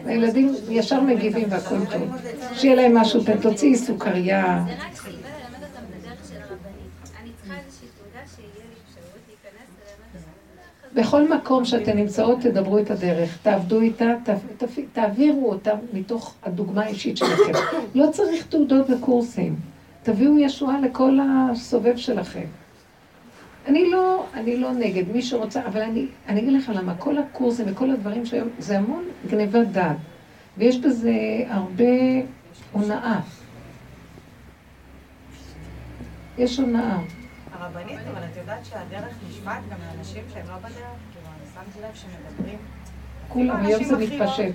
הילדים 0.06 0.56
ישר 0.70 1.02
מגיבים 1.02 1.48
והכל 1.50 1.86
טוב. 1.92 2.16
שיהיה 2.54 2.76
להם 2.76 2.98
משהו, 2.98 3.22
תוציאי 3.42 3.76
סוכריה. 3.76 4.64
זה 4.68 4.74
רק 4.74 4.96
סיבה 4.96 5.12
ללמד 5.12 5.64
אותם 5.64 5.84
את 5.90 6.06
הדרך 6.06 6.20
של 6.30 6.36
הרבנית. 6.36 6.92
אני 7.22 7.30
צריכה 7.42 7.54
איזושהי 7.66 7.88
תעודה 7.98 8.28
שיהיה 8.36 8.66
לי 8.70 8.76
אפשרות 8.86 9.22
להיכנס 9.28 9.70
וללמד 9.78 10.16
אותם 10.16 10.32
את 10.32 10.52
הדרך 10.54 10.83
הזאת. 10.83 10.83
בכל 10.94 11.36
מקום 11.36 11.66
שאתן 11.66 11.98
נמצאות, 11.98 12.42
תדברו 12.42 12.80
את 12.80 12.92
הדרך, 12.92 13.38
תעבדו 13.42 13.82
איתה, 13.82 14.06
תעבירו 14.94 15.50
אותה 15.50 15.72
מתוך 15.94 16.36
הדוגמה 16.44 16.84
האישית 16.84 17.18
שלכם. 17.18 17.52
לא 17.96 18.08
צריך 18.12 18.46
תעודות 18.46 18.90
וקורסים. 18.90 19.56
תביאו 20.04 20.40
ישועה 20.40 20.82
לכל 20.82 21.20
הסובב 21.22 21.98
שלכם. 21.98 22.46
אני 23.68 23.92
לא, 23.92 24.26
אני 24.34 24.58
לא 24.58 24.72
נגד 24.72 25.04
מי 25.12 25.22
שרוצה, 25.22 25.66
אבל 25.66 25.82
אני, 25.82 26.06
אני 26.28 26.40
אגיד 26.40 26.54
לך 26.54 26.72
למה, 26.76 26.96
כל 26.96 27.18
הקורסים 27.18 27.66
וכל 27.70 27.92
הדברים 27.92 28.26
שהיום, 28.26 28.48
זה 28.60 28.78
המון 28.78 29.04
גניבת 29.30 29.68
דעת. 29.68 29.98
ויש 30.58 30.78
בזה 30.78 31.14
הרבה 31.48 31.84
הונאה. 32.72 33.20
יש 36.38 36.60
הונאה. 36.60 36.98
הרבנית, 37.64 38.00
אבל 38.12 38.24
את 38.32 38.38
יודעת 38.38 38.66
שהדרך 38.66 39.14
נשמעת 39.30 39.62
גם 39.72 39.78
לאנשים 39.88 40.24
שהם 40.34 40.46
לא 40.48 40.58
בדרך? 40.58 40.74
כאילו, 41.12 41.28
אני 41.40 41.48
שמתי 41.54 41.80
לב 41.88 41.96
שמדברים... 41.96 42.58
כולם, 43.28 43.66
היום 43.66 43.84
זה 43.84 43.98
מתפשט. 43.98 44.54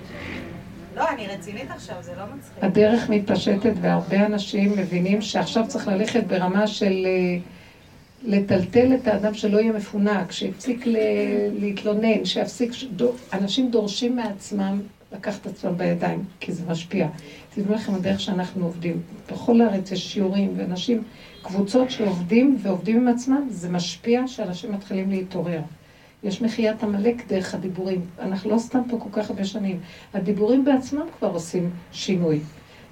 לא, 0.95 1.09
אני 1.09 1.27
רצינית 1.27 1.71
עכשיו, 1.71 1.95
זה 2.01 2.15
לא 2.15 2.23
מצחיק. 2.37 2.63
הדרך 2.63 3.09
מתפשטת 3.09 3.73
והרבה 3.81 4.25
אנשים 4.25 4.71
מבינים 4.77 5.21
שעכשיו 5.21 5.67
צריך 5.67 5.87
ללכת 5.87 6.23
ברמה 6.23 6.67
של 6.67 7.05
אה, 7.05 7.37
לטלטל 8.23 8.95
את 8.95 9.07
האדם 9.07 9.33
שלא 9.33 9.59
יהיה 9.59 9.73
מפונק, 9.73 10.31
שיפסיק 10.31 10.85
להתלונן, 11.59 12.25
שיפסיק, 12.25 12.71
אנשים 13.33 13.71
דורשים 13.71 14.15
מעצמם 14.15 14.81
לקחת 15.11 15.41
את 15.41 15.47
עצמם 15.47 15.77
בידיים, 15.77 16.23
כי 16.39 16.51
זה 16.51 16.63
משפיע. 16.71 17.07
תדעו 17.49 17.75
לכם 17.75 17.95
הדרך 17.95 18.19
שאנחנו 18.19 18.65
עובדים. 18.65 19.01
בכל 19.31 19.61
הארץ 19.61 19.91
יש 19.91 20.13
שיעורים 20.13 20.53
ואנשים, 20.57 21.03
קבוצות 21.41 21.91
שעובדים 21.91 22.57
ועובדים 22.61 22.97
עם 22.97 23.07
עצמם, 23.07 23.47
זה 23.49 23.69
משפיע 23.69 24.27
שאנשים 24.27 24.71
מתחילים 24.71 25.09
להתעורר. 25.09 25.61
יש 26.23 26.41
מחיית 26.41 26.83
עמלק 26.83 27.27
דרך 27.27 27.53
הדיבורים. 27.53 28.01
אנחנו 28.19 28.49
לא 28.49 28.57
סתם 28.57 28.81
פה 28.89 28.97
כל 28.99 29.09
כך 29.11 29.29
הרבה 29.29 29.45
שנים. 29.45 29.79
הדיבורים 30.13 30.65
בעצמם 30.65 31.05
כבר 31.19 31.27
עושים 31.27 31.69
שינוי. 31.91 32.39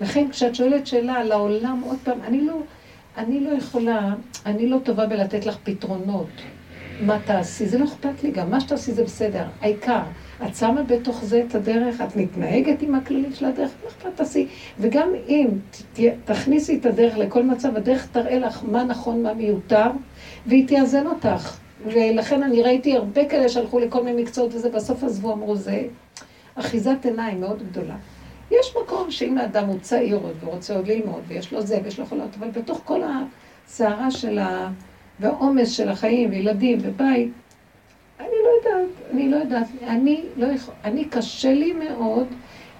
לכן 0.01 0.27
כשאת 0.31 0.55
שואלת 0.55 0.87
שאלה 0.87 1.13
על 1.13 1.31
העולם, 1.31 1.81
עוד 1.85 1.97
פעם, 2.03 2.19
אני 2.27 2.45
לא, 2.45 2.61
אני 3.17 3.39
לא 3.39 3.49
יכולה, 3.49 4.13
אני 4.45 4.69
לא 4.69 4.77
טובה 4.83 5.05
בלתת 5.05 5.45
לך 5.45 5.57
פתרונות. 5.63 6.29
מה 7.01 7.19
תעשי? 7.25 7.65
זה 7.65 7.77
לא 7.77 7.85
אכפת 7.85 8.23
לי 8.23 8.31
גם, 8.31 8.51
מה 8.51 8.61
שתעשי 8.61 8.91
זה 8.91 9.03
בסדר. 9.03 9.45
העיקר, 9.61 10.03
את 10.45 10.55
שמה 10.55 10.83
בתוך 10.83 11.23
זה 11.23 11.43
את 11.47 11.55
הדרך, 11.55 12.01
את 12.01 12.15
מתנהגת 12.15 12.81
עם 12.81 12.95
הכללים 12.95 13.33
של 13.33 13.45
הדרך, 13.45 13.71
מה 13.83 13.89
אכפת 13.89 14.15
תעשי? 14.15 14.47
וגם 14.79 15.09
אם 15.29 15.47
תכניסי 16.25 16.77
את 16.77 16.85
הדרך 16.85 17.17
לכל 17.17 17.43
מצב, 17.43 17.75
הדרך 17.75 18.07
תראה 18.11 18.39
לך 18.39 18.63
מה 18.71 18.83
נכון, 18.83 19.23
מה 19.23 19.33
מיותר, 19.33 19.87
והיא 20.45 20.67
תאזן 20.67 21.07
אותך. 21.07 21.57
ולכן 21.85 22.43
אני 22.43 22.61
ראיתי 22.61 22.95
הרבה 22.95 23.25
כאלה 23.29 23.49
שהלכו 23.49 23.79
לכל 23.79 24.03
מיני 24.03 24.21
מקצועות 24.23 24.53
וזה, 24.53 24.69
בסוף 24.69 25.03
עזבו, 25.03 25.33
אמרו, 25.33 25.55
זה 25.55 25.83
אחיזת 26.55 27.05
עיניים 27.05 27.41
מאוד 27.41 27.63
גדולה. 27.71 27.95
יש 28.51 28.75
מקום 28.83 29.11
שאם 29.11 29.37
האדם 29.37 29.65
הוא 29.65 29.79
צעיר 29.81 30.15
עוד 30.15 30.35
ורוצה 30.43 30.75
עוד 30.75 30.87
ללמוד, 30.87 31.21
ויש 31.27 31.53
לו 31.53 31.61
זה 31.61 31.79
ויש 31.83 31.99
לו 31.99 32.05
יכולות, 32.05 32.29
אבל 32.39 32.49
בתוך 32.49 32.81
כל 32.85 33.01
הסערה 33.03 34.11
של 34.11 34.39
ה... 34.39 34.71
והעומס 35.19 35.71
של 35.71 35.89
החיים, 35.89 36.29
וילדים 36.29 36.79
ובית, 36.81 37.31
אני 38.19 38.27
לא 38.43 38.49
יודעת, 38.57 39.11
אני 39.11 39.29
לא 39.29 39.35
יודעת, 39.35 39.67
אני 39.81 40.23
לא 40.37 40.45
יכול, 40.45 40.73
אני 40.83 41.05
קשה 41.05 41.53
לי 41.53 41.73
מאוד 41.73 42.27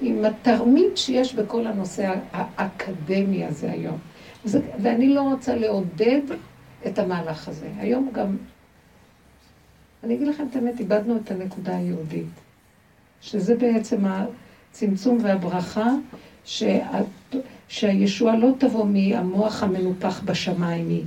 עם 0.02 0.26
התרמית 0.26 0.98
שיש 0.98 1.36
בכל 1.36 1.68
הנושא 1.68 2.14
האקדמי 2.32 3.46
הזה 3.46 3.72
היום. 3.72 3.98
וזה, 4.46 4.60
ואני 4.82 5.10
לא 5.10 5.22
רוצה 5.22 5.56
לעודד 5.56 6.22
את 6.88 7.00
המהלך 7.00 7.48
הזה. 7.48 7.70
היום 7.78 8.10
גם, 8.14 8.38
אני 10.04 10.16
אגיד 10.16 10.28
לכם 10.28 10.48
את 10.52 10.56
האמת, 10.56 10.80
איבדנו 10.80 11.18
את 11.18 11.32
הנקודה 11.32 11.78
היהודית, 11.78 12.28
שזה 13.22 13.56
בעצם 13.56 13.98
הצמצום 14.06 15.18
והברכה, 15.22 15.92
שה, 16.46 17.02
שהישועה 17.68 18.38
לא 18.38 18.50
תבוא 18.58 18.86
מהמוח 18.86 19.64
המנופח 19.64 20.22
בשמיים, 20.26 21.06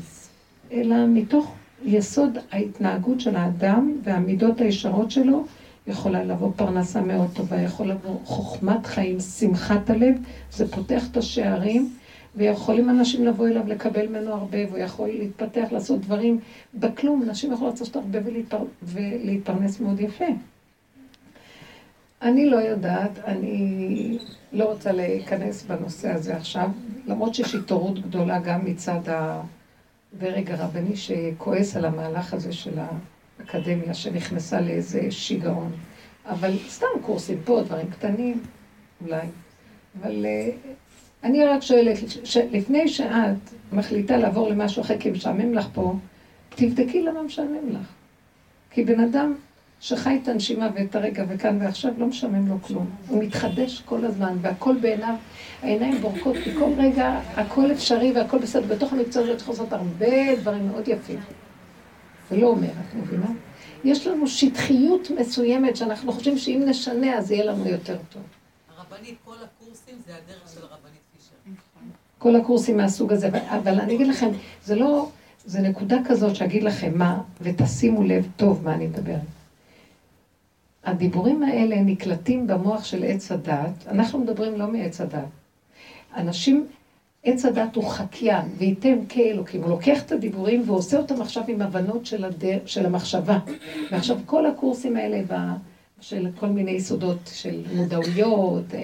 אלא 0.73 0.97
מתוך 1.09 1.55
יסוד 1.85 2.39
ההתנהגות 2.53 3.21
של 3.21 3.37
האדם 3.37 3.97
והמידות 4.03 4.61
הישרות 4.61 5.11
שלו, 5.11 5.45
יכולה 5.87 6.25
לבוא 6.25 6.53
פרנסה 6.57 7.01
מאוד 7.01 7.31
טובה, 7.35 7.61
יכול 7.61 7.87
לבוא 7.87 8.17
חוכמת 8.25 8.87
חיים, 8.87 9.21
שמחת 9.21 9.91
הלב, 9.91 10.17
זה 10.51 10.73
פותח 10.73 11.11
את 11.11 11.17
השערים, 11.17 11.91
ויכולים 12.37 12.91
אנשים 12.91 13.27
לבוא 13.27 13.49
אליו 13.49 13.67
לקבל 13.67 14.07
ממנו 14.07 14.33
הרבה, 14.33 14.59
והוא 14.69 14.79
יכול 14.79 15.09
להתפתח, 15.09 15.69
לעשות 15.73 16.01
דברים 16.01 16.39
בכלום, 16.75 17.23
נשים 17.27 17.53
יכולות 17.53 17.81
לעשות 17.81 17.97
הרבה 17.97 18.19
ולהתפר... 18.25 18.65
ולהתפרנס 18.83 19.81
מאוד 19.81 20.01
יפה. 20.01 20.25
אני 22.23 22.51
לא 22.51 22.57
יודעת, 22.57 23.19
אני 23.25 24.19
לא 24.53 24.65
רוצה 24.65 24.93
להיכנס 24.93 25.63
בנושא 25.63 26.11
הזה 26.11 26.37
עכשיו, 26.37 26.71
למרות 27.07 27.35
שיש 27.35 27.55
התעוררות 27.55 27.99
גדולה 27.99 28.39
גם 28.39 28.65
מצד 28.65 29.09
ה... 29.09 29.43
הדרג 30.17 30.51
הרבני 30.51 30.97
שכועס 30.97 31.77
על 31.77 31.85
המהלך 31.85 32.35
הזה 32.35 32.53
של 32.53 32.79
האקדמיה 32.79 33.95
שנכנסה 33.95 34.61
לאיזה 34.61 35.11
שיגעון. 35.11 35.73
אבל 36.27 36.59
סתם 36.69 36.87
קורסים 37.03 37.39
פה, 37.45 37.63
דברים 37.63 37.91
קטנים, 37.91 38.43
אולי. 39.05 39.27
אבל 40.01 40.27
uh, 40.27 40.69
אני 41.25 41.45
רק 41.45 41.63
שואלת, 41.63 41.99
לפני 42.51 42.89
שאת 42.89 43.37
מחליטה 43.73 44.17
לעבור 44.17 44.49
למשהו 44.49 44.83
אחר 44.83 44.99
כי 44.99 45.11
משעמם 45.11 45.55
לך 45.55 45.67
פה, 45.75 45.95
תבדקי 46.49 47.03
למה 47.03 47.23
משעמם 47.23 47.69
לך. 47.69 47.87
כי 48.71 48.85
בן 48.85 49.01
אדם 49.01 49.35
שחי 49.81 50.21
את 50.23 50.29
הנשימה 50.29 50.69
ואת 50.75 50.95
הרגע 50.95 51.25
וכאן 51.29 51.59
ועכשיו, 51.63 51.93
לא 51.99 52.07
משעמם 52.07 52.49
לו 52.49 52.63
כלום. 52.63 52.91
הוא 53.09 53.25
מתחדש 53.25 53.83
כל 53.85 54.05
הזמן, 54.05 54.37
והכל 54.41 54.77
בעיניו, 54.81 55.15
העיניים 55.63 56.01
בורקות, 56.01 56.37
כי 56.45 56.55
כל 56.55 56.71
רגע 56.79 57.21
הכל 57.35 57.73
אפשרי 57.73 58.13
והכל 58.13 58.39
בסדר. 58.39 58.75
בתוך 58.75 58.93
המקצוע 58.93 59.23
הזה 59.23 59.37
צריך 59.37 59.49
לעשות 59.49 59.73
הרבה 59.73 60.37
דברים 60.41 60.69
מאוד 60.69 60.89
יפים. 60.89 61.21
זה 62.31 62.37
לא 62.37 62.47
אומר, 62.47 62.69
את 62.69 62.95
מבינה? 62.95 63.31
יש 63.85 64.07
לנו 64.07 64.27
שטחיות 64.27 65.11
מסוימת 65.21 65.77
שאנחנו 65.77 66.13
חושבים 66.13 66.39
שאם 66.39 66.63
נשנה 66.67 67.19
אז 67.19 67.31
יהיה 67.31 67.45
לנו 67.45 67.69
יותר 67.69 67.97
טוב. 68.13 68.23
הרבנית, 68.77 69.15
כל 69.25 69.35
הקורסים 69.45 69.95
זה 70.07 70.13
הדרך 70.13 70.49
של 70.55 70.61
הרבנית 70.61 71.01
פישר. 71.17 71.61
כל 72.19 72.37
הקורסים 72.37 72.77
מהסוג 72.77 73.13
הזה, 73.13 73.29
אבל 73.49 73.81
אני 73.81 73.95
אגיד 73.95 74.07
לכם, 74.07 74.29
זה 74.65 74.75
לא, 74.75 75.09
זה 75.45 75.61
נקודה 75.61 75.97
כזאת 76.05 76.37
שאגיד 76.37 76.63
לכם 76.63 76.99
מה, 76.99 77.21
ותשימו 77.41 78.03
לב 78.03 78.29
טוב 78.37 78.65
מה 78.65 78.75
אני 78.75 78.87
מדברת. 78.87 79.40
הדיבורים 80.85 81.43
האלה 81.43 81.81
נקלטים 81.81 82.47
במוח 82.47 82.85
של 82.85 83.05
עץ 83.05 83.33
הדת, 83.33 83.87
אנחנו 83.89 84.19
מדברים 84.19 84.59
לא 84.59 84.67
מעץ 84.67 85.01
הדת. 85.01 85.21
אנשים, 86.17 86.67
עץ 87.25 87.45
הדת 87.45 87.77
הוא 87.77 87.85
חקיין, 87.85 88.45
וייתם 88.59 88.97
כאלוקים. 89.09 89.63
הוא 89.63 89.71
לוקח 89.71 90.03
את 90.03 90.13
הדיבורים 90.13 90.63
ועושה 90.67 90.99
אותם 90.99 91.21
עכשיו 91.21 91.43
עם 91.49 91.63
הבנות 91.63 92.07
של, 92.07 92.25
הדר, 92.25 92.59
של 92.67 92.87
המחשבה. 92.87 93.39
ועכשיו 93.91 94.19
כל 94.27 94.47
הקורסים 94.47 94.97
האלה 94.97 95.21
של 96.01 96.29
כל 96.39 96.47
מיני 96.47 96.71
יסודות 96.71 97.31
של 97.33 97.63
מודעויות, 97.75 98.75
אה, 98.75 98.81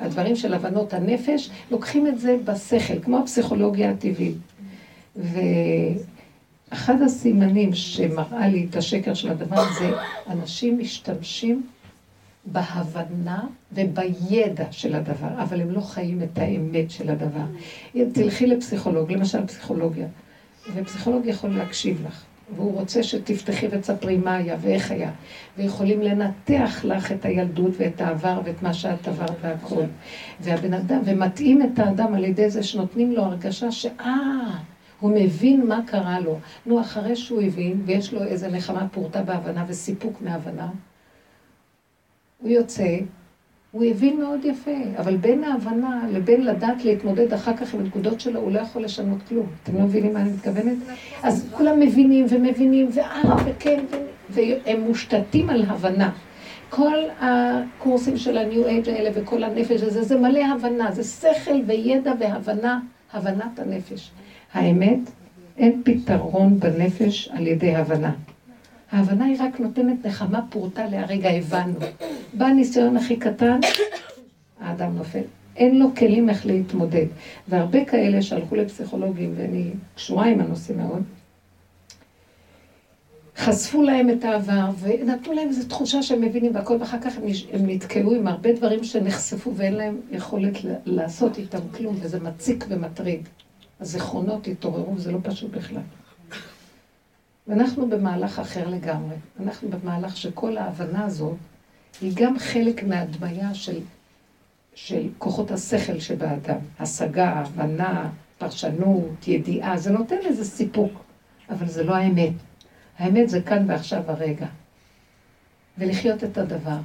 הדברים 0.00 0.36
של 0.36 0.54
הבנות 0.54 0.94
הנפש, 0.94 1.50
לוקחים 1.70 2.06
את 2.06 2.18
זה 2.18 2.36
בשכל, 2.44 3.00
כמו 3.02 3.18
הפסיכולוגיה 3.18 3.90
הטבעית. 3.90 4.36
ו... 5.16 5.38
אחד 6.72 7.02
הסימנים 7.02 7.74
שמראה 7.74 8.48
לי 8.48 8.66
את 8.70 8.76
השקר 8.76 9.14
של 9.14 9.30
הדבר 9.30 9.60
הזה, 9.60 9.90
אנשים 10.30 10.78
משתמשים 10.78 11.66
בהבנה 12.44 13.46
ובידע 13.72 14.64
של 14.70 14.94
הדבר, 14.94 15.42
אבל 15.42 15.60
הם 15.60 15.70
לא 15.70 15.80
חיים 15.80 16.22
את 16.22 16.38
האמת 16.38 16.90
של 16.90 17.10
הדבר. 17.10 17.44
אם 17.94 18.04
תלכי 18.12 18.46
לפסיכולוג, 18.46 19.12
למשל 19.12 19.46
פסיכולוגיה, 19.46 20.06
ופסיכולוג 20.74 21.26
יכול 21.26 21.50
להקשיב 21.50 22.06
לך, 22.06 22.24
והוא 22.56 22.72
רוצה 22.72 23.02
שתפתחי 23.02 23.66
ותספרי 23.70 24.16
מה 24.16 24.36
היה 24.36 24.56
ואיך 24.60 24.90
היה, 24.90 25.10
ויכולים 25.58 26.02
לנתח 26.02 26.80
לך 26.84 27.12
את 27.12 27.24
הילדות 27.24 27.72
ואת 27.78 28.00
העבר 28.00 28.40
ואת 28.44 28.62
מה 28.62 28.74
שאת 28.74 29.08
עברת 29.08 29.36
והכול. 29.42 29.84
והבן 30.40 30.74
אדם, 30.74 31.00
ומתאים 31.04 31.62
את 31.62 31.78
האדם 31.78 32.14
על 32.14 32.24
ידי 32.24 32.50
זה 32.50 32.62
שנותנים 32.62 33.12
לו 33.12 33.22
הרגשה 33.22 33.72
שאה, 33.72 34.58
הוא 35.00 35.10
מבין 35.14 35.66
מה 35.66 35.80
קרה 35.86 36.20
לו. 36.20 36.38
נו, 36.66 36.80
אחרי 36.80 37.16
שהוא 37.16 37.42
הבין, 37.42 37.82
ויש 37.86 38.12
לו 38.12 38.22
איזה 38.22 38.48
נחמה 38.48 38.88
פורטה 38.88 39.22
בהבנה 39.22 39.64
וסיפוק 39.68 40.20
מהבנה, 40.20 40.68
הוא 42.38 42.50
יוצא, 42.50 42.98
הוא 43.70 43.84
הבין 43.84 44.20
מאוד 44.20 44.44
יפה, 44.44 44.76
אבל 44.98 45.16
בין 45.16 45.44
ההבנה 45.44 46.06
לבין 46.12 46.44
לדעת 46.44 46.84
להתמודד 46.84 47.32
אחר 47.32 47.56
כך 47.56 47.74
עם 47.74 47.80
הנקודות 47.80 48.20
שלו, 48.20 48.40
הוא 48.40 48.52
לא 48.52 48.58
יכול 48.58 48.84
לשנות 48.84 49.18
כלום. 49.28 49.46
אתם 49.62 49.74
לא 49.74 49.80
מבינים 49.80 50.14
מה 50.14 50.20
אני 50.20 50.30
מתכוונת? 50.30 50.76
אז 51.22 51.48
כולם 51.52 51.80
מבינים 51.80 52.26
ומבינים, 52.28 52.88
ואה, 52.94 53.22
וכן, 53.46 53.84
והם 54.30 54.80
מושתתים 54.80 55.50
על 55.50 55.64
הבנה. 55.68 56.10
כל 56.70 56.98
הקורסים 57.20 58.16
של 58.16 58.38
ה-new 58.38 58.66
age 58.66 58.90
האלה 58.90 59.10
וכל 59.14 59.44
הנפש 59.44 59.82
הזה, 59.82 60.02
זה 60.02 60.18
מלא 60.18 60.44
הבנה, 60.54 60.92
זה 60.92 61.04
שכל 61.04 61.60
וידע 61.66 62.12
והבנה, 62.20 62.80
הבנת 63.12 63.58
הנפש. 63.58 64.10
האמת, 64.52 64.98
אין 65.56 65.82
פתרון 65.84 66.60
בנפש 66.60 67.28
על 67.28 67.46
ידי 67.46 67.76
הבנה. 67.76 68.12
ההבנה 68.92 69.24
היא 69.24 69.36
רק 69.40 69.60
נותנת 69.60 70.06
נחמה 70.06 70.40
פורטה 70.50 70.86
להרגע 70.86 71.30
הבנו. 71.30 71.78
בא 72.34 72.46
הניסיון 72.46 72.96
הכי 72.96 73.16
קטן, 73.16 73.60
האדם 74.60 74.96
נופל. 74.96 75.22
אין 75.56 75.78
לו 75.78 75.94
כלים 75.94 76.28
איך 76.28 76.46
להתמודד. 76.46 77.06
והרבה 77.48 77.84
כאלה 77.84 78.22
שהלכו 78.22 78.56
לפסיכולוגים, 78.56 79.34
ואני 79.36 79.70
קשורה 79.94 80.26
עם 80.26 80.40
הנושא 80.40 80.72
מאוד, 80.72 81.02
חשפו 83.36 83.82
להם 83.82 84.10
את 84.10 84.24
העבר 84.24 84.70
ונתנו 84.80 85.32
להם 85.32 85.48
איזו 85.48 85.68
תחושה 85.68 86.02
שהם 86.02 86.20
מבינים 86.20 86.54
והכל, 86.54 86.76
ואחר 86.80 86.98
כך 87.00 87.16
הם, 87.16 87.22
הם 87.52 87.66
נתקעו 87.66 88.14
עם 88.14 88.26
הרבה 88.26 88.52
דברים 88.52 88.84
שנחשפו 88.84 89.52
ואין 89.56 89.74
להם 89.74 90.00
יכולת 90.10 90.52
לעשות 90.84 91.38
איתם 91.38 91.58
כלום, 91.76 91.96
וזה 92.00 92.20
מציק 92.20 92.64
ומטריד. 92.68 93.28
הזיכרונות 93.80 94.46
התעוררו, 94.46 94.94
וזה 94.94 95.12
לא 95.12 95.18
פשוט 95.22 95.50
בכלל. 95.50 95.82
ואנחנו 97.48 97.88
במהלך 97.88 98.38
אחר 98.38 98.68
לגמרי. 98.68 99.16
אנחנו 99.40 99.68
במהלך 99.68 100.16
שכל 100.16 100.56
ההבנה 100.56 101.04
הזאת 101.04 101.36
היא 102.00 102.12
גם 102.14 102.38
חלק 102.38 102.84
מהדמיה 102.84 103.54
של, 103.54 103.80
של 104.74 105.08
כוחות 105.18 105.50
השכל 105.50 105.98
שבאדם. 105.98 106.58
השגה, 106.78 107.30
הבנה, 107.30 108.10
פרשנות, 108.38 109.28
ידיעה, 109.28 109.78
זה 109.78 109.90
נותן 109.90 110.16
איזה 110.24 110.44
סיפוק, 110.44 110.92
אבל 111.50 111.68
זה 111.68 111.84
לא 111.84 111.94
האמת. 111.94 112.32
האמת 112.98 113.28
זה 113.28 113.42
כאן 113.42 113.64
ועכשיו 113.68 114.02
הרגע. 114.06 114.46
ולחיות 115.78 116.24
את 116.24 116.38
הדבר. 116.38 116.78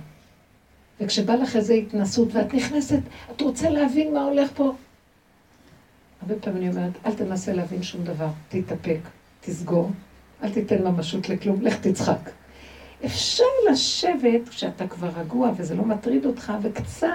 וכשבא 1.02 1.36
לך 1.36 1.56
איזו 1.56 1.74
התנסות 1.74 2.28
ואת 2.36 2.54
נכנסת, 2.54 3.00
את 3.32 3.42
רוצה 3.42 3.70
להבין 3.70 4.14
מה 4.14 4.24
הולך 4.24 4.52
פה, 4.56 4.74
הרבה 6.30 6.40
פעמים 6.42 6.62
אני 6.62 6.70
אומרת, 6.70 6.92
אל 7.06 7.14
תנסה 7.14 7.54
להבין 7.54 7.84
שום 7.84 8.04
דבר, 8.04 8.28
תתאפק, 8.50 8.98
תסגור, 9.42 9.92
אל 10.44 10.50
תיתן 10.50 10.84
ממשות 10.84 11.30
לכלום, 11.30 11.62
לך 11.62 11.80
תצחק. 11.80 12.30
אפשר 13.06 13.44
לשבת 13.72 14.50
כשאתה 14.50 14.88
כבר 14.88 15.10
רגוע 15.18 15.52
וזה 15.58 15.76
לא 15.76 15.86
מטריד 15.86 16.26
אותך, 16.26 16.54
וקצת 16.62 17.08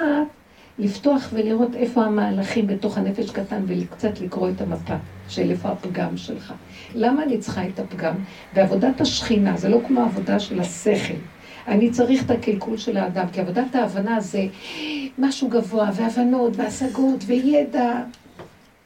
לפתוח 0.79 1.29
ולראות 1.33 1.75
איפה 1.75 2.05
המהלכים 2.05 2.67
בתוך 2.67 2.99
הנפש 2.99 3.31
קטן 3.31 3.63
וקצת 3.67 4.21
לקרוא 4.21 4.49
את 4.49 4.61
המפה 4.61 4.97
של 5.29 5.51
איפה 5.51 5.69
הפגם 5.69 6.17
שלך. 6.17 6.55
למה 6.95 7.23
אני 7.23 7.39
צריכה 7.39 7.69
את 7.69 7.79
הפגם? 7.79 8.15
בעבודת 8.55 9.01
השכינה, 9.01 9.57
זה 9.57 9.69
לא 9.69 9.81
כמו 9.87 10.01
העבודה 10.01 10.41
של 10.41 10.61
השכל. 10.61 11.15
אני 11.69 11.91
צריך 11.91 12.25
את 12.25 12.31
הקלקול 12.31 12.77
של 12.77 12.97
האדם, 12.97 13.27
כי 13.33 13.41
עבודת 13.41 13.75
ההבנה 13.75 14.21
זה 14.21 14.47
משהו 15.19 15.49
גבוה, 15.49 15.91
והבנות, 15.95 16.53
והשגות, 16.57 17.25
וידע. 17.27 18.03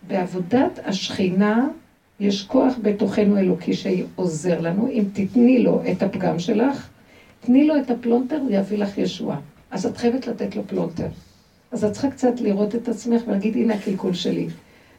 בעבודת 0.07 0.79
השכינה 0.85 1.69
יש 2.21 2.43
כוח 2.43 2.75
בתוכנו 2.83 3.39
אלוקי 3.39 3.75
שעוזר 3.75 4.61
לנו. 4.61 4.89
אם 4.89 5.05
תתני 5.13 5.63
לו 5.63 5.83
את 5.93 6.03
הפגם 6.03 6.39
שלך, 6.39 6.89
תני 7.41 7.67
לו 7.67 7.77
את 7.77 7.91
הפלונטר, 7.91 8.39
הוא 8.39 8.51
יביא 8.51 8.79
לך 8.79 8.99
ישועה. 8.99 9.41
אז 9.71 9.87
את 9.87 9.97
חייבת 9.97 10.27
לתת 10.27 10.57
לו 10.57 10.63
פלונטר. 10.67 11.07
אז 11.73 11.85
את 11.85 11.93
צריכה 11.93 12.11
קצת 12.11 12.41
לראות 12.41 12.75
את 12.75 12.89
עצמך 12.89 13.23
ולהגיד, 13.27 13.57
הנה 13.57 13.75
הקלקול 13.75 14.15
שלי. 14.15 14.47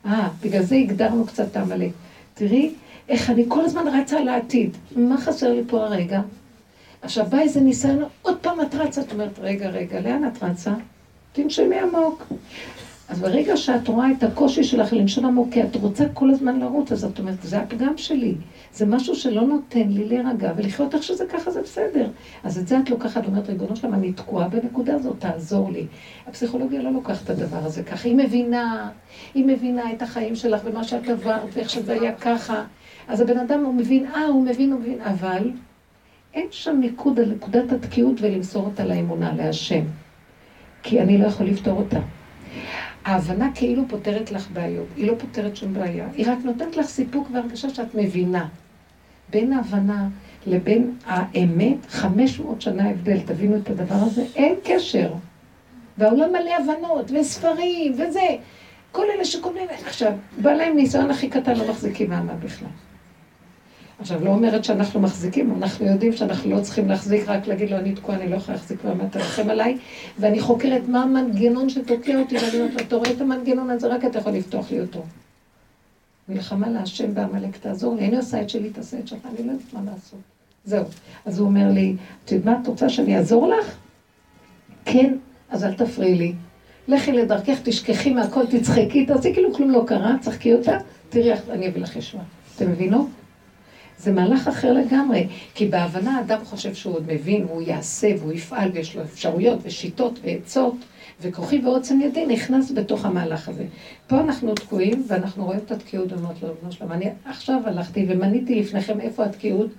אה, 0.05 0.29
בגלל 0.41 0.63
זה 0.63 0.75
הגדרנו 0.75 1.25
קצת 1.25 1.47
את 1.51 1.57
העמלק. 1.57 1.91
תראי 2.33 2.73
איך 3.09 3.29
אני 3.29 3.45
כל 3.47 3.65
הזמן 3.65 3.87
רצה 3.87 4.19
על 4.19 4.27
העתיד. 4.27 4.77
מה 4.95 5.17
חסר 5.17 5.53
לי 5.53 5.61
פה 5.67 5.83
הרגע? 5.85 6.21
עכשיו 7.01 7.25
בא 7.29 7.39
איזה 7.39 7.61
ניסיון, 7.61 8.03
עוד 8.21 8.37
פעם 8.41 8.61
את 8.61 8.75
רצה, 8.75 9.01
את 9.01 9.11
אומרת, 9.11 9.39
רגע, 9.39 9.69
רגע, 9.69 10.01
לאן 10.01 10.27
את 10.27 10.43
רצה? 10.43 10.73
תנשמי 11.33 11.79
עמוק. 11.79 12.23
אז 13.09 13.19
ברגע 13.19 13.57
שאת 13.57 13.87
רואה 13.87 14.11
את 14.11 14.23
הקושי 14.23 14.63
שלך 14.63 14.93
לנשום 14.93 15.25
עמוק, 15.25 15.53
כי 15.53 15.63
את 15.63 15.75
רוצה 15.75 16.05
כל 16.13 16.29
הזמן 16.29 16.59
לרוץ, 16.59 16.91
אז 16.91 17.05
את 17.05 17.19
אומרת, 17.19 17.41
זה 17.41 17.59
הפגם 17.59 17.97
שלי. 17.97 18.35
זה 18.73 18.85
משהו 18.85 19.15
שלא 19.15 19.41
נותן 19.41 19.87
לי 19.89 20.05
להירגע 20.05 20.51
ולחיות 20.55 20.95
איך 20.95 21.03
שזה 21.03 21.25
ככה, 21.25 21.51
זה 21.51 21.61
בסדר. 21.61 22.09
אז 22.43 22.57
את 22.57 22.67
זה 22.67 22.79
את 22.79 22.89
לוקחת, 22.89 23.25
אומרת, 23.25 23.49
ריבונו 23.49 23.75
שלמה, 23.75 23.97
אני 23.97 24.13
תקועה 24.13 24.47
בנקודה 24.47 24.95
הזאת, 24.95 25.15
תעזור 25.19 25.71
לי. 25.71 25.85
הפסיכולוגיה 26.27 26.81
לא 26.81 26.91
לוקחת 26.91 27.23
את 27.23 27.29
הדבר 27.29 27.65
הזה 27.65 27.83
ככה. 27.83 28.07
היא 28.07 28.15
מבינה, 28.15 28.89
היא 29.33 29.45
מבינה 29.45 29.91
את 29.91 30.01
החיים 30.01 30.35
שלך 30.35 30.61
ומה 30.65 30.83
שאת 30.83 31.09
עברת 31.09 31.49
ואיך 31.53 31.69
שזה 31.69 31.93
היה 31.93 32.15
ככה. 32.15 32.63
אז 33.07 33.21
הבן 33.21 33.37
אדם, 33.37 33.65
הוא 33.65 33.73
מבין, 33.73 34.05
אה, 34.05 34.25
הוא 34.25 34.45
מבין, 34.45 34.71
הוא 34.71 34.79
מבין, 34.79 35.01
אבל 35.01 35.51
אין 36.33 36.47
שם 36.51 36.77
מיקוד 36.79 37.19
על 37.19 37.31
נקודת 37.31 37.71
התקיעות 37.71 38.21
ולמסור 38.21 38.65
אותה 38.65 38.85
לאמונה, 38.85 39.33
להשם. 39.35 39.81
כי 40.83 41.01
אני 41.01 41.17
לא 41.17 41.27
יכול 41.27 41.45
לפתור 41.45 41.77
אותה. 41.77 41.99
ההבנה 43.05 43.49
כאילו 43.55 43.83
פותרת 43.87 44.31
לך 44.31 44.51
בעיות, 44.53 44.87
היא 44.95 45.07
לא 45.07 45.13
פותרת 45.19 45.55
שום 45.55 45.73
בעיה, 45.73 46.07
היא 46.13 46.31
רק 46.31 46.37
נותנת 46.43 46.77
לך 46.77 46.85
סיפוק 46.85 47.27
והרגשה 47.33 47.69
שאת 47.69 47.95
מבינה. 47.95 48.47
בין 49.29 49.53
ההבנה 49.53 50.07
לבין 50.47 50.95
האמת, 51.05 51.85
500 51.87 52.61
שנה 52.61 52.89
הבדל, 52.89 53.19
תבינו 53.19 53.57
את 53.57 53.69
הדבר 53.69 53.95
הזה, 53.95 54.25
אין 54.35 54.55
קשר. 54.63 55.13
והעולם 55.97 56.29
מלא 56.29 56.51
הבנות, 56.55 57.11
וספרים, 57.11 57.93
וזה. 57.93 58.27
כל 58.91 59.05
אלה 59.15 59.25
שקוראים, 59.25 59.67
עכשיו, 59.85 60.11
בא 60.41 60.51
להם 60.51 60.75
ניסיון 60.75 61.11
הכי 61.11 61.29
קטן, 61.29 61.55
לא 61.55 61.69
מחזיקים 61.69 62.09
מעמד 62.09 62.41
בכלל. 62.43 62.69
עכשיו, 63.99 64.25
לא 64.25 64.29
אומרת 64.29 64.63
שאנחנו 64.63 64.99
מחזיקים, 64.99 65.55
אנחנו 65.57 65.85
יודעים 65.85 66.13
שאנחנו 66.13 66.51
לא 66.51 66.61
צריכים 66.61 66.87
להחזיק, 66.87 67.23
רק 67.27 67.47
להגיד 67.47 67.69
לו, 67.69 67.77
אני 67.77 67.95
תקועה, 67.95 68.17
אני 68.17 68.29
לא 68.29 68.35
יכולה 68.35 68.57
להחזיק 68.57 68.83
מעמד, 68.83 69.09
תרחם 69.09 69.49
עליי, 69.49 69.77
ואני 70.19 70.39
חוקרת 70.39 70.87
מה 70.87 71.03
המנגנון 71.03 71.69
שתוקע 71.69 72.19
אותי, 72.19 72.35
ואני 72.37 72.59
אומרת 72.59 72.73
לו, 72.73 72.79
אתה 72.87 72.95
רואה 72.95 73.11
את 73.11 73.21
המנגנון 73.21 73.69
הזה, 73.69 73.87
רק 73.87 74.05
אתה 74.05 74.19
יכול 74.19 74.31
לפתוח 74.31 74.71
לי 74.71 74.81
אותו. 74.81 75.03
מלחמה 76.29 76.69
להשם 76.69 77.13
בעמלק, 77.13 77.57
תעזור 77.57 77.95
לי, 77.95 78.07
אני 78.07 78.17
עושה 78.17 78.41
את 78.41 78.49
שלי, 78.49 78.69
תעשה 78.69 78.99
את 78.99 79.07
שלך, 79.07 79.19
אני 79.25 79.47
לא 79.47 79.51
יודעת 79.51 79.73
מה 79.73 79.79
לעשות. 79.91 80.19
זהו. 80.65 80.85
אז 81.25 81.39
הוא 81.39 81.47
אומר 81.47 81.71
לי, 81.71 81.95
את 82.25 82.31
יודעת 82.31 82.45
מה, 82.45 82.61
את 82.61 82.67
רוצה 82.67 82.89
שאני 82.89 83.17
אעזור 83.17 83.47
לך? 83.47 83.75
כן, 84.85 85.15
אז 85.49 85.63
אל 85.63 85.73
תפריעי 85.73 86.15
לי. 86.15 86.33
לכי 86.87 87.11
לדרכך, 87.11 87.59
תשכחי 87.63 88.13
מהכל, 88.13 88.45
תצחקי, 88.45 89.05
תעשי 89.05 89.33
כאילו 89.33 89.53
כלום 89.53 89.71
לא 89.71 89.83
קרה, 89.87 90.15
צחקי 90.21 90.53
אותה, 90.53 90.77
תראי, 91.09 91.33
אני 91.49 91.67
אביא 91.67 91.81
לך 91.81 91.95
ישועה. 91.95 92.23
אתם 92.55 92.71
מבינות? 92.71 93.07
זה 93.97 94.11
מהלך 94.11 94.47
אחר 94.47 94.73
לגמרי, 94.73 95.27
כי 95.55 95.67
בהבנה 95.67 96.17
האדם 96.17 96.45
חושב 96.45 96.73
שהוא 96.73 96.95
עוד 96.95 97.03
מבין, 97.13 97.45
והוא 97.45 97.61
יעשה, 97.61 98.11
והוא 98.19 98.33
יפעל, 98.33 98.71
ויש 98.73 98.95
לו 98.95 99.03
אפשרויות, 99.03 99.59
ושיטות, 99.63 100.19
ועצות, 100.23 100.75
וכוחי 101.21 101.61
ועוצם 101.65 102.01
ידי 102.01 102.25
נכנס 102.25 102.71
בתוך 102.71 103.05
המהלך 103.05 103.49
הזה. 103.49 103.65
פה 104.07 104.19
אנחנו 104.19 104.55
תקועים, 104.55 105.05
ואנחנו 105.07 105.45
רואים 105.45 105.59
את 105.65 105.71
התקיעות 105.71 106.11
ואומרות 106.11 106.43
לו, 106.43 106.49
בנו 106.61 106.71
שלום, 106.71 106.91
אני 106.91 107.09
עכשיו 107.25 107.61
הלכתי 107.65 108.05
ומניתי 108.09 108.59
לפניכם 108.59 108.99
איפה 108.99 109.25
התקיעות, 109.25 109.69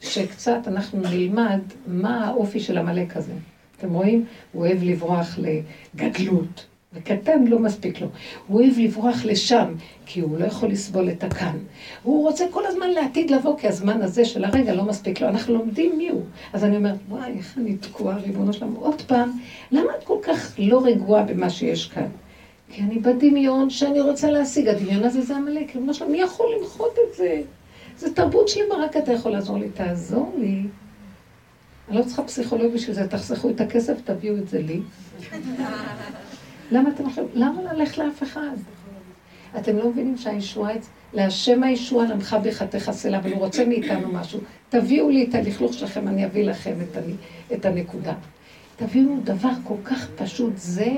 שקצת 0.00 0.58
אנחנו 0.66 1.00
נלמד 1.00 1.60
מה 1.86 2.26
האופי 2.26 2.60
של 2.60 2.78
עמלק 2.78 3.16
הזה. 3.16 3.32
אתם 3.78 3.92
רואים? 3.92 4.24
הוא 4.52 4.66
אוהב 4.66 4.82
לברוח 4.82 5.38
לגדלות. 5.38 6.66
וקטן 6.92 7.44
לא 7.44 7.58
מספיק 7.58 8.00
לו. 8.00 8.06
הוא 8.46 8.60
אוהב 8.60 8.78
לברוח 8.78 9.24
לשם, 9.24 9.74
כי 10.06 10.20
הוא 10.20 10.38
לא 10.38 10.44
יכול 10.44 10.68
לסבול 10.68 11.10
את 11.10 11.24
הכאן. 11.24 11.58
הוא 12.02 12.22
רוצה 12.22 12.44
כל 12.50 12.66
הזמן 12.66 12.90
לעתיד 12.90 13.30
לבוא, 13.30 13.58
כי 13.58 13.68
הזמן 13.68 14.02
הזה 14.02 14.24
של 14.24 14.44
הרגע 14.44 14.74
לא 14.74 14.84
מספיק 14.84 15.20
לו. 15.20 15.28
אנחנו 15.28 15.54
לומדים 15.54 15.98
מי 15.98 16.08
הוא. 16.08 16.22
אז 16.52 16.64
אני 16.64 16.76
אומרת, 16.76 16.98
וואי, 17.08 17.32
איך 17.38 17.58
אני 17.58 17.76
תקועה, 17.76 18.16
ריבונו 18.16 18.52
שלם. 18.52 18.74
עוד 18.74 19.02
פעם, 19.02 19.30
למה 19.72 19.92
את 19.98 20.04
כל 20.04 20.18
כך 20.22 20.54
לא 20.58 20.84
רגועה 20.84 21.22
במה 21.22 21.50
שיש 21.50 21.86
כאן? 21.86 22.08
כי 22.70 22.82
אני 22.82 22.98
בדמיון 22.98 23.70
שאני 23.70 24.00
רוצה 24.00 24.30
להשיג. 24.30 24.68
הדמיון 24.68 25.04
הזה 25.04 25.22
זה 25.22 25.36
עמלק. 25.36 25.74
ריבונו 25.74 25.94
שלם, 25.94 26.12
מי 26.12 26.20
יכול 26.20 26.46
למחות 26.58 26.96
את 27.08 27.16
זה? 27.16 27.42
זה 27.98 28.14
תרבות 28.14 28.48
שלמה, 28.48 28.74
רק 28.84 28.96
אתה 28.96 29.12
יכול 29.12 29.32
לעזור 29.32 29.58
לי. 29.58 29.68
תעזור 29.68 30.34
לי. 30.38 30.62
אני 31.88 31.98
לא 31.98 32.02
צריכה 32.02 32.22
פסיכולוג 32.22 32.74
בשביל 32.74 32.96
זה, 32.96 33.08
תחסכו 33.08 33.50
את 33.50 33.60
הכסף, 33.60 34.00
תביאו 34.04 34.36
את 34.36 34.48
זה 34.48 34.60
לי. 34.60 34.80
למה 36.70 36.88
אתם 36.88 37.08
חושבים? 37.08 37.26
למה 37.34 37.72
ללכת 37.72 37.98
לאף 37.98 38.22
אחד? 38.22 38.56
אתם 39.58 39.76
לא 39.76 39.88
מבינים 39.88 40.16
שהישועה, 40.16 40.72
להשם 41.12 41.62
הישועה 41.62 42.06
למך 42.06 42.36
בחתך 42.44 42.88
הסלע, 42.88 43.18
אבל 43.18 43.32
הוא 43.32 43.38
רוצה 43.38 43.64
מאיתנו 43.64 44.08
משהו. 44.12 44.40
תביאו 44.68 45.10
לי 45.10 45.24
את 45.24 45.34
הלכלוך 45.34 45.74
שלכם, 45.74 46.08
אני 46.08 46.24
אביא 46.24 46.44
לכם 46.44 46.74
את, 46.82 46.96
אני, 46.96 47.12
את 47.52 47.66
הנקודה. 47.66 48.14
תביאו 48.76 49.16
דבר 49.24 49.50
כל 49.64 49.74
כך 49.84 50.08
פשוט, 50.16 50.52
זה 50.56 50.92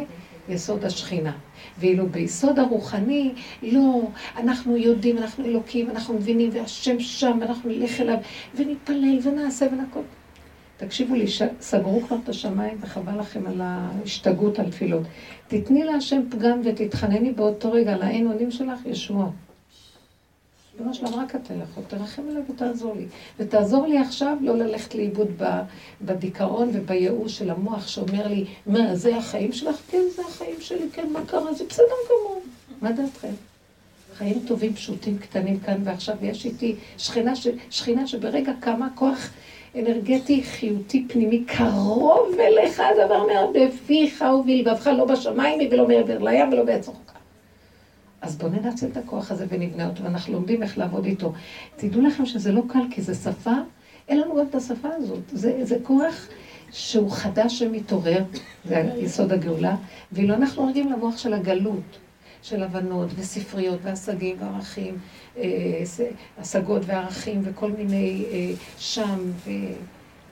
יסוד 0.48 0.84
השכינה. 0.84 1.32
ואילו 1.78 2.06
ביסוד 2.06 2.58
הרוחני, 2.58 3.32
לא, 3.62 4.00
אנחנו 4.36 4.76
יודעים, 4.76 5.18
אנחנו 5.18 5.44
אלוקים, 5.44 5.90
אנחנו 5.90 6.14
מבינים, 6.14 6.50
והשם 6.52 7.00
שם, 7.00 7.38
ואנחנו 7.40 7.70
נלך 7.70 8.00
אליו, 8.00 8.18
ונתפלל, 8.54 9.18
ונעשה, 9.22 9.66
ונקוד. 9.72 10.04
תקשיבו 10.78 11.14
לי, 11.14 11.28
ש... 11.28 11.42
סגרו 11.60 12.00
כבר 12.00 12.16
את 12.24 12.28
השמיים 12.28 12.78
וחבל 12.80 13.20
לכם 13.20 13.46
על 13.46 13.60
ההשתגעות 13.60 14.58
על 14.58 14.70
תפילות. 14.70 15.02
תתני 15.48 15.84
להשם 15.84 16.22
פגם 16.30 16.60
ותתחנני 16.64 17.32
באותו 17.32 17.72
רגע 17.72 17.94
על 17.94 18.02
האין 18.02 18.26
אונים 18.26 18.50
שלך 18.50 18.86
ישועה. 18.86 19.28
אמא 20.80 20.92
שלם, 20.92 21.14
רק 21.14 21.34
אתה 21.34 21.54
יכול, 21.54 21.84
תרחם 21.88 22.22
עליי 22.30 22.42
ותעזור 22.50 22.94
לי. 22.96 23.06
ותעזור 23.38 23.86
לי 23.86 23.98
עכשיו 23.98 24.36
לא 24.40 24.56
ללכת 24.56 24.94
לאיבוד 24.94 25.28
בדיכאון 26.02 26.70
ובייאוש 26.72 27.38
של 27.38 27.50
המוח 27.50 27.88
שאומר 27.88 28.28
לי, 28.28 28.44
מה, 28.66 28.96
זה 28.96 29.16
החיים 29.16 29.52
שלך? 29.52 29.76
כן, 29.90 30.02
זה 30.16 30.22
החיים 30.28 30.60
שלי, 30.60 30.88
כן, 30.92 31.06
מה 31.12 31.20
קרה? 31.26 31.52
זה 31.52 31.64
בסדר 31.68 31.84
גמור. 31.84 32.42
מה 32.82 32.92
דעתכם? 32.92 33.32
חיים 34.14 34.42
טובים, 34.46 34.74
פשוטים, 34.74 35.18
קטנים 35.18 35.60
כאן 35.60 35.80
ועכשיו, 35.84 36.16
ויש 36.20 36.44
איתי 36.44 36.74
שכינה, 36.98 37.36
ש... 37.36 37.48
שכינה 37.70 38.06
שברגע 38.06 38.52
קמה 38.60 38.88
כוח 38.94 39.30
אנרגטי, 39.78 40.42
חיותי, 40.42 41.04
פנימי, 41.08 41.44
קרוב 41.44 42.34
אליך, 42.40 42.80
הדבר 42.80 43.26
מאוד 43.26 43.56
בפיך 43.56 44.24
ובלבבך, 44.40 44.86
לא 44.86 45.04
בשמיים 45.04 45.68
ולא 45.70 45.88
מעבר 45.88 46.18
לים 46.18 46.52
ולא 46.52 46.64
בעץ. 46.64 46.88
אז 48.20 48.36
בואו 48.36 48.50
ננצל 48.52 48.86
את 48.86 48.96
הכוח 48.96 49.30
הזה 49.30 49.46
ונבנה 49.48 49.88
אותו, 49.88 50.02
ואנחנו 50.02 50.32
לומדים 50.32 50.62
איך 50.62 50.78
לעבוד 50.78 51.04
איתו. 51.04 51.32
תדעו 51.76 52.02
לכם 52.02 52.26
שזה 52.26 52.52
לא 52.52 52.62
קל, 52.68 52.82
כי 52.90 53.02
זה 53.02 53.14
שפה, 53.14 53.52
אין 54.08 54.20
לנו 54.20 54.36
גם 54.36 54.46
את 54.50 54.54
השפה 54.54 54.88
הזאת. 54.96 55.22
זה, 55.32 55.64
זה 55.64 55.76
כוח 55.82 56.28
שהוא 56.72 57.10
חדש 57.10 57.62
ומתעורר, 57.62 58.22
זה 58.64 58.90
יסוד 58.96 59.32
הגאולה, 59.32 59.76
ואילו 60.12 60.34
אנחנו 60.34 60.66
רגילים 60.66 60.92
למוח 60.92 61.18
של 61.18 61.34
הגלות. 61.34 61.98
של 62.42 62.62
הבנות 62.62 63.08
וספריות 63.16 63.78
והשגים 63.82 64.36
וערכים, 64.40 64.98
אה, 65.36 65.82
השגות 66.38 66.82
וערכים 66.86 67.40
וכל 67.44 67.70
מיני 67.70 68.24
אה, 68.32 68.52
שם, 68.78 69.18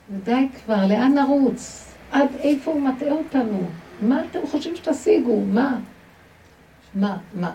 ודי 0.09 0.47
כבר, 0.65 0.87
לאן 0.87 1.13
נרוץ? 1.13 1.87
עד 2.11 2.27
איפה 2.39 2.71
הוא 2.71 2.81
מטעה 2.81 3.11
אותנו? 3.11 3.59
מה 4.01 4.23
אתם 4.31 4.39
חושבים 4.51 4.75
שתשיגו? 4.75 5.41
מה? 5.41 5.79
מה? 6.95 7.17
מה? 7.33 7.53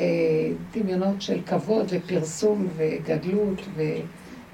אה, 0.00 0.06
דמיונות 0.72 1.22
של 1.22 1.40
כבוד 1.46 1.86
ופרסום 1.90 2.68
וגדלות 2.76 3.60
ו... 3.74 3.82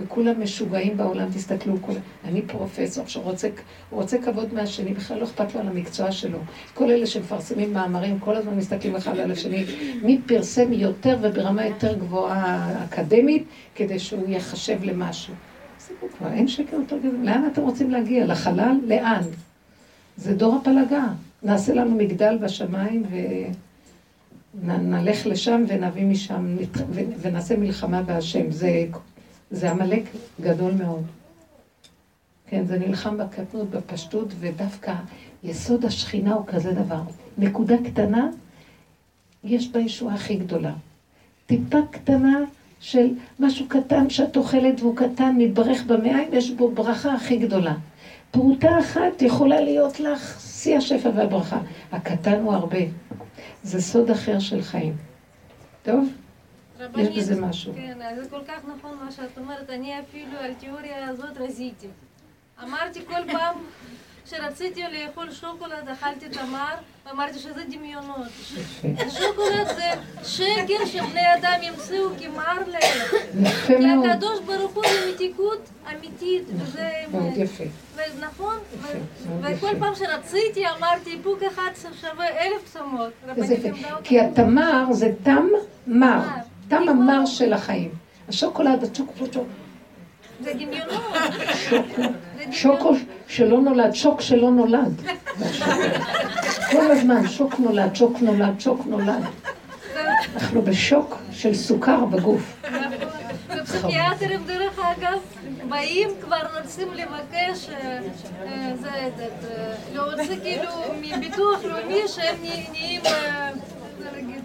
וכולם 0.01 0.43
משוגעים 0.43 0.97
בעולם, 0.97 1.29
תסתכלו, 1.35 1.75
כל... 1.83 1.93
אני 2.25 2.43
פרופסור 2.43 3.07
שרוצה 3.07 3.49
רוצה 3.91 4.19
כבוד 4.19 4.55
מהשני, 4.55 4.95
בכלל 4.95 5.19
לא 5.19 5.25
אכפת 5.25 5.55
לו 5.55 5.61
על 5.61 5.69
המקצוע 5.69 6.13
שלו. 6.13 6.39
כל 6.75 6.91
אלה 6.91 7.07
שמפרסמים 7.07 7.73
מאמרים, 7.73 8.19
כל 8.19 8.37
הזמן 8.37 8.55
מסתכלים 8.55 8.97
אחד 8.97 9.19
על 9.19 9.31
השני, 9.31 9.65
מי 10.03 10.21
פרסם 10.27 10.73
יותר 10.73 11.19
וברמה 11.23 11.67
יותר 11.67 11.99
גבוהה 11.99 12.85
אקדמית, 12.85 13.45
כדי 13.75 13.99
שהוא 13.99 14.29
ייחשב 14.29 14.85
למשהו. 14.85 15.35
תפסיקו 15.77 16.07
כבר, 16.19 16.29
אין 16.33 16.49
שקר 16.49 16.77
יותר 16.77 16.99
גדול. 16.99 17.21
לאן 17.23 17.49
אתם 17.53 17.63
רוצים 17.63 17.91
להגיע? 17.91 18.27
לחלל? 18.27 18.77
לאן? 18.87 19.23
זה 20.17 20.35
דור 20.35 20.57
הפלגה. 20.57 21.05
נעשה 21.43 21.75
לנו 21.75 21.97
מגדל 21.97 22.39
בשמיים 22.43 23.03
ונלך 24.65 25.27
לשם 25.27 25.65
ונביא 25.69 26.07
משם, 26.07 26.57
ונעשה 27.21 27.57
מלחמה 27.57 28.03
בהשם. 28.03 28.51
זה 28.51 28.85
זה 29.55 29.71
עמלק 29.71 30.03
גדול 30.41 30.73
מאוד. 30.73 31.05
כן, 32.47 32.67
זה 32.67 32.79
נלחם 32.79 33.19
בקטנות, 33.19 33.71
בפשטות, 33.71 34.29
ודווקא 34.39 34.95
יסוד 35.45 35.85
השכינה 35.85 36.35
הוא 36.35 36.47
כזה 36.47 36.73
דבר. 36.73 37.01
נקודה 37.39 37.75
קטנה, 37.85 38.29
יש 39.45 39.69
בה 39.69 39.81
ישועה 39.81 40.15
הכי 40.15 40.37
גדולה. 40.37 40.73
טיפה 41.47 41.79
קטנה 41.91 42.39
של 42.81 43.09
משהו 43.41 43.67
קטן 43.69 44.11
שאת 44.11 44.37
אוכלת 44.37 44.81
והוא 44.81 44.97
קטן, 44.97 45.35
מתברך 45.39 45.85
במעיים, 45.87 46.29
יש 46.33 46.51
בו 46.51 46.71
ברכה 46.71 47.15
הכי 47.15 47.37
גדולה. 47.37 47.75
פרוטה 48.31 48.79
אחת 48.79 49.23
יכולה 49.23 49.61
להיות 49.61 50.01
לך 50.01 50.41
שיא 50.41 50.77
השפע 50.77 51.11
והברכה. 51.15 51.59
הקטן 51.93 52.41
הוא 52.41 52.53
הרבה. 52.53 52.79
זה 53.63 53.83
סוד 53.83 54.11
אחר 54.11 54.39
של 54.39 54.63
חיים. 54.63 54.97
טוב? 55.83 56.24
יש 56.97 57.19
בזה 57.19 57.41
משהו. 57.41 57.73
כן, 57.77 57.99
זה 58.23 58.31
כל 58.31 58.41
כך 58.49 58.61
נכון 58.77 58.99
מה 59.05 59.13
שאת 59.13 59.39
אומרת. 59.39 59.71
אני 59.71 60.01
אפילו 60.01 60.39
על 60.39 60.51
התיאוריה 60.51 61.09
הזאת 61.09 61.37
רזיתי. 61.37 61.87
אמרתי 62.63 63.01
כל 63.07 63.33
פעם 63.33 63.57
כשרציתי 64.25 64.83
לאכול 64.83 65.33
שוקולד, 65.33 65.89
אכלתי 65.93 66.29
תמר, 66.29 66.75
ואמרתי 67.07 67.39
שזה 67.39 67.63
דמיונות. 67.71 68.29
שוקולד 69.19 69.67
זה 69.67 69.91
שקר 70.25 70.87
שבני 70.87 71.35
אדם 71.35 71.63
ימצאו 71.63 72.09
כמר 72.21 72.59
להם. 72.67 73.09
כי. 73.67 74.11
הקדוש 74.13 74.41
ברוך 74.41 74.73
הוא 74.75 74.85
זה 74.87 75.13
מתיקות 75.15 75.69
אמיתית, 75.93 76.43
וזה 76.57 76.91
מאוד. 77.13 77.33
יפה. 77.37 77.65
נכון? 78.21 78.57
וכל. 79.41 79.79
פעם 79.79 79.95
שרציתי 79.95 80.65
אמרתי 80.79 81.13
איפוק 81.13 81.43
אחד 81.43 81.71
שווה 82.01 82.29
אלף 82.29 82.73
צומות. 82.73 83.13
אותי. 83.93 84.09
כי 84.09 84.21
התמר 84.21 84.93
זה 84.93 85.13
תם 85.23 85.47
מר. 85.87 86.21
מר. 86.81 86.91
המר 86.91 87.27
של 87.27 87.53
החיים. 87.53 87.91
השוקולד, 88.29 88.85
הצ'וקולד, 88.85 89.37
זה 90.41 90.53
דמיונות. 90.53 91.03
שוקו 92.51 92.93
שלא 93.29 93.61
נולד, 93.61 93.93
שוק 93.95 94.21
שלא 94.21 94.51
נולד. 94.51 95.03
כל 96.71 96.91
הזמן, 96.91 97.29
שוק 97.29 97.55
נולד, 97.59 97.97
שוק 97.97 98.19
נולד, 98.21 98.61
שוק 98.61 98.87
נולד. 98.87 99.23
אנחנו 100.35 100.63
בשוק 100.63 101.19
של 101.33 101.55
סוכר 101.55 102.05
בגוף. 102.05 102.57
ופסיכיאטרים 103.49 104.45
דרך 104.47 104.79
אגב 104.79 105.19
באים 105.69 106.09
כבר 106.23 106.37
רוצים 106.61 106.89
לבקש 106.95 107.69
אה, 107.71 107.99
אה, 108.47 108.73
זה, 108.81 108.91
זה, 109.17 109.29
להוציא 109.95 110.37
כאילו 110.43 110.71
מביטוח 111.01 111.65
לאומי 111.65 112.01
שהם 112.09 112.37
נה- 112.43 112.71
נהיים 112.73 113.01
אה, 113.07 113.51
להגיד, 114.01 114.43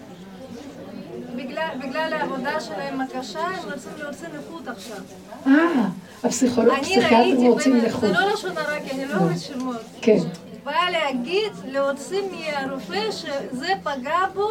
בגלל, 1.48 2.12
העבודה 2.12 2.60
שלהם 2.60 3.00
הקשה 3.00 3.40
הם 3.40 3.72
רוצים 3.72 3.92
להוציא 3.98 4.28
נכות 4.38 4.68
עכשיו. 4.68 4.96
אה, 5.46 5.52
הפסיכולוג, 6.24 6.74
אני 6.74 6.82
פסיכיאטרים 6.82 7.20
ראיתי, 7.20 7.48
רוצים 7.48 7.76
לחוץ. 7.76 8.00
זה 8.04 8.12
לא 8.12 8.32
לשון 8.32 8.56
הרע 8.56 8.80
כי 8.80 8.90
אני 8.90 9.04
לא 9.06 9.14
אוהבת 9.18 9.38
שמות. 9.38 9.76
כן. 10.02 10.18
באה 10.64 10.90
להגיד, 10.90 11.52
להוציא 11.64 12.20
מהרופא 12.30 13.10
שזה 13.10 13.72
פגע 13.82 14.18
בו 14.34 14.48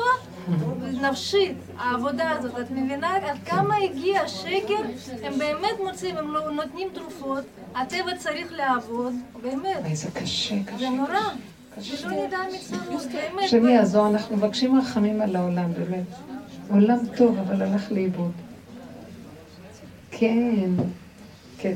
נפשית, 1.02 1.58
העבודה 1.78 2.32
הזאת. 2.32 2.60
את 2.60 2.72
מבינה 2.72 3.16
עד 3.16 3.38
כמה 3.46 3.76
הגיע 3.76 4.22
השקר? 4.22 4.76
הם 5.24 5.38
באמת 5.40 5.80
מוצאים, 5.84 6.18
הם 6.18 6.34
לא- 6.34 6.52
נותנים 6.52 6.88
תרופות, 6.94 7.44
הטבע 7.76 8.16
צריך 8.18 8.48
לעבוד, 8.52 9.14
באמת. 9.42 9.78
וואי, 9.82 9.96
זה 9.96 10.08
קשה, 10.14 10.56
זה 10.56 10.72
קשה. 10.76 10.90
נורא. 10.90 11.10
קשה. 11.80 11.98
שלא 11.98 12.12
נדע 12.12 12.38
מצרות, 12.54 13.04
באמת. 13.12 13.44
השם 13.46 13.68
יעזור, 13.68 14.08
אנחנו 14.08 14.38
מבקשים 14.38 14.80
רחמים 14.80 15.22
על 15.22 15.36
העולם, 15.36 15.74
באמת. 15.74 16.04
עולם 16.70 16.98
טוב, 17.18 17.38
אבל 17.38 17.62
הלך 17.62 17.92
לאיבוד. 17.92 18.32
כן, 20.12 20.72
כן. 21.58 21.76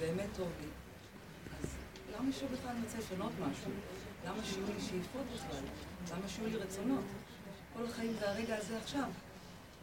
באמת 0.00 0.28
טוב 0.36 0.48
לי, 0.60 0.68
אז 1.60 1.66
למה 2.16 2.32
שבכלל 2.32 2.70
אני 2.70 2.80
רוצה 2.84 2.98
לשנות 2.98 3.32
משהו? 3.32 3.70
למה 4.26 4.44
שיהיו 4.44 4.66
לי 4.66 4.80
שאיפות 4.80 5.24
בכלל? 5.34 5.62
למה 6.12 6.28
שיהיו 6.28 6.48
לי 6.48 6.56
רצונות? 6.56 7.04
כל 7.76 7.86
החיים 7.86 8.12
זה 8.20 8.30
הרגע 8.30 8.56
הזה 8.56 8.78
עכשיו, 8.78 9.08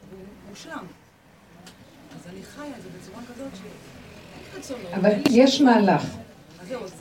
והוא 0.10 0.26
מושלם. 0.50 0.86
אז 2.16 2.28
אני 2.28 2.44
חיה 2.44 2.78
את 2.78 2.82
זה 2.82 2.90
בצורה 3.00 3.22
כזאת 3.24 3.48
רצונות. 3.54 4.03
אבל 4.94 5.12
יש. 5.30 5.62
מהלך. 5.62 6.18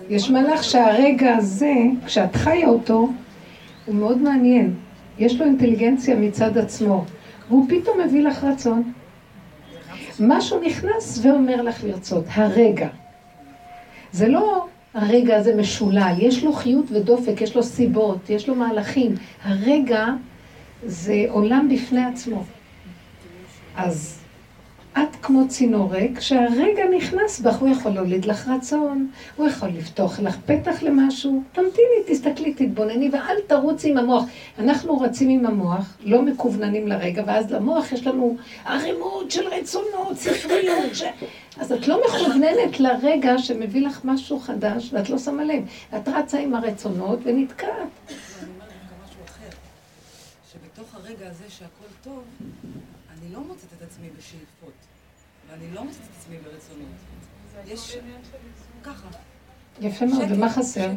יש 0.09 0.31
מהלך 0.31 0.65
שהרגע 0.65 1.37
הזה, 1.37 1.75
כשאת 2.07 2.37
חיה 2.37 2.69
אותו, 2.69 3.09
הוא 3.87 3.95
מאוד 3.95 4.19
מעניין. 4.19 4.75
יש 5.19 5.41
לו 5.41 5.47
אינטליגנציה 5.47 6.17
מצד 6.17 6.59
עצמו, 6.59 7.05
והוא 7.49 7.67
פתאום 7.69 8.01
מביא 8.01 8.23
לך 8.23 8.45
רצון. 8.45 8.93
משהו 10.21 10.61
נכנס 10.61 11.21
ואומר 11.23 11.63
לך 11.63 11.85
לרצות, 11.85 12.25
הרגע. 12.29 12.89
זה 14.13 14.29
לא 14.29 14.67
הרגע 14.95 15.37
הזה 15.37 15.57
משולל, 15.57 16.15
יש 16.19 16.45
לו 16.45 16.53
חיות 16.53 16.85
ודופק, 16.89 17.41
יש 17.41 17.57
לו 17.57 17.63
סיבות, 17.63 18.31
יש 18.31 18.49
לו 18.49 18.55
מהלכים. 18.55 19.15
הרגע 19.45 20.07
זה 20.85 21.25
עולם 21.29 21.69
בפני 21.73 22.05
עצמו. 22.05 22.45
אז 23.77 24.22
את 24.99 25.17
כמו 25.23 25.49
צינור 25.49 25.93
ריק, 25.95 26.21
שהרגע 26.21 26.83
נכנס 26.97 27.41
בך, 27.41 27.57
הוא 27.57 27.69
יכול 27.69 27.93
להוליד 27.93 28.25
לך 28.25 28.49
רצון, 28.49 29.11
הוא 29.37 29.49
יכול 29.49 29.69
לפתוח 29.69 30.21
לך 30.21 30.37
פתח 30.47 30.83
למשהו. 30.83 31.43
תמתיני, 31.53 32.03
תסתכלי, 32.07 32.55
תתבונני, 32.55 33.11
ואל 33.13 33.37
תרוצי 33.47 33.91
עם 33.91 33.99
המוח. 33.99 34.25
אנחנו 34.59 34.99
רצים 34.99 35.31
עם 35.31 35.47
המוח, 35.47 35.97
לא 36.01 36.23
מקווננים 36.23 36.89
לרגע, 36.89 37.23
ואז 37.27 37.53
למוח 37.53 37.93
יש 37.93 38.07
לנו 38.07 38.37
ערימות 38.65 39.31
של 39.31 39.49
רצונות, 39.49 40.17
ספריות. 40.17 40.95
ש... 40.95 41.03
אז 41.61 41.73
את 41.73 41.89
לא 41.89 42.01
מכווננת 42.07 42.81
לרגע 42.81 43.39
שמביא 43.39 43.87
לך 43.87 44.01
משהו 44.05 44.39
חדש, 44.39 44.91
ואת 44.93 45.11
לא 45.11 45.19
שמה 45.19 45.45
לב. 45.45 45.65
את 45.97 46.09
רצה 46.09 46.39
עם 46.39 46.55
הרצונות 46.55 47.19
ונתקעת. 47.23 47.69
אני 47.69 47.77
אומרת 48.55 48.69
דווקא 48.69 48.95
משהו 49.05 49.21
אחר, 49.25 49.57
שבתוך 50.53 50.95
הרגע 50.95 51.27
הזה 51.31 51.45
שהכל 51.49 51.89
טוב, 52.05 52.23
אני 53.23 53.35
לא 53.35 53.41
מוצאת 53.41 53.69
את 53.79 53.83
עצמי 53.83 54.09
בשאיפות, 54.19 54.73
ואני 55.51 55.65
לא 55.75 55.85
מוצאת 55.85 56.01
את 56.01 56.17
עצמי 56.19 56.37
ברצונות. 56.37 56.89
יש... 57.67 57.97
ככה. 58.83 59.09
יפה 59.81 60.07
מאוד, 60.07 60.25
ומה 60.31 60.51
חסר? 60.51 60.87
לא, 60.87 60.95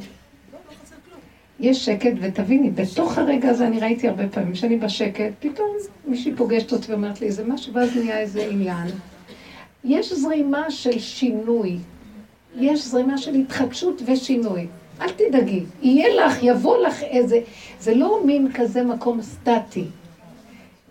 לא. 0.52 1.18
יש 1.60 1.86
שקט, 1.86 2.12
ותביני, 2.22 2.70
בתוך 2.70 3.18
הרגע 3.18 3.50
הזה 3.50 3.68
אני 3.68 3.80
ראיתי 3.80 4.08
הרבה 4.08 4.28
פעמים 4.28 4.56
שאני 4.56 4.78
בשקט, 4.78 5.32
פתאום 5.40 5.68
מישהי 6.06 6.36
פוגשת 6.36 6.74
אותי 6.74 6.92
ואומרת 6.92 7.22
לי 7.22 7.28
איזה 7.28 7.44
משהו, 7.48 7.74
ואז 7.74 7.96
נהיה 7.98 8.20
איזה 8.20 8.46
עניין. 8.46 8.88
יש 9.84 10.14
זרימה 10.14 10.72
של 10.72 11.00
שינוי, 11.00 11.78
יש 12.56 12.86
זרימה 12.86 13.18
של 13.18 13.36
התחדשות 13.36 14.02
ושינוי. 14.06 14.68
אל 15.02 15.10
תדאגי, 15.12 15.64
יהיה 15.82 16.26
לך, 16.26 16.44
יבוא 16.44 16.78
לך 16.78 17.04
איזה, 17.04 17.40
זה 17.80 17.96
לא 17.96 18.22
מין 18.26 18.52
כזה 18.54 18.84
מקום 18.84 19.22
סטטי. 19.22 19.86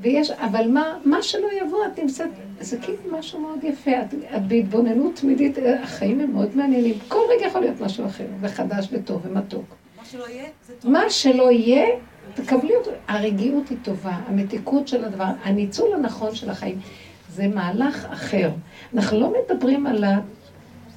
ויש, 0.00 0.30
אבל 0.30 0.70
מה, 0.70 0.98
מה 1.04 1.22
שלא 1.22 1.48
יבוא, 1.62 1.86
את 1.86 1.98
נמצאת, 1.98 2.30
זה 2.60 2.78
כאילו 2.78 3.18
משהו 3.18 3.40
מאוד 3.40 3.64
יפה, 3.64 3.90
את, 3.90 4.14
את 4.36 4.46
בהתבוננות 4.48 5.16
תמידית, 5.16 5.58
החיים 5.82 6.20
הם 6.20 6.32
מאוד 6.32 6.56
מעניינים, 6.56 6.94
כל 7.08 7.20
רגע 7.30 7.46
יכול 7.46 7.60
להיות 7.60 7.80
משהו 7.80 8.06
אחר, 8.06 8.26
וחדש 8.40 8.88
וטוב 8.92 9.26
ומתוק. 9.26 9.64
מה 9.96 10.04
שלא 10.04 10.24
יהיה, 10.28 10.44
זה 10.66 10.74
טוב. 10.80 10.90
מה 10.90 11.10
שלא 11.10 11.50
יהיה, 11.50 11.86
תקבלי 12.34 12.76
אותו. 12.76 12.90
הרגיעות 13.08 13.68
היא 13.68 13.78
טובה, 13.82 14.18
המתיקות 14.26 14.88
של 14.88 15.04
הדבר, 15.04 15.28
הניצול 15.42 15.94
הנכון 15.94 16.34
של 16.34 16.50
החיים, 16.50 16.80
זה 17.30 17.48
מהלך 17.48 18.06
אחר. 18.10 18.50
אנחנו 18.94 19.20
לא 19.20 19.32
מדברים 19.44 19.86
על 19.86 20.04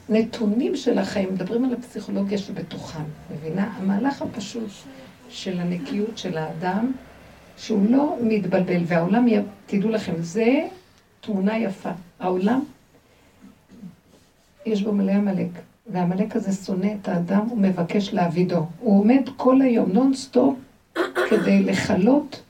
הנתונים 0.10 0.76
של 0.76 0.98
החיים, 0.98 1.34
מדברים 1.34 1.66
על 1.66 1.74
הפסיכולוגיה 1.74 2.38
שבתוכם, 2.38 3.04
מבינה? 3.32 3.72
המהלך 3.78 4.22
הפשוט 4.22 4.70
של 5.30 5.60
הנקיות 5.60 6.18
של 6.18 6.38
האדם, 6.38 6.92
שהוא 7.58 7.90
לא 7.90 8.18
מתבלבל, 8.22 8.84
והעולם, 8.86 9.26
תדעו 9.66 9.90
לכם, 9.90 10.14
זה 10.20 10.68
תמונה 11.22 11.58
יפה. 11.58 11.92
העולם, 12.20 12.64
יש 14.66 14.82
בו 14.84 14.92
מלא 14.92 15.12
עמלק, 15.12 15.50
והעמלק 15.88 16.36
הזה 16.36 16.66
שונא 16.66 16.88
את 17.02 17.08
האדם, 17.08 17.46
הוא 17.50 17.58
מבקש 17.58 18.14
להעבידו. 18.14 18.66
הוא 18.80 19.00
עומד 19.00 19.22
כל 19.38 19.62
היום, 19.62 19.92
נונסטופ, 19.92 20.56
כדי 21.30 21.64
לכלות, 21.64 22.42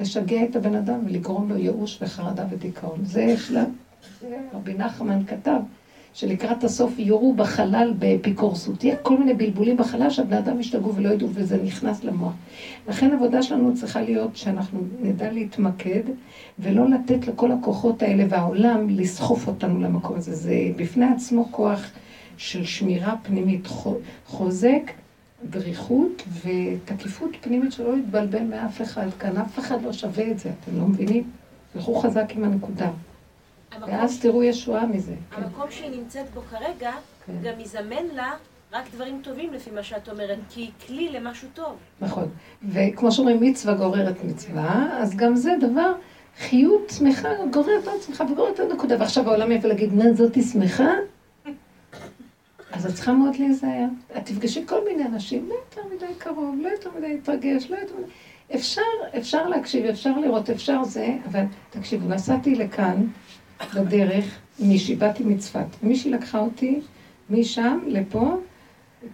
לשגע 0.00 0.44
את 0.44 0.56
הבן 0.56 0.74
אדם 0.74 1.00
ולגרום 1.06 1.48
לו 1.48 1.56
ייאוש 1.56 1.98
וחרדה 2.02 2.44
ודיכאון. 2.50 2.98
זה 3.04 3.36
שלב, 3.36 3.68
רבי 4.52 4.74
נחמן 4.74 5.24
כתב, 5.24 5.60
שלקראת 6.14 6.64
הסוף 6.64 6.98
יורו 6.98 7.34
בחלל 7.34 7.94
באפיקורסות. 7.98 8.84
יהיה 8.84 8.96
כל 8.96 9.18
מיני 9.18 9.34
בלבולים 9.34 9.76
בחלל 9.76 10.10
שהבני 10.10 10.38
אדם 10.38 10.60
ישתגעו 10.60 10.94
ולא 10.94 11.08
ידעו, 11.08 11.28
וזה 11.32 11.62
נכנס 11.62 12.04
למוח. 12.04 12.32
לכן 12.88 13.10
העבודה 13.10 13.42
שלנו 13.42 13.74
צריכה 13.74 14.00
להיות 14.00 14.36
שאנחנו 14.36 14.80
נדע 15.00 15.32
להתמקד, 15.32 16.02
ולא 16.58 16.88
לתת 16.88 17.26
לכל 17.26 17.52
הכוחות 17.52 18.02
האלה 18.02 18.24
והעולם 18.28 18.88
לסחוף 18.88 19.46
אותנו 19.46 19.80
למקום 19.80 20.16
הזה. 20.16 20.34
זה 20.34 20.54
בפני 20.76 21.06
עצמו 21.06 21.48
כוח 21.50 21.86
של 22.36 22.64
שמירה 22.64 23.14
פנימית 23.22 23.66
חו- 23.66 23.96
חוזק, 24.26 24.92
דריכות 25.50 26.22
ותקיפות 26.44 27.30
פנימית 27.40 27.72
שלא 27.72 27.98
יתבלבל 27.98 28.42
מאף 28.42 28.82
אחד 28.82 29.06
כאן, 29.18 29.36
אף 29.36 29.58
אחד 29.58 29.82
לא 29.82 29.92
שווה 29.92 30.30
את 30.30 30.38
זה, 30.38 30.50
אתם 30.60 30.78
לא 30.78 30.86
מבינים? 30.86 31.24
תלכו 31.72 31.94
חזק 31.94 32.32
עם 32.36 32.44
הנקודה. 32.44 32.90
ואז 33.80 34.20
תראו 34.20 34.42
ישועה 34.42 34.86
מזה. 34.86 35.14
כן. 35.30 35.42
המקום 35.42 35.70
שהיא 35.70 36.00
נמצאת 36.00 36.30
בו 36.34 36.40
כרגע, 36.50 36.92
כן. 37.26 37.32
גם 37.42 37.60
יזמן 37.60 38.04
לה 38.12 38.32
רק 38.72 38.84
דברים 38.94 39.20
טובים 39.24 39.52
לפי 39.52 39.70
מה 39.70 39.82
שאת 39.82 40.08
אומרת, 40.08 40.38
כי 40.50 40.60
היא 40.60 40.70
כלי 40.86 41.08
למשהו 41.08 41.48
טוב. 41.54 41.76
נכון. 42.00 42.28
וכמו 42.68 43.12
שאומרים, 43.12 43.40
מצווה 43.40 43.74
גוררת 43.74 44.24
מצווה, 44.24 44.88
אז 45.00 45.16
גם 45.16 45.36
זה 45.36 45.52
דבר, 45.60 45.92
חיות 46.38 46.92
שמחה 46.98 47.28
גוררת 47.52 47.86
עוד 47.86 48.02
שמחה 48.02 48.24
וגוררת 48.24 48.60
עוד 48.60 48.72
נקודה. 48.72 48.96
ועכשיו 48.98 49.28
העולם 49.28 49.52
יבוא 49.52 49.68
להגיד, 49.68 49.94
מה 49.94 50.12
זאתי 50.12 50.42
שמחה? 50.42 50.90
אז 52.72 52.86
את 52.86 52.94
צריכה 52.94 53.12
מאוד 53.12 53.36
להיזהר. 53.36 53.86
את 54.16 54.26
תפגשי 54.26 54.66
כל 54.66 54.84
מיני 54.84 55.04
אנשים, 55.04 55.48
לא 55.48 55.54
יותר 55.54 55.94
מדי 55.94 56.14
קרוב, 56.18 56.56
לא 56.62 56.68
יותר 56.68 56.90
מדי 56.98 57.08
להתרגש, 57.08 57.70
לא 57.70 57.76
יותר 57.76 57.94
מדי... 57.96 58.10
אפשר, 58.54 58.82
אפשר 59.18 59.48
להקשיב, 59.48 59.84
אפשר 59.84 60.18
לראות, 60.18 60.50
אפשר 60.50 60.84
זה, 60.84 61.16
אבל 61.26 61.44
תקשיבו, 61.70 62.08
נסעתי 62.08 62.54
לכאן 62.54 63.06
בדרך, 63.74 64.38
מישהי, 64.58 64.96
באתי 64.96 65.24
מצפת, 65.24 65.66
מישהי 65.82 66.10
לקחה 66.10 66.38
אותי 66.38 66.80
משם 67.30 67.78
לפה, 67.86 68.36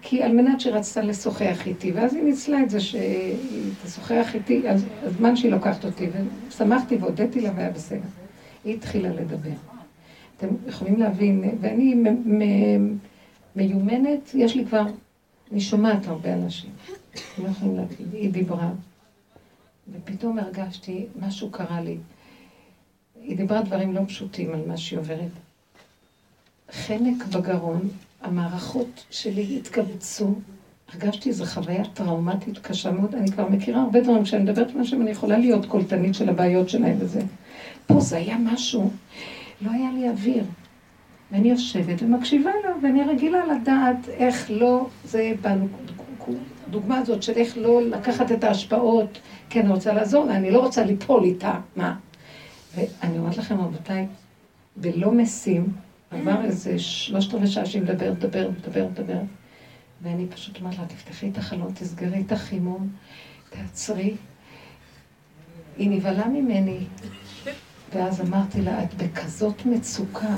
כי 0.02 0.22
על 0.22 0.32
מנת 0.32 0.60
שרצתה 0.60 1.02
לשוחח 1.02 1.66
איתי, 1.66 1.92
ואז 1.92 2.14
היא 2.14 2.22
ניצלה 2.22 2.62
את 2.62 2.70
זה 2.70 2.80
שהיא 2.80 3.72
תשוחח 3.84 4.34
איתי, 4.34 4.68
אז 4.68 4.84
הזמן 5.02 5.36
שהיא 5.36 5.52
לוקחת 5.52 5.84
אותי, 5.84 6.06
ושמחתי 6.48 6.96
והודיתי 6.96 7.40
לה 7.40 7.50
והיה 7.56 7.70
בסדר. 7.70 7.98
היא 8.64 8.74
התחילה 8.74 9.08
לדבר. 9.08 9.50
אתם 10.36 10.48
יכולים 10.68 11.00
להבין, 11.00 11.58
ואני 11.60 11.94
מיומנת, 13.56 14.30
יש 14.34 14.56
לי 14.56 14.66
כבר, 14.66 14.86
אני 15.52 15.60
שומעת 15.60 16.06
הרבה 16.06 16.34
אנשים, 16.34 16.70
אתם 17.12 17.44
לא 17.44 17.48
יכולים 17.48 17.76
להגיד, 17.76 18.06
היא 18.12 18.32
דיברה, 18.32 18.70
ופתאום 19.92 20.38
הרגשתי, 20.38 21.06
משהו 21.20 21.50
קרה 21.50 21.80
לי. 21.80 21.96
היא 23.26 23.36
דיברה 23.36 23.62
דברים 23.62 23.94
לא 23.94 24.00
פשוטים 24.06 24.54
על 24.54 24.60
מה 24.66 24.76
שהיא 24.76 24.98
עוברת. 24.98 25.30
חנק 26.72 27.24
בגרון, 27.26 27.88
המערכות 28.22 29.04
שלי 29.10 29.56
התכווצו, 29.60 30.34
הרגשתי 30.92 31.28
איזו 31.28 31.44
חוויה 31.44 31.84
טראומטית 31.84 32.58
קשה 32.58 32.90
מאוד. 32.90 33.14
אני 33.14 33.30
כבר 33.30 33.48
מכירה 33.48 33.82
הרבה 33.82 34.00
דברים, 34.00 34.24
כשאני 34.24 34.42
מדברת 34.42 34.70
עם 34.70 34.78
אנשים, 34.78 35.02
אני 35.02 35.10
יכולה 35.10 35.38
להיות 35.38 35.66
קולטנית 35.66 36.14
של 36.14 36.28
הבעיות 36.28 36.68
שלהם 36.68 36.96
וזה. 37.00 37.20
פה 37.86 38.00
זה 38.00 38.16
היה 38.16 38.36
משהו, 38.38 38.90
לא 39.60 39.70
היה 39.70 39.90
לי 39.92 40.08
אוויר. 40.08 40.44
ואני 41.32 41.50
יושבת 41.50 42.02
ומקשיבה 42.02 42.50
לה, 42.64 42.70
ואני 42.82 43.02
רגילה 43.02 43.38
לדעת 43.46 44.08
איך 44.08 44.50
לא, 44.50 44.86
זה 45.04 45.32
בדוגמה 46.68 46.98
הזאת 46.98 47.22
של 47.22 47.32
איך 47.32 47.58
לא 47.58 47.82
לקחת 47.82 48.32
את 48.32 48.44
ההשפעות, 48.44 49.18
כי 49.50 49.60
אני 49.60 49.68
רוצה 49.68 49.92
לעזור 49.92 50.24
לה, 50.24 50.36
אני 50.36 50.50
לא 50.50 50.60
רוצה 50.60 50.84
ליפול 50.84 51.24
איתה, 51.24 51.54
מה? 51.76 51.94
ואני 52.76 53.18
אומרת 53.18 53.36
לכם, 53.36 53.60
רבותיי, 53.60 54.06
בלא 54.76 55.12
משים, 55.12 55.72
עבר 56.10 56.44
איזה 56.44 56.78
שלושת 56.78 57.34
רבעי 57.34 57.46
שעה 57.46 57.66
שהיא 57.66 57.82
מדברת, 57.82 58.16
מדברת, 58.16 58.50
מדברת, 58.58 58.90
מדברת, 58.90 59.24
ואני 60.02 60.26
פשוט 60.26 60.58
אומרת 60.60 60.78
לה, 60.78 60.86
תפתחי 60.86 61.28
את 61.28 61.38
החלון, 61.38 61.72
תסגרי 61.74 62.22
את 62.26 62.32
החימום, 62.32 62.88
תעצרי. 63.50 64.14
היא 65.76 65.90
נבהלה 65.90 66.28
ממני, 66.28 66.86
ואז 67.94 68.20
אמרתי 68.20 68.62
לה, 68.62 68.84
את 68.84 68.94
בכזאת 68.94 69.66
מצוקה. 69.66 70.34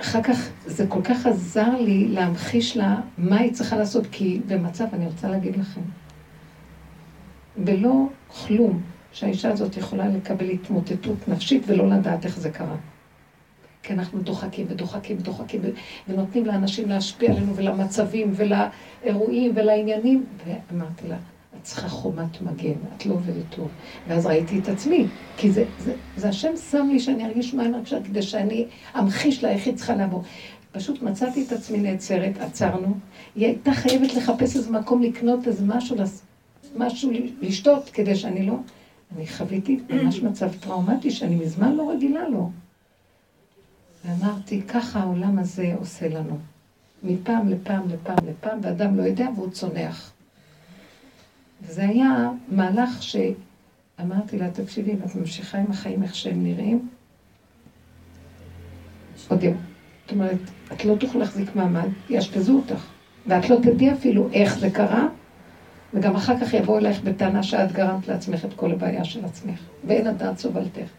אחר 0.00 0.22
כך 0.22 0.48
זה 0.66 0.86
כל 0.86 1.02
כך 1.02 1.26
עזר 1.26 1.70
לי 1.70 2.08
להמחיש 2.08 2.76
לה 2.76 3.00
מה 3.18 3.38
היא 3.38 3.52
צריכה 3.52 3.76
לעשות, 3.76 4.06
כי 4.12 4.40
במצב, 4.46 4.84
אני 4.92 5.06
רוצה 5.06 5.28
להגיד 5.28 5.56
לכם, 5.56 5.80
בלא 7.56 8.06
כלום, 8.28 8.82
שהאישה 9.12 9.52
הזאת 9.52 9.76
יכולה 9.76 10.08
לקבל 10.08 10.50
התמוטטות 10.50 11.28
נפשית 11.28 11.62
ולא 11.66 11.90
לדעת 11.90 12.24
איך 12.24 12.38
זה 12.38 12.50
קרה. 12.50 12.76
כי 13.82 13.92
אנחנו 13.92 14.20
דוחקים 14.20 14.66
ודוחקים 14.68 15.16
ודוחקים 15.20 15.60
ונותנים 16.08 16.46
לאנשים 16.46 16.88
להשפיע 16.88 17.30
עלינו 17.30 17.56
ולמצבים 17.56 18.32
ולאירועים 18.36 19.52
ולעניינים. 19.54 20.26
ואמרתי 20.46 21.08
לה, 21.08 21.16
את 21.56 21.62
צריכה 21.62 21.88
חומת 21.88 22.42
מגן, 22.42 22.72
את 22.96 23.06
לא 23.06 23.14
עובדת 23.14 23.44
טוב. 23.50 23.68
ואז 24.08 24.26
ראיתי 24.26 24.58
את 24.58 24.68
עצמי, 24.68 25.06
כי 25.36 25.50
זה, 25.50 25.64
זה, 25.78 25.94
זה 26.16 26.28
השם 26.28 26.56
שם 26.70 26.88
לי 26.92 27.00
שאני 27.00 27.26
ארגיש 27.26 27.54
מה 27.54 27.62
אני 27.62 27.70
מרגישה, 27.70 28.02
כדי 28.04 28.22
שאני 28.22 28.66
אמחיש 28.98 29.44
לה 29.44 29.50
איך 29.50 29.66
היא 29.66 29.74
צריכה 29.74 29.94
לעבור. 29.94 30.22
פשוט 30.72 31.02
מצאתי 31.02 31.44
את 31.46 31.52
עצמי 31.52 31.78
נעצרת, 31.78 32.38
עצרנו. 32.40 32.94
היא 33.36 33.46
הייתה 33.46 33.74
חייבת 33.74 34.14
לחפש 34.14 34.56
איזה 34.56 34.70
מקום 34.70 35.02
לקנות 35.02 35.48
איזה 35.48 35.64
משהו, 35.66 35.96
משהו 36.76 37.10
לשתות, 37.40 37.90
כדי 37.92 38.16
שאני 38.16 38.46
לא... 38.46 38.54
אני 39.16 39.26
חוויתי 39.26 39.80
ממש 39.90 40.22
מצב 40.22 40.50
טראומטי 40.60 41.10
שאני 41.10 41.36
מזמן 41.36 41.76
לא 41.76 41.90
רגילה 41.90 42.28
לו. 42.28 42.50
ואמרתי, 44.04 44.62
ככה 44.62 45.00
העולם 45.00 45.38
הזה 45.38 45.74
עושה 45.78 46.08
לנו. 46.08 46.38
מפעם 47.02 47.48
לפעם 47.48 47.88
לפעם 47.88 48.16
לפעם, 48.28 48.58
ואדם 48.62 48.96
לא 48.96 49.02
יודע 49.02 49.28
והוא 49.36 49.50
צונח. 49.50 50.12
וזה 51.62 51.82
היה 51.82 52.30
מהלך 52.48 53.02
שאמרתי 53.02 54.38
לה, 54.38 54.50
תקשיבי, 54.50 54.92
אם 54.92 54.98
את 55.06 55.14
ממשיכה 55.14 55.58
עם 55.58 55.70
החיים 55.70 56.02
איך 56.02 56.14
שהם 56.14 56.44
נראים, 56.44 56.88
עוד 59.28 59.42
יום. 59.42 59.56
זאת 60.04 60.12
אומרת, 60.12 60.38
את 60.72 60.84
לא 60.84 60.96
תוכל 60.96 61.18
להחזיק 61.18 61.56
מעמד, 61.56 61.88
יאשפזו 62.10 62.56
אותך. 62.56 62.86
ואת 63.26 63.50
לא 63.50 63.56
תדעי 63.62 63.92
אפילו 63.92 64.28
איך 64.32 64.58
זה 64.58 64.70
קרה, 64.70 65.08
וגם 65.94 66.16
אחר 66.16 66.40
כך 66.40 66.54
יבואו 66.54 66.78
אלייך 66.78 67.02
בטענה 67.02 67.42
שאת 67.42 67.72
גרמת 67.72 68.08
לעצמך 68.08 68.44
את 68.44 68.54
כל 68.54 68.72
הבעיה 68.72 69.04
של 69.04 69.24
עצמך, 69.24 69.60
ואין 69.84 70.06
הדעת 70.06 70.38
סובלתך. 70.38 70.90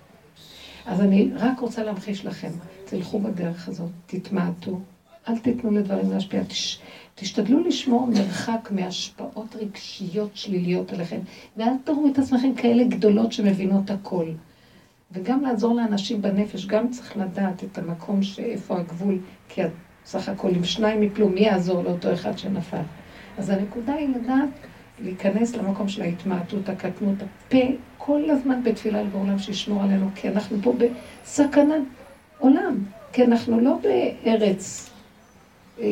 אז 0.85 1.01
אני 1.01 1.29
רק 1.35 1.59
רוצה 1.59 1.83
להמחיש 1.83 2.25
לכם, 2.25 2.49
תלכו 2.85 3.19
בדרך 3.19 3.67
הזאת, 3.67 3.89
תתמעטו, 4.05 4.79
אל 5.29 5.37
תיתנו 5.37 5.71
לדברים 5.71 6.11
להשפיע, 6.11 6.43
תש, 6.43 6.79
תשתדלו 7.15 7.63
לשמור 7.63 8.07
מרחק 8.07 8.69
מהשפעות 8.71 9.55
רגשיות 9.55 10.31
שליליות 10.33 10.93
עליכם, 10.93 11.19
ואל 11.57 11.73
תראו 11.83 12.07
את 12.11 12.19
עצמכם 12.19 12.53
כאלה 12.55 12.83
גדולות 12.83 13.31
שמבינות 13.31 13.89
הכל. 13.89 14.25
וגם 15.11 15.41
לעזור 15.41 15.75
לאנשים 15.75 16.21
בנפש, 16.21 16.65
גם 16.65 16.89
צריך 16.89 17.17
לדעת 17.17 17.63
את 17.63 17.77
המקום 17.77 18.23
שאיפה 18.23 18.79
הגבול, 18.79 19.19
כי 19.49 19.61
סך 20.05 20.29
הכל 20.29 20.49
אם 20.57 20.63
שניים 20.63 21.03
יפלו, 21.03 21.29
מי 21.29 21.39
יעזור 21.39 21.83
לאותו 21.83 22.13
אחד 22.13 22.37
שנפל? 22.37 22.81
אז 23.37 23.49
הנקודה 23.49 23.93
היא 23.93 24.07
לדעת 24.07 24.49
להיכנס 25.03 25.55
למקום 25.55 25.87
של 25.87 26.01
ההתמעטות, 26.01 26.69
הקטנות, 26.69 27.15
הפה, 27.21 27.57
כל 27.97 28.29
הזמן 28.29 28.63
בתפילה 28.63 29.01
לבורלם 29.01 29.39
שישמור 29.39 29.83
עלינו, 29.83 30.09
כי 30.15 30.29
אנחנו 30.29 30.57
פה 30.61 30.73
בסכנת 30.77 31.81
עולם, 32.39 32.77
כי 33.13 33.23
אנחנו 33.23 33.59
לא 33.59 33.79
בארץ 33.83 34.89
אה, 35.79 35.85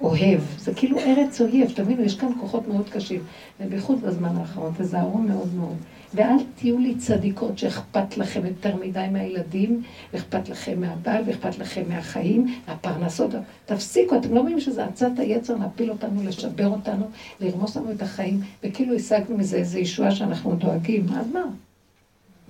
אוהב, 0.00 0.40
זה 0.58 0.72
כאילו 0.74 0.98
ארץ 0.98 1.40
אויב, 1.40 1.72
תבינו, 1.74 2.02
יש 2.02 2.18
כאן 2.18 2.28
כוחות 2.40 2.68
מאוד 2.68 2.88
קשים, 2.88 3.20
ובייחוד 3.60 4.00
בזמן 4.00 4.36
האחרון, 4.36 4.72
תזהרו 4.78 5.18
מאוד 5.18 5.54
מאוד. 5.54 5.76
ואל 6.14 6.36
תהיו 6.56 6.78
לי 6.78 6.94
צדיקות 6.94 7.58
שאכפת 7.58 8.16
לכם 8.16 8.46
יותר 8.46 8.76
מדי 8.76 9.06
מהילדים, 9.12 9.82
ואכפת 10.12 10.48
לכם 10.48 10.80
מהבעל, 10.80 11.22
ואכפת 11.26 11.58
לכם 11.58 11.82
מהחיים, 11.88 12.54
מהפרנסות. 12.68 13.30
תפסיקו, 13.66 14.16
אתם 14.16 14.34
לא 14.34 14.42
מבינים 14.42 14.60
שזה 14.60 14.84
עצת 14.84 15.10
היצר 15.18 15.56
להפיל 15.56 15.90
אותנו, 15.90 16.22
לשבר 16.24 16.66
אותנו, 16.66 17.06
לרמוס 17.40 17.76
לנו 17.76 17.92
את 17.92 18.02
החיים, 18.02 18.40
וכאילו 18.64 18.96
השגנו 18.96 19.38
מזה 19.38 19.56
איזו 19.56 19.78
ישועה 19.78 20.10
שאנחנו 20.10 20.54
דואגים. 20.54 21.06
אז 21.16 21.26
מה? 21.32 21.42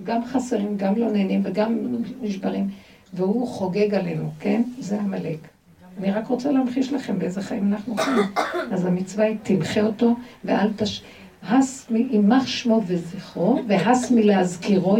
גם 0.03 0.25
חסרים, 0.25 0.77
גם 0.77 0.95
לא 0.95 1.11
נהנים 1.11 1.41
וגם 1.43 1.77
נשברים, 2.21 2.69
והוא 3.13 3.47
חוגג 3.47 3.93
עלינו, 3.93 4.31
כן? 4.39 4.61
זה 4.79 4.99
עמלק. 4.99 5.37
אני 5.99 6.11
רק 6.11 6.27
רוצה 6.27 6.51
להמחיש 6.51 6.93
לכם 6.93 7.19
באיזה 7.19 7.41
חיים 7.41 7.73
אנחנו 7.73 7.95
חיים. 7.95 8.23
אז 8.71 8.85
המצווה 8.85 9.25
היא, 9.25 9.37
תמחה 9.43 9.81
אותו, 9.81 10.15
ואל 10.45 10.67
תש... 10.75 11.03
הס 11.49 11.87
יימח 11.89 12.47
שמו 12.47 12.81
וזכרו, 12.87 13.59
והס 13.67 14.11
מלהזכירו, 14.11 14.97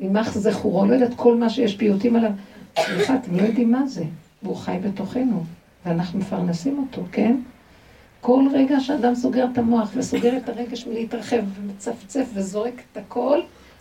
וימח 0.00 0.34
זכורו, 0.38 0.86
לא 0.86 0.94
יודעת 0.94 1.14
כל 1.16 1.36
מה 1.36 1.50
שיש 1.50 1.76
פיוטים 1.76 2.16
עליו. 2.16 2.30
סליחה, 2.78 3.14
אתם 3.14 3.36
לא 3.36 3.42
יודעים 3.42 3.72
מה 3.72 3.86
זה, 3.86 4.04
והוא 4.42 4.56
חי 4.56 4.78
בתוכנו, 4.84 5.44
ואנחנו 5.86 6.18
מפרנסים 6.18 6.78
אותו, 6.78 7.02
כן? 7.12 7.36
כל 8.20 8.44
רגע 8.52 8.80
שאדם 8.80 9.14
סוגר 9.14 9.46
את 9.52 9.58
המוח 9.58 9.90
וסוגר 9.96 10.36
את 10.36 10.48
הרגש 10.48 10.86
מלהתרחב 10.86 11.42
ומצפצף 11.60 12.30
וזורק 12.34 12.82
את 12.92 12.96
הכל, 12.96 13.40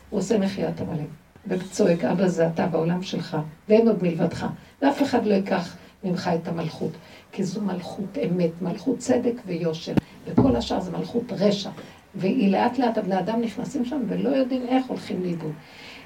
הוא 0.10 0.20
עושה 0.20 0.38
מחיית 0.38 0.82
עמלים. 0.82 1.08
וצועק, 1.48 2.04
אבא 2.04 2.28
זה 2.28 2.48
אתה 2.48 2.68
בעולם 2.68 3.04
שלך, 3.04 3.38
ואין 3.70 3.88
עוד 3.88 4.04
מלבדך. 4.04 4.48
ואף 4.82 5.02
אחד 5.02 5.26
לא 5.26 5.34
ייקח 5.34 5.78
ממך 6.04 6.30
את 6.36 6.48
המלכות, 6.48 6.92
כי 7.32 7.44
זו 7.44 7.62
מלכות 7.62 8.18
אמת, 8.18 8.62
מלכות 8.62 8.98
צדק 8.98 9.34
ויושר. 9.46 9.94
וכל 10.28 10.56
השאר 10.56 10.80
זה 10.80 10.92
מלכות 10.92 11.32
רשע. 11.32 11.70
והיא 12.16 12.52
לאט 12.52 12.78
לאט, 12.78 12.98
הבני 12.98 13.20
אדם 13.20 13.42
נכנסים 13.42 13.86
שם 13.86 14.02
ולא 14.08 14.30
יודעים 14.30 14.62
איך 14.68 14.86
הולכים 14.86 15.24
לאיבוד. 15.24 15.52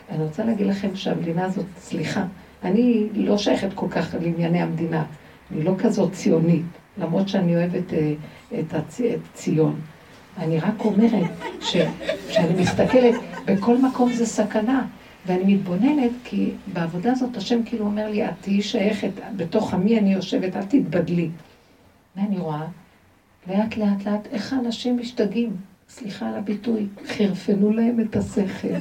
אני 0.09 0.24
רוצה 0.24 0.45
להגיד 0.45 0.68
לכם 0.68 0.95
שהמדינה 0.95 1.45
הזאת, 1.45 1.66
סליחה, 1.78 2.26
אני 2.64 3.07
לא 3.14 3.38
שייכת 3.38 3.74
כל 3.76 3.88
כך 3.89 4.16
לענייני 4.22 4.61
המדינה. 4.61 5.03
אני 5.51 5.64
לא 5.64 5.74
כזאת 5.78 6.11
ציונית, 6.11 6.66
למרות 6.97 7.30
שאני 7.30 7.55
אוהבת 7.55 7.93
אה, 7.93 8.14
את, 8.59 8.74
הצ... 8.74 9.01
את 9.01 9.20
ציון. 9.34 9.76
אני 10.38 10.59
רק 10.59 10.86
אומרת 10.86 11.32
שכשאני 11.61 12.61
מסתכלת, 12.61 13.16
בכל 13.45 13.78
מקום 13.78 14.14
זה 14.14 14.26
סכנה. 14.26 14.86
ואני 15.26 15.53
מתבוננת, 15.53 16.11
כי 16.24 16.51
בעבודה 16.74 17.11
הזאת 17.11 17.38
השם 17.38 17.64
כאילו 17.66 17.86
אומר 17.86 18.09
לי, 18.09 18.26
את 18.26 18.34
תהיי 18.41 18.61
שייכת, 18.61 19.11
בתוך 19.36 19.74
עמי 19.74 19.99
אני 19.99 20.14
יושבת, 20.14 20.55
אל 20.55 20.66
תתבדלי. 20.66 21.30
ואני 22.16 22.38
רואה, 22.38 22.66
לאט 23.48 23.78
לאט 23.78 24.06
לאט, 24.06 24.28
איך 24.32 24.54
האנשים 24.54 24.98
משתגעים. 24.98 25.56
סליחה 25.89 26.30
על 26.30 26.36
הביטוי, 26.36 26.88
חירפנו 27.06 27.74
להם 27.74 28.00
את 28.00 28.16
השכל. 28.16 28.76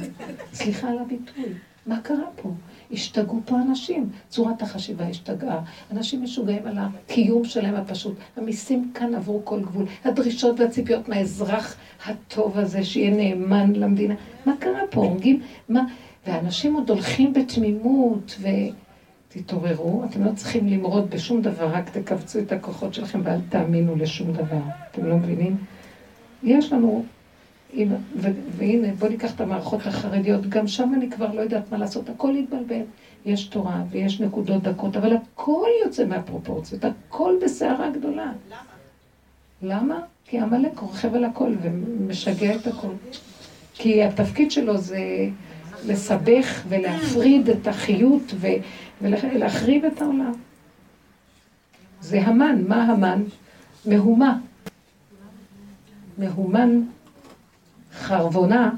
סליחה 0.53 0.89
על 0.89 0.99
הביטוי. 0.99 1.53
מה 1.85 1.99
קרה 1.99 2.25
פה? 2.41 2.51
השתגעו 2.91 3.41
פה 3.45 3.55
אנשים, 3.55 4.09
צורת 4.29 4.61
החשיבה 4.61 5.07
השתגעה. 5.07 5.59
אנשים 5.91 6.23
משוגעים 6.23 6.67
על 6.67 6.77
הקיום 6.77 7.45
שלהם 7.45 7.75
הפשוט. 7.75 8.15
המיסים 8.37 8.91
כאן 8.93 9.15
עברו 9.15 9.41
כל 9.43 9.61
גבול. 9.61 9.85
הדרישות 10.05 10.59
והציפיות 10.59 11.09
מהאזרח 11.09 11.75
הטוב 12.05 12.59
הזה, 12.59 12.83
שיהיה 12.83 13.11
נאמן 13.11 13.73
למדינה. 13.73 14.15
מה 14.45 14.53
קרה 14.59 14.81
פה? 14.89 15.01
הורגים? 15.01 15.41
מה? 15.69 15.85
ואנשים 16.27 16.73
עוד 16.73 16.89
הולכים 16.89 17.33
בתמימות, 17.33 18.35
ותתעוררו, 19.37 20.03
אתם 20.05 20.23
לא 20.23 20.31
צריכים 20.35 20.67
למרוד 20.67 21.09
בשום 21.09 21.41
דבר, 21.41 21.67
רק 21.67 21.89
תכווצו 21.89 22.39
את 22.39 22.51
הכוחות 22.51 22.93
שלכם 22.93 23.21
ואל 23.23 23.39
תאמינו 23.49 23.95
לשום 23.95 24.33
דבר. 24.33 24.61
אתם 24.91 25.05
לא 25.05 25.17
מבינים? 25.17 25.57
יש 26.43 26.73
לנו, 26.73 27.05
והנה, 28.57 28.87
בואו 28.99 29.11
ניקח 29.11 29.35
את 29.35 29.41
המערכות 29.41 29.85
החרדיות, 29.85 30.49
גם 30.49 30.67
שם 30.67 30.91
אני 30.97 31.09
כבר 31.11 31.33
לא 31.33 31.41
יודעת 31.41 31.71
מה 31.71 31.77
לעשות, 31.77 32.09
הכל 32.09 32.33
יתבלבל. 32.35 32.81
יש 33.25 33.43
תורה 33.43 33.83
ויש 33.91 34.21
נקודות 34.21 34.63
דקות, 34.63 34.97
אבל 34.97 35.15
הכל 35.15 35.67
יוצא 35.85 36.05
מהפרופורציות, 36.05 36.85
הכל 36.85 37.35
בסערה 37.43 37.89
גדולה. 37.89 38.31
למה? 38.51 38.73
למה? 39.61 39.99
כי 40.25 40.39
עמלק 40.39 40.79
רוכב 40.79 41.15
על 41.15 41.23
הכל 41.23 41.51
ומשגע 41.61 42.55
את 42.55 42.67
הכל. 42.67 42.87
כי 43.73 44.03
התפקיד 44.03 44.51
שלו 44.51 44.77
זה 44.77 44.99
לסבך 45.87 46.61
ולהפריד 46.69 47.49
את 47.49 47.67
החיות 47.67 48.33
ולהחריב 49.03 49.85
את 49.85 50.01
העולם. 50.01 50.31
זה 52.01 52.21
המן, 52.21 52.63
מה 52.67 52.83
המן? 52.83 53.23
מהומה. 53.85 54.37
מהומן 56.17 56.81
חרבונה. 57.93 58.71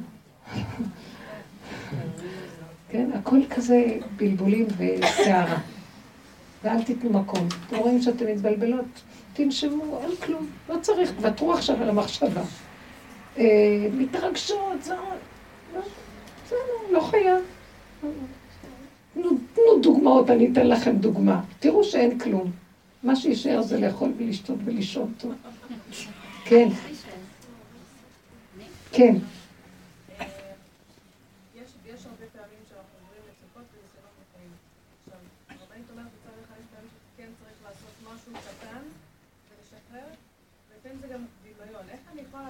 כן, 2.89 3.09
הכל 3.13 3.39
כזה 3.49 3.97
בלבולים 4.15 4.67
וסערה. 4.77 5.57
ואל 6.63 6.83
תיתנו 6.83 7.09
מקום. 7.09 7.47
אתם 7.67 7.75
רואים 7.75 8.01
שאתן 8.01 8.25
מתבלבלות? 8.25 8.85
תנשמו, 9.33 9.99
אין 10.03 10.15
כלום. 10.15 10.47
לא 10.69 10.75
צריך, 10.81 11.11
תוותרו 11.11 11.53
עכשיו 11.53 11.81
על 11.81 11.89
המחשבה. 11.89 12.41
אה, 13.37 13.43
מתרגשות, 13.93 14.83
זה... 14.83 14.95
בסדר, 16.45 16.57
לא 16.91 16.99
חייב. 16.99 17.43
תנו 19.13 19.29
דוגמאות, 19.81 20.29
אני 20.29 20.51
אתן 20.51 20.67
לכם 20.67 20.97
דוגמה. 20.97 21.41
תראו 21.59 21.83
שאין 21.83 22.19
כלום. 22.19 22.51
מה 23.03 23.15
שישאר 23.15 23.61
זה 23.61 23.79
לאכול 23.79 24.11
ולשתות 24.17 24.57
ולישון 24.65 25.13
טוב. 25.17 25.33
כן. 26.45 26.69
כן. 28.91 29.15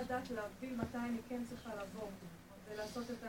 לדעת 0.06 0.32
להבדיל 0.32 0.76
מתי 0.76 0.98
אני 0.98 1.18
כן 1.30 1.42
צריכה 1.50 1.70
לבוא 1.76 2.08
ולעשות 2.70 3.04
את 3.12 3.24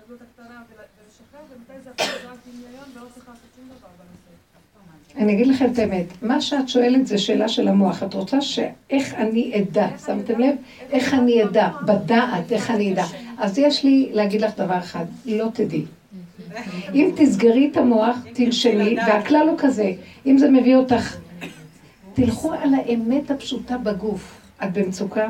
ההשתדלות 0.00 0.20
הקטנה 0.22 0.62
ולשחרר, 0.68 1.40
ומתי 1.50 1.84
זה 1.84 1.90
יכול 1.98 2.30
רק 2.30 2.38
דמיון 2.46 2.84
ולא 2.94 3.06
צריכה 3.14 3.30
לעשות 3.30 3.48
שום 3.56 3.64
דבר 3.64 3.88
בנושא. 3.98 5.22
אני 5.24 5.32
אגיד 5.32 5.46
לכם 5.46 5.72
את 5.72 5.78
האמת, 5.78 6.06
מה 6.22 6.40
שאת 6.40 6.68
שואלת 6.68 7.06
זה 7.06 7.18
שאלה 7.18 7.48
של 7.48 7.68
המוח. 7.68 8.02
את 8.02 8.14
רוצה 8.14 8.40
שאיך 8.40 9.14
אני 9.14 9.52
אדע, 9.56 9.88
שמתם 10.06 10.38
לב? 10.38 10.54
איך 10.92 11.14
אני 11.14 11.44
אדע, 11.44 11.68
בדעת, 11.86 12.52
איך 12.52 12.70
אני 12.70 12.92
אדע. 12.92 13.04
אז 13.38 13.58
יש 13.58 13.84
לי 13.84 14.08
להגיד 14.12 14.40
לך 14.40 14.56
דבר 14.56 14.78
אחד, 14.78 15.04
לא 15.26 15.46
תדעי. 15.52 15.84
אם 16.94 17.12
תסגרי 17.16 17.70
את 17.72 17.76
המוח, 17.76 18.16
תנשמי, 18.34 18.96
והכלל 19.06 19.48
הוא 19.48 19.58
כזה, 19.58 19.92
אם 20.26 20.38
זה 20.38 20.50
מביא 20.50 20.76
אותך, 20.76 21.16
תלכו 22.14 22.52
על 22.52 22.74
האמת 22.74 23.30
הפשוטה 23.30 23.78
בגוף. 23.78 24.40
את 24.64 24.72
במצוקה? 24.72 25.28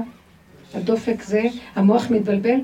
הדופק 0.74 1.22
זה, 1.22 1.42
המוח 1.74 2.10
מתבלבל, 2.10 2.60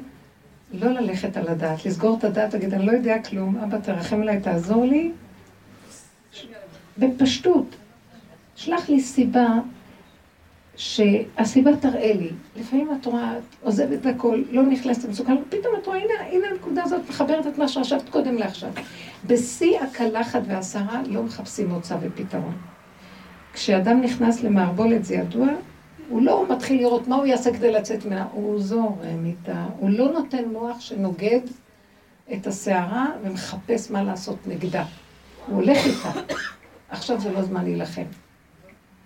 לא 0.80 0.90
ללכת 0.90 1.36
על 1.36 1.48
הדעת, 1.48 1.86
לסגור 1.86 2.18
את 2.18 2.24
הדעת, 2.24 2.54
להגיד, 2.54 2.74
אני 2.74 2.86
לא 2.86 2.92
יודע 2.92 3.22
כלום, 3.22 3.56
אבא 3.56 3.78
תרחם 3.78 4.20
עליי, 4.20 4.40
תעזור 4.40 4.84
לי. 4.84 5.12
בפשטות, 6.98 7.76
שלח 8.56 8.88
לי 8.88 9.00
סיבה 9.00 9.46
שהסיבה 10.76 11.76
תראה 11.76 12.12
לי. 12.12 12.30
לפעמים 12.56 12.88
את 13.00 13.06
רואה, 13.06 13.38
את 13.38 13.42
עוזבת 13.62 14.06
הכל, 14.06 14.42
לא 14.50 14.62
נכנסת 14.62 15.04
למצוקה, 15.04 15.32
פתאום 15.48 15.74
את 15.82 15.86
רואה, 15.86 15.98
הנה, 15.98 16.14
הנה 16.32 16.46
הנקודה 16.46 16.82
הזאת 16.84 17.00
מחברת 17.08 17.46
את 17.46 17.58
מה 17.58 17.68
שחשבת 17.68 18.08
קודם 18.08 18.34
לעכשיו. 18.34 18.70
בשיא 19.26 19.80
הקלחת 19.80 20.40
והסערה 20.46 21.02
לא 21.06 21.22
מחפשים 21.22 21.68
מוצא 21.68 21.96
ופתרון. 22.00 22.56
כשאדם 23.52 24.00
נכנס 24.00 24.42
למערבולת, 24.42 25.04
זה 25.04 25.14
ידוע, 25.14 25.46
הוא 26.08 26.22
לא 26.22 26.46
מתחיל 26.50 26.80
לראות 26.80 27.08
מה 27.08 27.16
הוא 27.16 27.26
יעשה 27.26 27.52
כדי 27.52 27.72
לצאת 27.72 28.04
ממנה, 28.04 28.26
הוא 28.32 28.60
זורם 28.60 29.24
איתה, 29.24 29.66
הוא 29.78 29.90
לא 29.90 30.12
נותן 30.12 30.44
מוח 30.52 30.80
שנוגד 30.80 31.40
את 32.32 32.46
הסערה 32.46 33.06
ומחפש 33.22 33.90
מה 33.90 34.02
לעשות 34.02 34.46
נגדה. 34.46 34.84
הוא 35.46 35.56
הולך 35.56 35.78
איתה. 35.86 36.34
עכשיו 36.88 37.20
זה 37.20 37.32
לא 37.32 37.42
זמן 37.42 37.64
להילחם. 37.64 38.02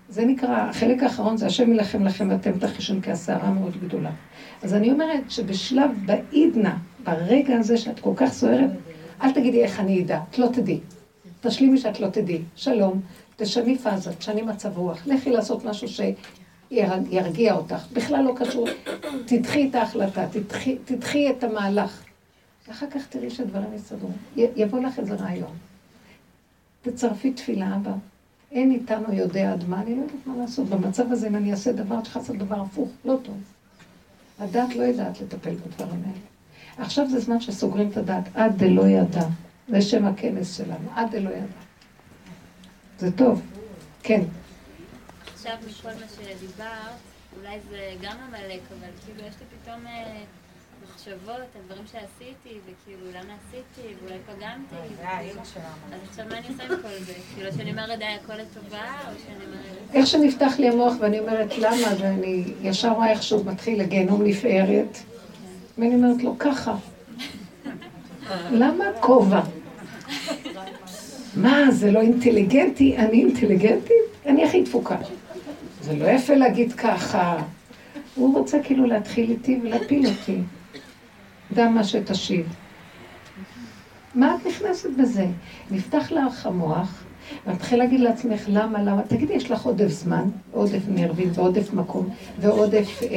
זה 0.09 0.25
נקרא, 0.25 0.57
החלק 0.57 1.03
האחרון 1.03 1.37
זה 1.37 1.47
השם 1.47 1.73
יילחם 1.73 2.05
לכם 2.05 2.29
ואתם 2.31 2.59
תחישון 2.59 3.01
כי 3.01 3.11
הסערה 3.11 3.51
מאוד 3.51 3.77
גדולה. 3.85 4.11
אז 4.63 4.75
אני 4.75 4.93
אומרת 4.93 5.31
שבשלב 5.31 5.91
בעידנה, 6.07 6.77
ברגע 7.05 7.57
הזה 7.57 7.77
שאת 7.77 8.01
כל 8.01 8.13
כך 8.17 8.33
סוערת, 8.33 8.71
אל 9.23 9.33
תגידי 9.33 9.63
איך 9.63 9.81
אני 9.81 10.03
אדע, 10.03 10.21
את 10.31 10.39
לא 10.39 10.47
תדעי. 10.53 10.81
תשלימי 11.41 11.79
שאת 11.79 12.01
לא 12.01 12.09
תדעי. 12.09 12.43
שלום, 12.57 13.01
תשני 13.37 13.79
פאזה, 13.79 14.13
תשני 14.13 14.43
מצב 14.43 14.79
רוח. 14.79 15.03
לכי 15.07 15.31
לעשות 15.31 15.65
משהו 15.65 15.89
ירגיע 16.71 17.55
אותך. 17.55 17.87
בכלל 17.93 18.23
לא 18.23 18.33
קשור. 18.37 18.69
תדחי 19.29 19.69
את 19.69 19.75
ההחלטה, 19.75 20.27
תדחי, 20.33 20.77
תדחי 20.85 21.31
את 21.31 21.45
המהלך. 21.45 22.03
ואחר 22.69 22.87
כך 22.91 23.07
תראי 23.07 23.31
שהדברים 23.31 23.75
יסתדרו. 23.75 24.11
יבוא 24.37 24.81
לך 24.81 24.99
איזה 24.99 25.15
רעיון. 25.15 25.57
תצרפי 26.83 27.33
תפילה, 27.33 27.77
אבא. 27.77 27.93
אין 28.53 28.71
איתנו 28.71 29.13
יודע 29.13 29.53
עד 29.53 29.69
מה, 29.69 29.81
אני 29.81 29.95
לא 29.95 30.03
יודעת 30.03 30.27
מה 30.27 30.37
לעשות. 30.37 30.69
במצב 30.69 31.13
הזה, 31.13 31.29
אם 31.29 31.37
אני 31.37 31.51
אעשה 31.51 31.73
דבר, 31.73 32.01
צריכה 32.01 32.19
לעשות 32.19 32.37
דבר 32.37 32.61
הפוך, 32.61 32.89
לא 33.05 33.17
טוב. 33.23 33.37
הדת 34.39 34.77
לא 34.77 34.83
יודעת 34.83 35.21
לטפל 35.21 35.55
בדברים 35.55 36.03
האלה. 36.07 36.21
עכשיו 36.79 37.11
זה 37.11 37.21
זמן 37.21 37.41
שסוגרים 37.41 37.89
את 37.89 37.97
הדת, 37.97 38.25
עד 38.35 38.59
דלא 38.59 38.89
ידע. 38.89 39.27
זה 39.69 39.83
שם 39.83 40.05
הכנס 40.05 40.57
שלנו, 40.57 40.89
עד 40.95 41.11
דלא 41.11 41.31
ידע. 41.31 41.47
זה 42.99 43.13
טוב. 43.13 43.43
כן. 44.03 44.23
עכשיו 45.41 45.57
מכל 45.69 45.89
מה 45.89 46.07
שדיברת, 46.17 47.01
אולי 47.39 47.59
זה 47.71 47.79
גם 48.03 48.17
עמלק, 48.29 48.61
אבל 48.71 48.89
כאילו 49.05 49.29
יש 49.29 49.35
לי 49.41 49.47
פתאום 49.63 49.87
אה, 49.87 50.21
מחשבות 50.85 51.49
על 51.55 51.63
דברים 51.67 51.85
שעשיתי, 51.87 52.59
וכאילו 52.65 53.07
למה 53.09 53.35
עשיתי, 53.35 53.95
ואולי 54.01 54.19
פגמתי. 54.27 55.05
אז 55.05 55.37
עכשיו 56.09 56.25
מה 56.31 56.39
אני 56.39 56.49
עושה 56.49 56.63
עם 56.63 56.69
כל 56.83 57.05
זה? 57.05 57.13
כאילו 57.35 57.53
שאני 57.53 57.71
אומרת 57.71 57.99
די 57.99 58.05
הכל 58.05 58.33
לטובה, 58.33 58.85
או 59.09 59.13
שאני 59.27 59.45
אומרת... 59.45 59.95
איך 59.95 60.07
שנפתח 60.07 60.53
לי 60.59 60.69
המוח 60.69 60.93
ואני 61.01 61.19
אומרת 61.19 61.59
למה, 61.59 61.89
ואני 62.01 62.45
ישר 62.63 62.93
רואה 62.93 63.11
איך 63.11 63.23
שהוא 63.23 63.47
מתחיל 63.47 63.81
לגיהנום 63.81 64.25
לפארת, 64.25 64.99
ואני 65.79 65.95
אומרת 65.95 66.23
לו 66.23 66.39
ככה, 66.39 66.75
למה 68.51 68.85
כובע? 69.01 69.41
מה, 71.35 71.71
זה 71.71 71.91
לא 71.91 72.01
אינטליגנטי? 72.01 72.97
אני 72.97 73.19
אינטליגנטית? 73.19 74.11
אני 74.27 74.45
הכי 74.45 74.63
דפוקה. 74.63 74.97
זה 75.91 75.97
לא 75.97 76.09
יפה 76.09 76.35
להגיד 76.35 76.73
ככה. 76.73 77.37
הוא 78.15 78.39
רוצה 78.39 78.59
כאילו 78.63 78.87
להתחיל 78.87 79.31
איתי 79.31 79.61
ולהפיל 79.63 80.07
אותי. 80.07 80.39
דע 81.53 81.69
מה 81.69 81.85
שתשיב. 81.85 82.47
מה 84.15 84.35
את 84.35 84.47
נכנסת 84.47 84.91
בזה? 84.99 85.27
נפתח 85.71 86.13
לך 86.13 86.47
המוח, 86.47 87.05
ומתחיל 87.47 87.79
להגיד 87.79 88.01
לעצמך 88.01 88.45
למה, 88.49 88.83
למה, 88.83 89.03
תגידי, 89.03 89.33
יש 89.33 89.51
לך 89.51 89.63
עודף 89.63 89.89
זמן, 89.89 90.29
עודף 90.53 90.83
נרבים 90.89 91.31
ועודף 91.35 91.73
מקום 91.73 92.09
ועודף 92.41 93.01
אה, 93.03 93.09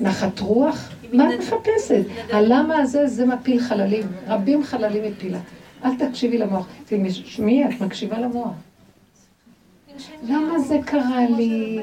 נחת 0.00 0.40
רוח? 0.40 0.92
מה 1.12 1.34
את 1.34 1.38
מחפשת? 1.38 2.04
הלמה 2.32 2.76
הזה, 2.76 3.06
זה 3.06 3.26
מפיל 3.26 3.60
חללים. 3.60 4.06
רבים 4.26 4.64
חללים 4.64 5.12
מפילה. 5.12 5.38
אל 5.84 5.90
תקשיבי 5.98 6.38
למוח. 6.38 6.66
תשמעי, 6.86 7.64
את 7.64 7.80
מקשיבה 7.80 8.18
למוח. 8.18 8.65
למה 10.28 10.58
זה 10.58 10.78
קרה 10.86 11.26
לי? 11.36 11.78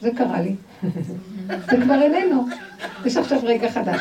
זה 0.00 0.10
קרה 0.16 0.40
לי. 0.40 0.54
זה 1.70 1.76
כבר 1.82 2.02
איננו. 2.02 2.46
יש 3.04 3.16
עכשיו 3.16 3.38
רגע 3.42 3.70
חדש. 3.70 4.00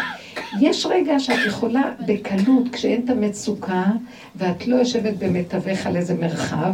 יש 0.62 0.86
רגע 0.86 1.20
שאת 1.20 1.46
יכולה 1.48 1.92
בקלות, 2.08 2.64
כשאין 2.72 3.02
את 3.06 3.10
המצוקה, 3.10 3.86
ואת 4.36 4.68
לא 4.68 4.76
יושבת 4.76 5.14
במתווך 5.20 5.86
על 5.86 5.96
איזה 5.96 6.14
מרחב, 6.14 6.74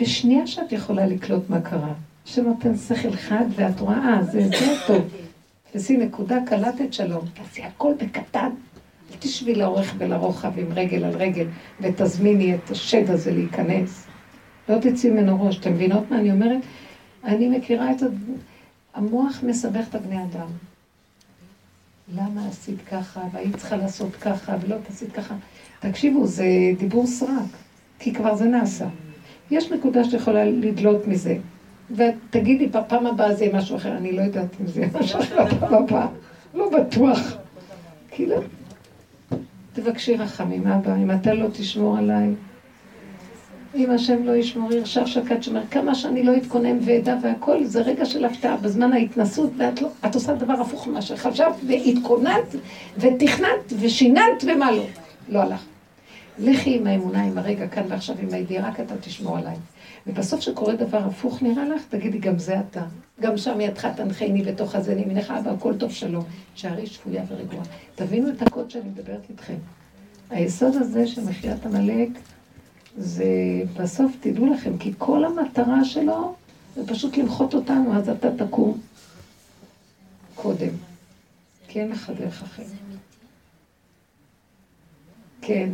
בשנייה 0.00 0.46
שאת 0.46 0.72
יכולה 0.72 1.06
לקלוט 1.06 1.50
מה 1.50 1.60
קרה. 1.60 1.92
שנותן 2.24 2.76
שכל 2.76 3.16
חד, 3.16 3.44
ואת 3.56 3.80
רואה, 3.80 3.96
אה, 3.96 4.22
זה, 4.22 4.48
זה 4.48 4.74
טוב. 4.86 5.08
תעשי 5.72 5.96
נקודה, 5.96 6.38
קלטת 6.46 6.92
שלום. 6.92 7.24
תעשי 7.34 7.62
הכל 7.62 7.92
בקטן. 8.00 8.50
אל 9.10 9.16
תשבי 9.18 9.54
לאורך 9.54 9.94
ולרוחב 9.98 10.58
עם 10.58 10.72
רגל 10.72 11.04
על 11.04 11.16
רגל, 11.16 11.46
ותזמיני 11.80 12.54
את 12.54 12.70
השד 12.70 13.10
הזה 13.10 13.30
להיכנס. 13.30 14.06
לא 14.68 14.78
תצאי 14.78 15.10
ממנו 15.10 15.46
ראש. 15.46 15.58
אתם 15.58 15.72
מבינות 15.72 16.10
מה 16.10 16.18
אני 16.18 16.30
אומרת? 16.32 16.60
אני 17.24 17.48
מכירה 17.48 17.90
את 17.90 17.98
זה. 17.98 18.06
המוח 18.94 19.40
מסבך 19.42 19.88
את 19.88 19.94
הבני 19.94 20.22
אדם. 20.22 20.48
למה 22.16 22.48
עשית 22.48 22.78
ככה, 22.90 23.20
והיית 23.32 23.56
צריכה 23.56 23.76
לעשות 23.76 24.16
ככה, 24.16 24.56
ולא 24.60 24.76
תעשית 24.86 25.12
ככה. 25.12 25.34
תקשיבו, 25.80 26.26
זה 26.26 26.46
דיבור 26.78 27.06
סרק, 27.06 27.50
כי 27.98 28.14
כבר 28.14 28.34
זה 28.34 28.44
נעשה. 28.44 28.86
יש 29.50 29.72
נקודה 29.72 30.04
שיכולה 30.04 30.44
לדלות 30.44 31.06
מזה. 31.06 31.36
ותגידי, 31.90 32.66
בפעם 32.66 33.06
הבאה 33.06 33.34
זה 33.34 33.44
יהיה 33.44 33.56
משהו 33.56 33.76
אחר, 33.76 33.96
אני 33.96 34.12
לא 34.12 34.22
יודעת 34.22 34.60
אם 34.60 34.66
זה 34.66 34.80
יהיה 34.80 34.90
משהו 35.00 35.20
אחר 35.20 35.44
בפעם 35.44 35.74
הבאה, 35.74 36.06
לא 36.54 36.70
בטוח. 36.70 37.18
כאילו, 38.10 38.36
תבקשי 39.72 40.14
רחמים, 40.14 40.66
אבא, 40.66 40.96
אם 40.96 41.10
אתה 41.10 41.34
לא 41.34 41.48
תשמור 41.52 41.98
עליי, 41.98 42.28
אם 43.74 43.90
השם 43.90 44.22
לא 44.24 44.32
ישמור, 44.36 44.72
ירשע 44.72 45.06
שקד 45.06 45.42
שומר, 45.42 45.66
כמה 45.70 45.94
שאני 45.94 46.22
לא 46.22 46.36
אתכונן 46.36 46.78
ואדע 46.84 47.16
והכל, 47.22 47.64
זה 47.64 47.82
רגע 47.82 48.04
של 48.04 48.24
הפתעה 48.24 48.56
בזמן 48.56 48.92
ההתנסות, 48.92 49.50
ואת 49.56 49.82
לא, 49.82 49.88
את 50.06 50.14
עושה 50.14 50.34
דבר 50.34 50.52
הפוך 50.52 50.86
ממה 50.86 51.02
שחשבת, 51.02 51.54
והתכוננת, 51.66 52.54
ותכננת, 52.98 53.72
ושיננת, 53.80 54.44
ומה 54.46 54.72
לא. 54.72 54.84
לא 55.28 55.42
הלך. 55.42 55.64
לכי 56.38 56.76
עם 56.76 56.86
האמונה, 56.86 57.22
עם 57.22 57.38
הרגע 57.38 57.66
כאן 57.66 57.82
ועכשיו, 57.88 58.16
עם 58.22 58.28
הידיעה, 58.32 58.68
רק 58.68 58.80
אתה 58.80 58.94
תשמור 59.00 59.38
עליי. 59.38 59.56
ובסוף 60.06 60.40
שקורה 60.40 60.74
דבר 60.74 60.98
הפוך 60.98 61.42
נראה 61.42 61.64
לך, 61.68 61.82
תגידי, 61.88 62.18
גם 62.18 62.38
זה 62.38 62.60
אתה. 62.60 62.82
גם 63.20 63.36
שם 63.36 63.60
ידך 63.60 63.86
תנחני 63.86 64.42
בתוך 64.42 64.74
הזה, 64.74 64.94
מימינך, 64.94 65.32
אבא, 65.38 65.50
הכל 65.50 65.74
טוב 65.74 65.92
שלום. 65.92 66.24
שערי 66.54 66.86
שפויה 66.86 67.22
ורגועה. 67.28 67.64
תבינו 67.94 68.28
את 68.28 68.42
הקוד 68.42 68.70
שאני 68.70 68.88
מדברת 68.88 69.26
איתכם. 69.30 69.56
היסוד 70.30 70.76
הזה 70.76 71.06
של 71.06 71.24
מחיית 71.24 71.66
עמלק, 71.66 72.08
זה 72.96 73.62
בסוף, 73.76 74.12
תדעו 74.20 74.46
לכם, 74.46 74.78
כי 74.78 74.92
כל 74.98 75.24
המטרה 75.24 75.84
שלו 75.84 76.34
זה 76.76 76.86
פשוט 76.86 77.16
למחות 77.16 77.54
אותנו, 77.54 77.96
אז 77.96 78.08
אתה 78.08 78.28
תקום 78.46 78.80
קודם. 80.34 80.72
כי 81.68 81.80
אין 81.80 81.90
לך 81.90 82.10
דרך 82.18 82.42
אחרת. 82.42 82.66
כן. 85.40 85.70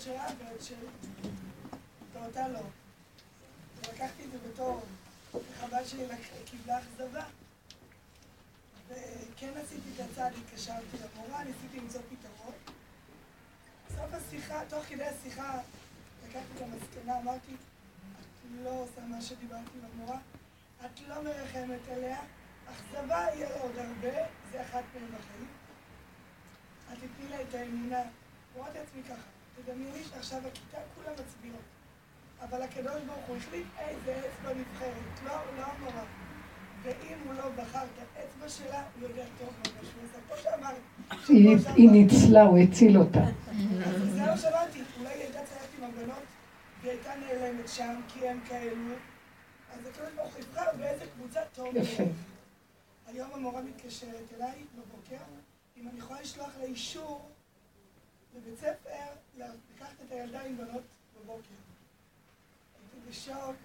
שלה 0.00 0.26
ואותה 2.12 2.48
לא. 2.48 2.60
לקחתי 3.82 4.24
את 4.24 4.30
זה 4.32 4.38
בתור 4.48 4.80
חבל 5.32 5.84
שהיא 5.84 6.08
קיבלה 6.44 6.78
אכזבה. 6.78 7.24
וכן 8.88 9.52
עשיתי 9.56 9.88
את 9.94 10.00
הצעד, 10.10 10.32
התקשרתי 10.32 10.96
למורה, 10.96 11.44
ניסיתי 11.44 11.80
למצוא 11.80 12.00
פתרון. 12.00 12.52
בסוף 13.86 14.12
השיחה, 14.12 14.60
תוך 14.68 14.84
כדי 14.84 15.04
השיחה, 15.04 15.60
לקחתי 16.24 16.52
את 16.56 16.62
המסקנה, 16.62 17.18
אמרתי, 17.18 17.52
את 17.52 18.50
לא 18.64 18.70
עושה 18.70 19.00
מה 19.00 19.22
שדיברתי 19.22 19.78
עם 19.78 19.84
המורה, 19.92 20.18
את 20.86 21.00
לא 21.08 21.22
מרחמת 21.22 21.88
עליה, 21.90 22.20
אכזבה 22.66 23.26
יהיה 23.34 23.48
לה 23.48 23.60
עוד 23.60 23.78
הרבה, 23.78 24.26
זה 24.52 24.62
אחת 24.62 24.84
מהן 24.94 25.06
בחיים. 25.06 25.48
את 26.92 26.98
תתני 26.98 27.28
לה 27.30 27.42
את 27.42 27.54
האמונה. 27.54 28.02
אמרתי 28.56 28.78
לעצמי 28.78 29.02
ככה, 29.02 29.28
תדמייני 29.56 30.04
שעכשיו 30.04 30.46
הכיתה 30.46 30.78
כולה 30.94 31.10
מצביעות. 31.12 31.77
אבל 32.42 32.62
הקדוש 32.62 33.02
ברוך 33.06 33.26
הוא 33.26 33.36
החליט 33.36 33.66
איזה 33.78 34.20
אצבע 34.20 34.54
נבחרת, 34.54 35.22
לא, 35.24 35.32
לא 35.56 35.62
המורה. 35.62 36.04
ואם 36.82 37.18
הוא 37.26 37.34
לא 37.34 37.48
בחר 37.48 37.84
את 37.84 38.06
האצבע 38.16 38.48
שלה, 38.48 38.82
הוא 38.94 39.08
יודע 39.08 39.24
טוב 39.38 39.48
מה 39.58 39.64
שהוא 39.64 40.02
עושה. 40.04 40.18
כמו 40.26 40.36
שאמרת. 40.42 41.76
היא 41.76 41.90
ניצלה, 41.90 42.42
הוא 42.42 42.58
הציל 42.58 42.98
אותה. 42.98 43.24
זה 44.14 44.26
לא 44.26 44.36
שמעתי. 44.36 44.82
אולי 44.98 45.08
היא 45.08 45.22
הייתה 45.22 45.38
ציירת 45.44 45.68
עם 45.78 45.84
הבנות, 45.84 46.22
והיא 46.82 46.92
הייתה 46.92 47.10
נעלמת 47.16 47.68
שם, 47.68 48.00
כי 48.08 48.28
הם 48.28 48.40
כאלו. 48.48 48.94
אז 49.72 49.86
הקדוש 49.86 50.12
ברוך 50.16 50.34
הוא 50.34 50.40
יבחר 50.40 50.76
באיזה 50.78 51.04
קבוצה 51.14 51.40
טוב. 51.54 51.76
יפה. 51.76 52.02
היום 53.06 53.30
המורה 53.34 53.62
מתקשרת 53.62 54.32
אליי 54.36 54.64
בבוקר, 54.74 55.24
אם 55.76 55.88
אני 55.88 55.98
יכולה 55.98 56.20
לשלוח 56.20 56.50
לה 56.58 56.64
אישור 56.64 57.30
לבית 58.36 58.58
ספר, 58.58 58.90
לקחת 59.36 59.94
את 60.06 60.12
הילדה 60.12 60.40
עם 60.42 60.56
בנות 60.56 60.82
בבוקר. 61.16 61.67
בשוק, 63.10 63.56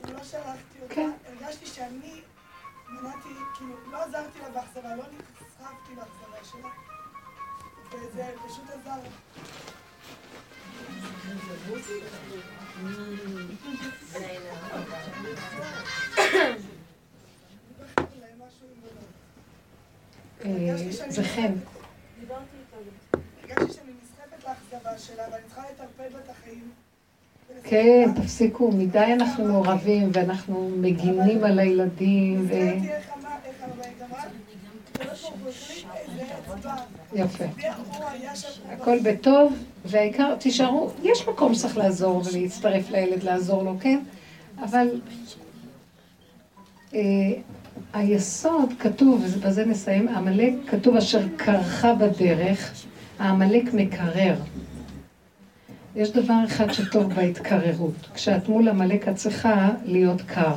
לא 0.00 0.24
שלחתי 0.24 0.78
אותה, 0.82 0.94
כן. 0.94 1.10
הרגשתי 1.26 1.66
שאני 1.66 2.20
מנעתי, 2.88 3.28
כאילו, 3.56 3.90
לא 3.90 4.02
עזרתי 4.02 4.38
לה 4.38 4.48
באכזבה, 4.50 4.96
לא 4.96 5.04
נסחפתי 5.04 5.94
באכזבה 5.94 6.44
שלה, 6.44 6.70
וזה 7.92 8.32
פשוט 8.46 8.64
עזר. 8.70 8.90
אה, 20.44 21.10
זה 21.10 21.22
חן. 21.24 21.52
הרגשתי 23.42 23.72
שאני 23.72 23.92
נסחפת 24.02 24.44
לאכזבה 24.44 24.98
שלה 24.98 25.24
ואני 25.32 25.46
צריכה 25.46 25.62
לטרפד 25.70 26.12
לה 26.12 26.18
את 26.18 26.28
החיים. 26.30 26.72
כן, 27.62 28.10
תפסיקו, 28.16 28.72
מדי 28.72 28.98
אנחנו 28.98 29.44
מעורבים 29.44 30.10
ואנחנו 30.12 30.70
מגינים 30.76 31.44
על 31.44 31.58
הילדים 31.58 32.46
ו... 32.48 32.54
יפה. 37.14 37.44
הכל 38.72 38.98
בטוב, 39.02 39.52
והעיקר, 39.84 40.34
תישארו, 40.34 40.90
יש 41.02 41.28
מקום 41.28 41.54
שצריך 41.54 41.76
לעזור 41.76 42.22
ולהצטרף 42.24 42.90
לילד, 42.90 43.22
לעזור 43.22 43.62
לו, 43.62 43.76
כן? 43.80 43.98
אבל 44.64 44.88
אה, 46.94 47.00
היסוד 47.92 48.72
כתוב, 48.78 49.24
ובזה 49.26 49.64
נסיים, 49.64 50.08
עמלק 50.08 50.54
כתוב 50.66 50.96
אשר 50.96 51.22
קרחה 51.36 51.94
בדרך, 51.94 52.72
העמלק 53.18 53.74
מקרר. 53.74 54.34
יש 55.96 56.10
דבר 56.10 56.44
אחד 56.44 56.72
שטוב 56.72 57.12
בהתקררות. 57.14 58.08
כשאת 58.14 58.48
מול 58.48 58.68
עמלק 58.68 59.08
את 59.08 59.16
צריכה 59.16 59.70
להיות 59.84 60.20
קר. 60.20 60.54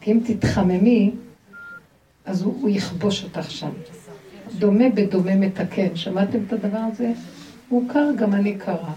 כי 0.00 0.12
אם 0.12 0.20
תתחממי, 0.26 1.10
אז 2.24 2.42
הוא, 2.42 2.54
הוא 2.60 2.70
יכבוש 2.70 3.24
אותך 3.24 3.50
שם. 3.50 3.70
דומה 4.58 4.88
בדומה 4.88 5.34
מתקן. 5.34 5.96
שמעתם 5.96 6.38
את 6.46 6.52
הדבר 6.52 6.78
הזה? 6.92 7.12
הוא 7.68 7.88
קר, 7.88 8.08
גם 8.16 8.34
אני 8.34 8.58
קרה. 8.58 8.92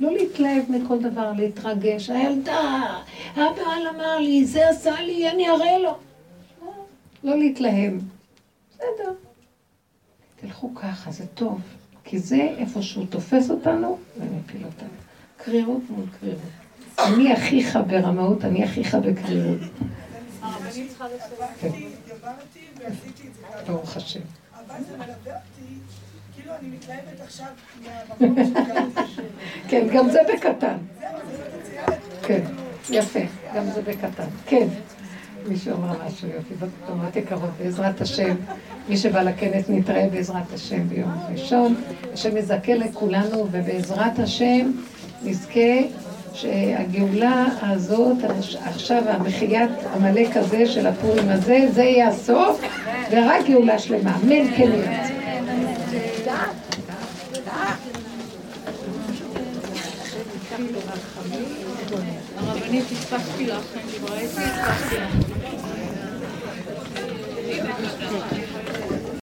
לא 0.00 0.12
להתלהב 0.12 0.62
מכל 0.68 1.02
דבר, 1.02 1.32
להתרגש. 1.32 2.10
הילדה, 2.10 2.96
הבעל 3.32 3.88
אמר 3.96 4.18
לי, 4.18 4.44
זה 4.44 4.68
עשה 4.68 5.02
לי, 5.02 5.30
אני 5.30 5.48
אראה 5.48 5.78
לו. 5.78 5.96
לא 7.24 7.38
להתלהם. 7.38 7.98
בסדר. 8.70 9.12
תלכו 10.40 10.74
ככה, 10.74 11.10
זה 11.10 11.26
טוב. 11.26 11.60
כי 12.04 12.18
זה 12.18 12.54
איפה 12.58 12.82
שהוא 12.82 13.06
תופס 13.10 13.50
אותנו 13.50 13.98
ומפיל 14.16 14.64
אותנו. 14.64 15.07
קרירות 15.44 15.82
מול 15.90 16.06
קרירות. 16.20 16.40
אני 16.98 17.34
אחיך 17.34 17.78
ברמאות, 17.86 18.44
אני 18.44 18.64
אחיך 18.64 18.94
בקרירות. 18.94 19.60
ברוך 23.66 23.96
השם. 23.96 24.20
אבל 24.54 24.84
זה 24.88 24.96
מלווה 24.96 25.12
אותי, 25.14 25.74
כאילו 26.34 26.52
אני 26.60 26.68
מתלהבת 26.68 27.20
עכשיו 27.24 27.46
מהמקום 27.82 28.54
כן, 29.68 29.86
גם 29.92 30.10
זה 30.10 30.18
בקטן. 30.34 30.76
כן, 32.22 32.44
יפה, 32.90 33.20
גם 33.54 33.70
זה 33.70 33.82
בקטן. 33.82 34.28
כן. 34.46 34.68
מישהו 35.48 35.76
אמר 35.76 36.06
משהו 36.06 36.28
יופי, 36.28 36.54
בנות 36.86 37.16
יקרות, 37.16 37.50
בעזרת 37.58 38.00
השם, 38.00 38.36
מי 38.88 38.96
שבא 38.96 39.22
לכנס 39.22 39.64
נתראה 39.68 40.08
בעזרת 40.12 40.52
השם 40.52 40.88
ביום 40.88 41.10
ראשון, 41.32 41.74
השם 42.12 42.36
יזכה 42.36 42.74
לכולנו, 42.74 43.48
ובעזרת 43.50 44.18
השם 44.18 44.70
נזכה 45.22 45.78
שהגאולה 46.32 47.44
הזאת, 47.62 48.16
עכשיו 48.64 49.02
המחיית 49.08 49.70
עמלק 49.94 50.36
הזה 50.36 50.66
של 50.66 50.86
הפורים 50.86 51.28
הזה, 51.28 51.68
זה 51.72 51.82
יהיה 51.82 52.08
הסוף, 52.08 52.60
ורק 53.10 53.46
גאולה 53.46 53.78
שלמה. 53.78 54.16
אמן 54.16 54.56
כן 54.56 54.70
יהיה. 54.72 55.08
הרבנית, 62.36 62.84
הבטחתי 62.92 63.46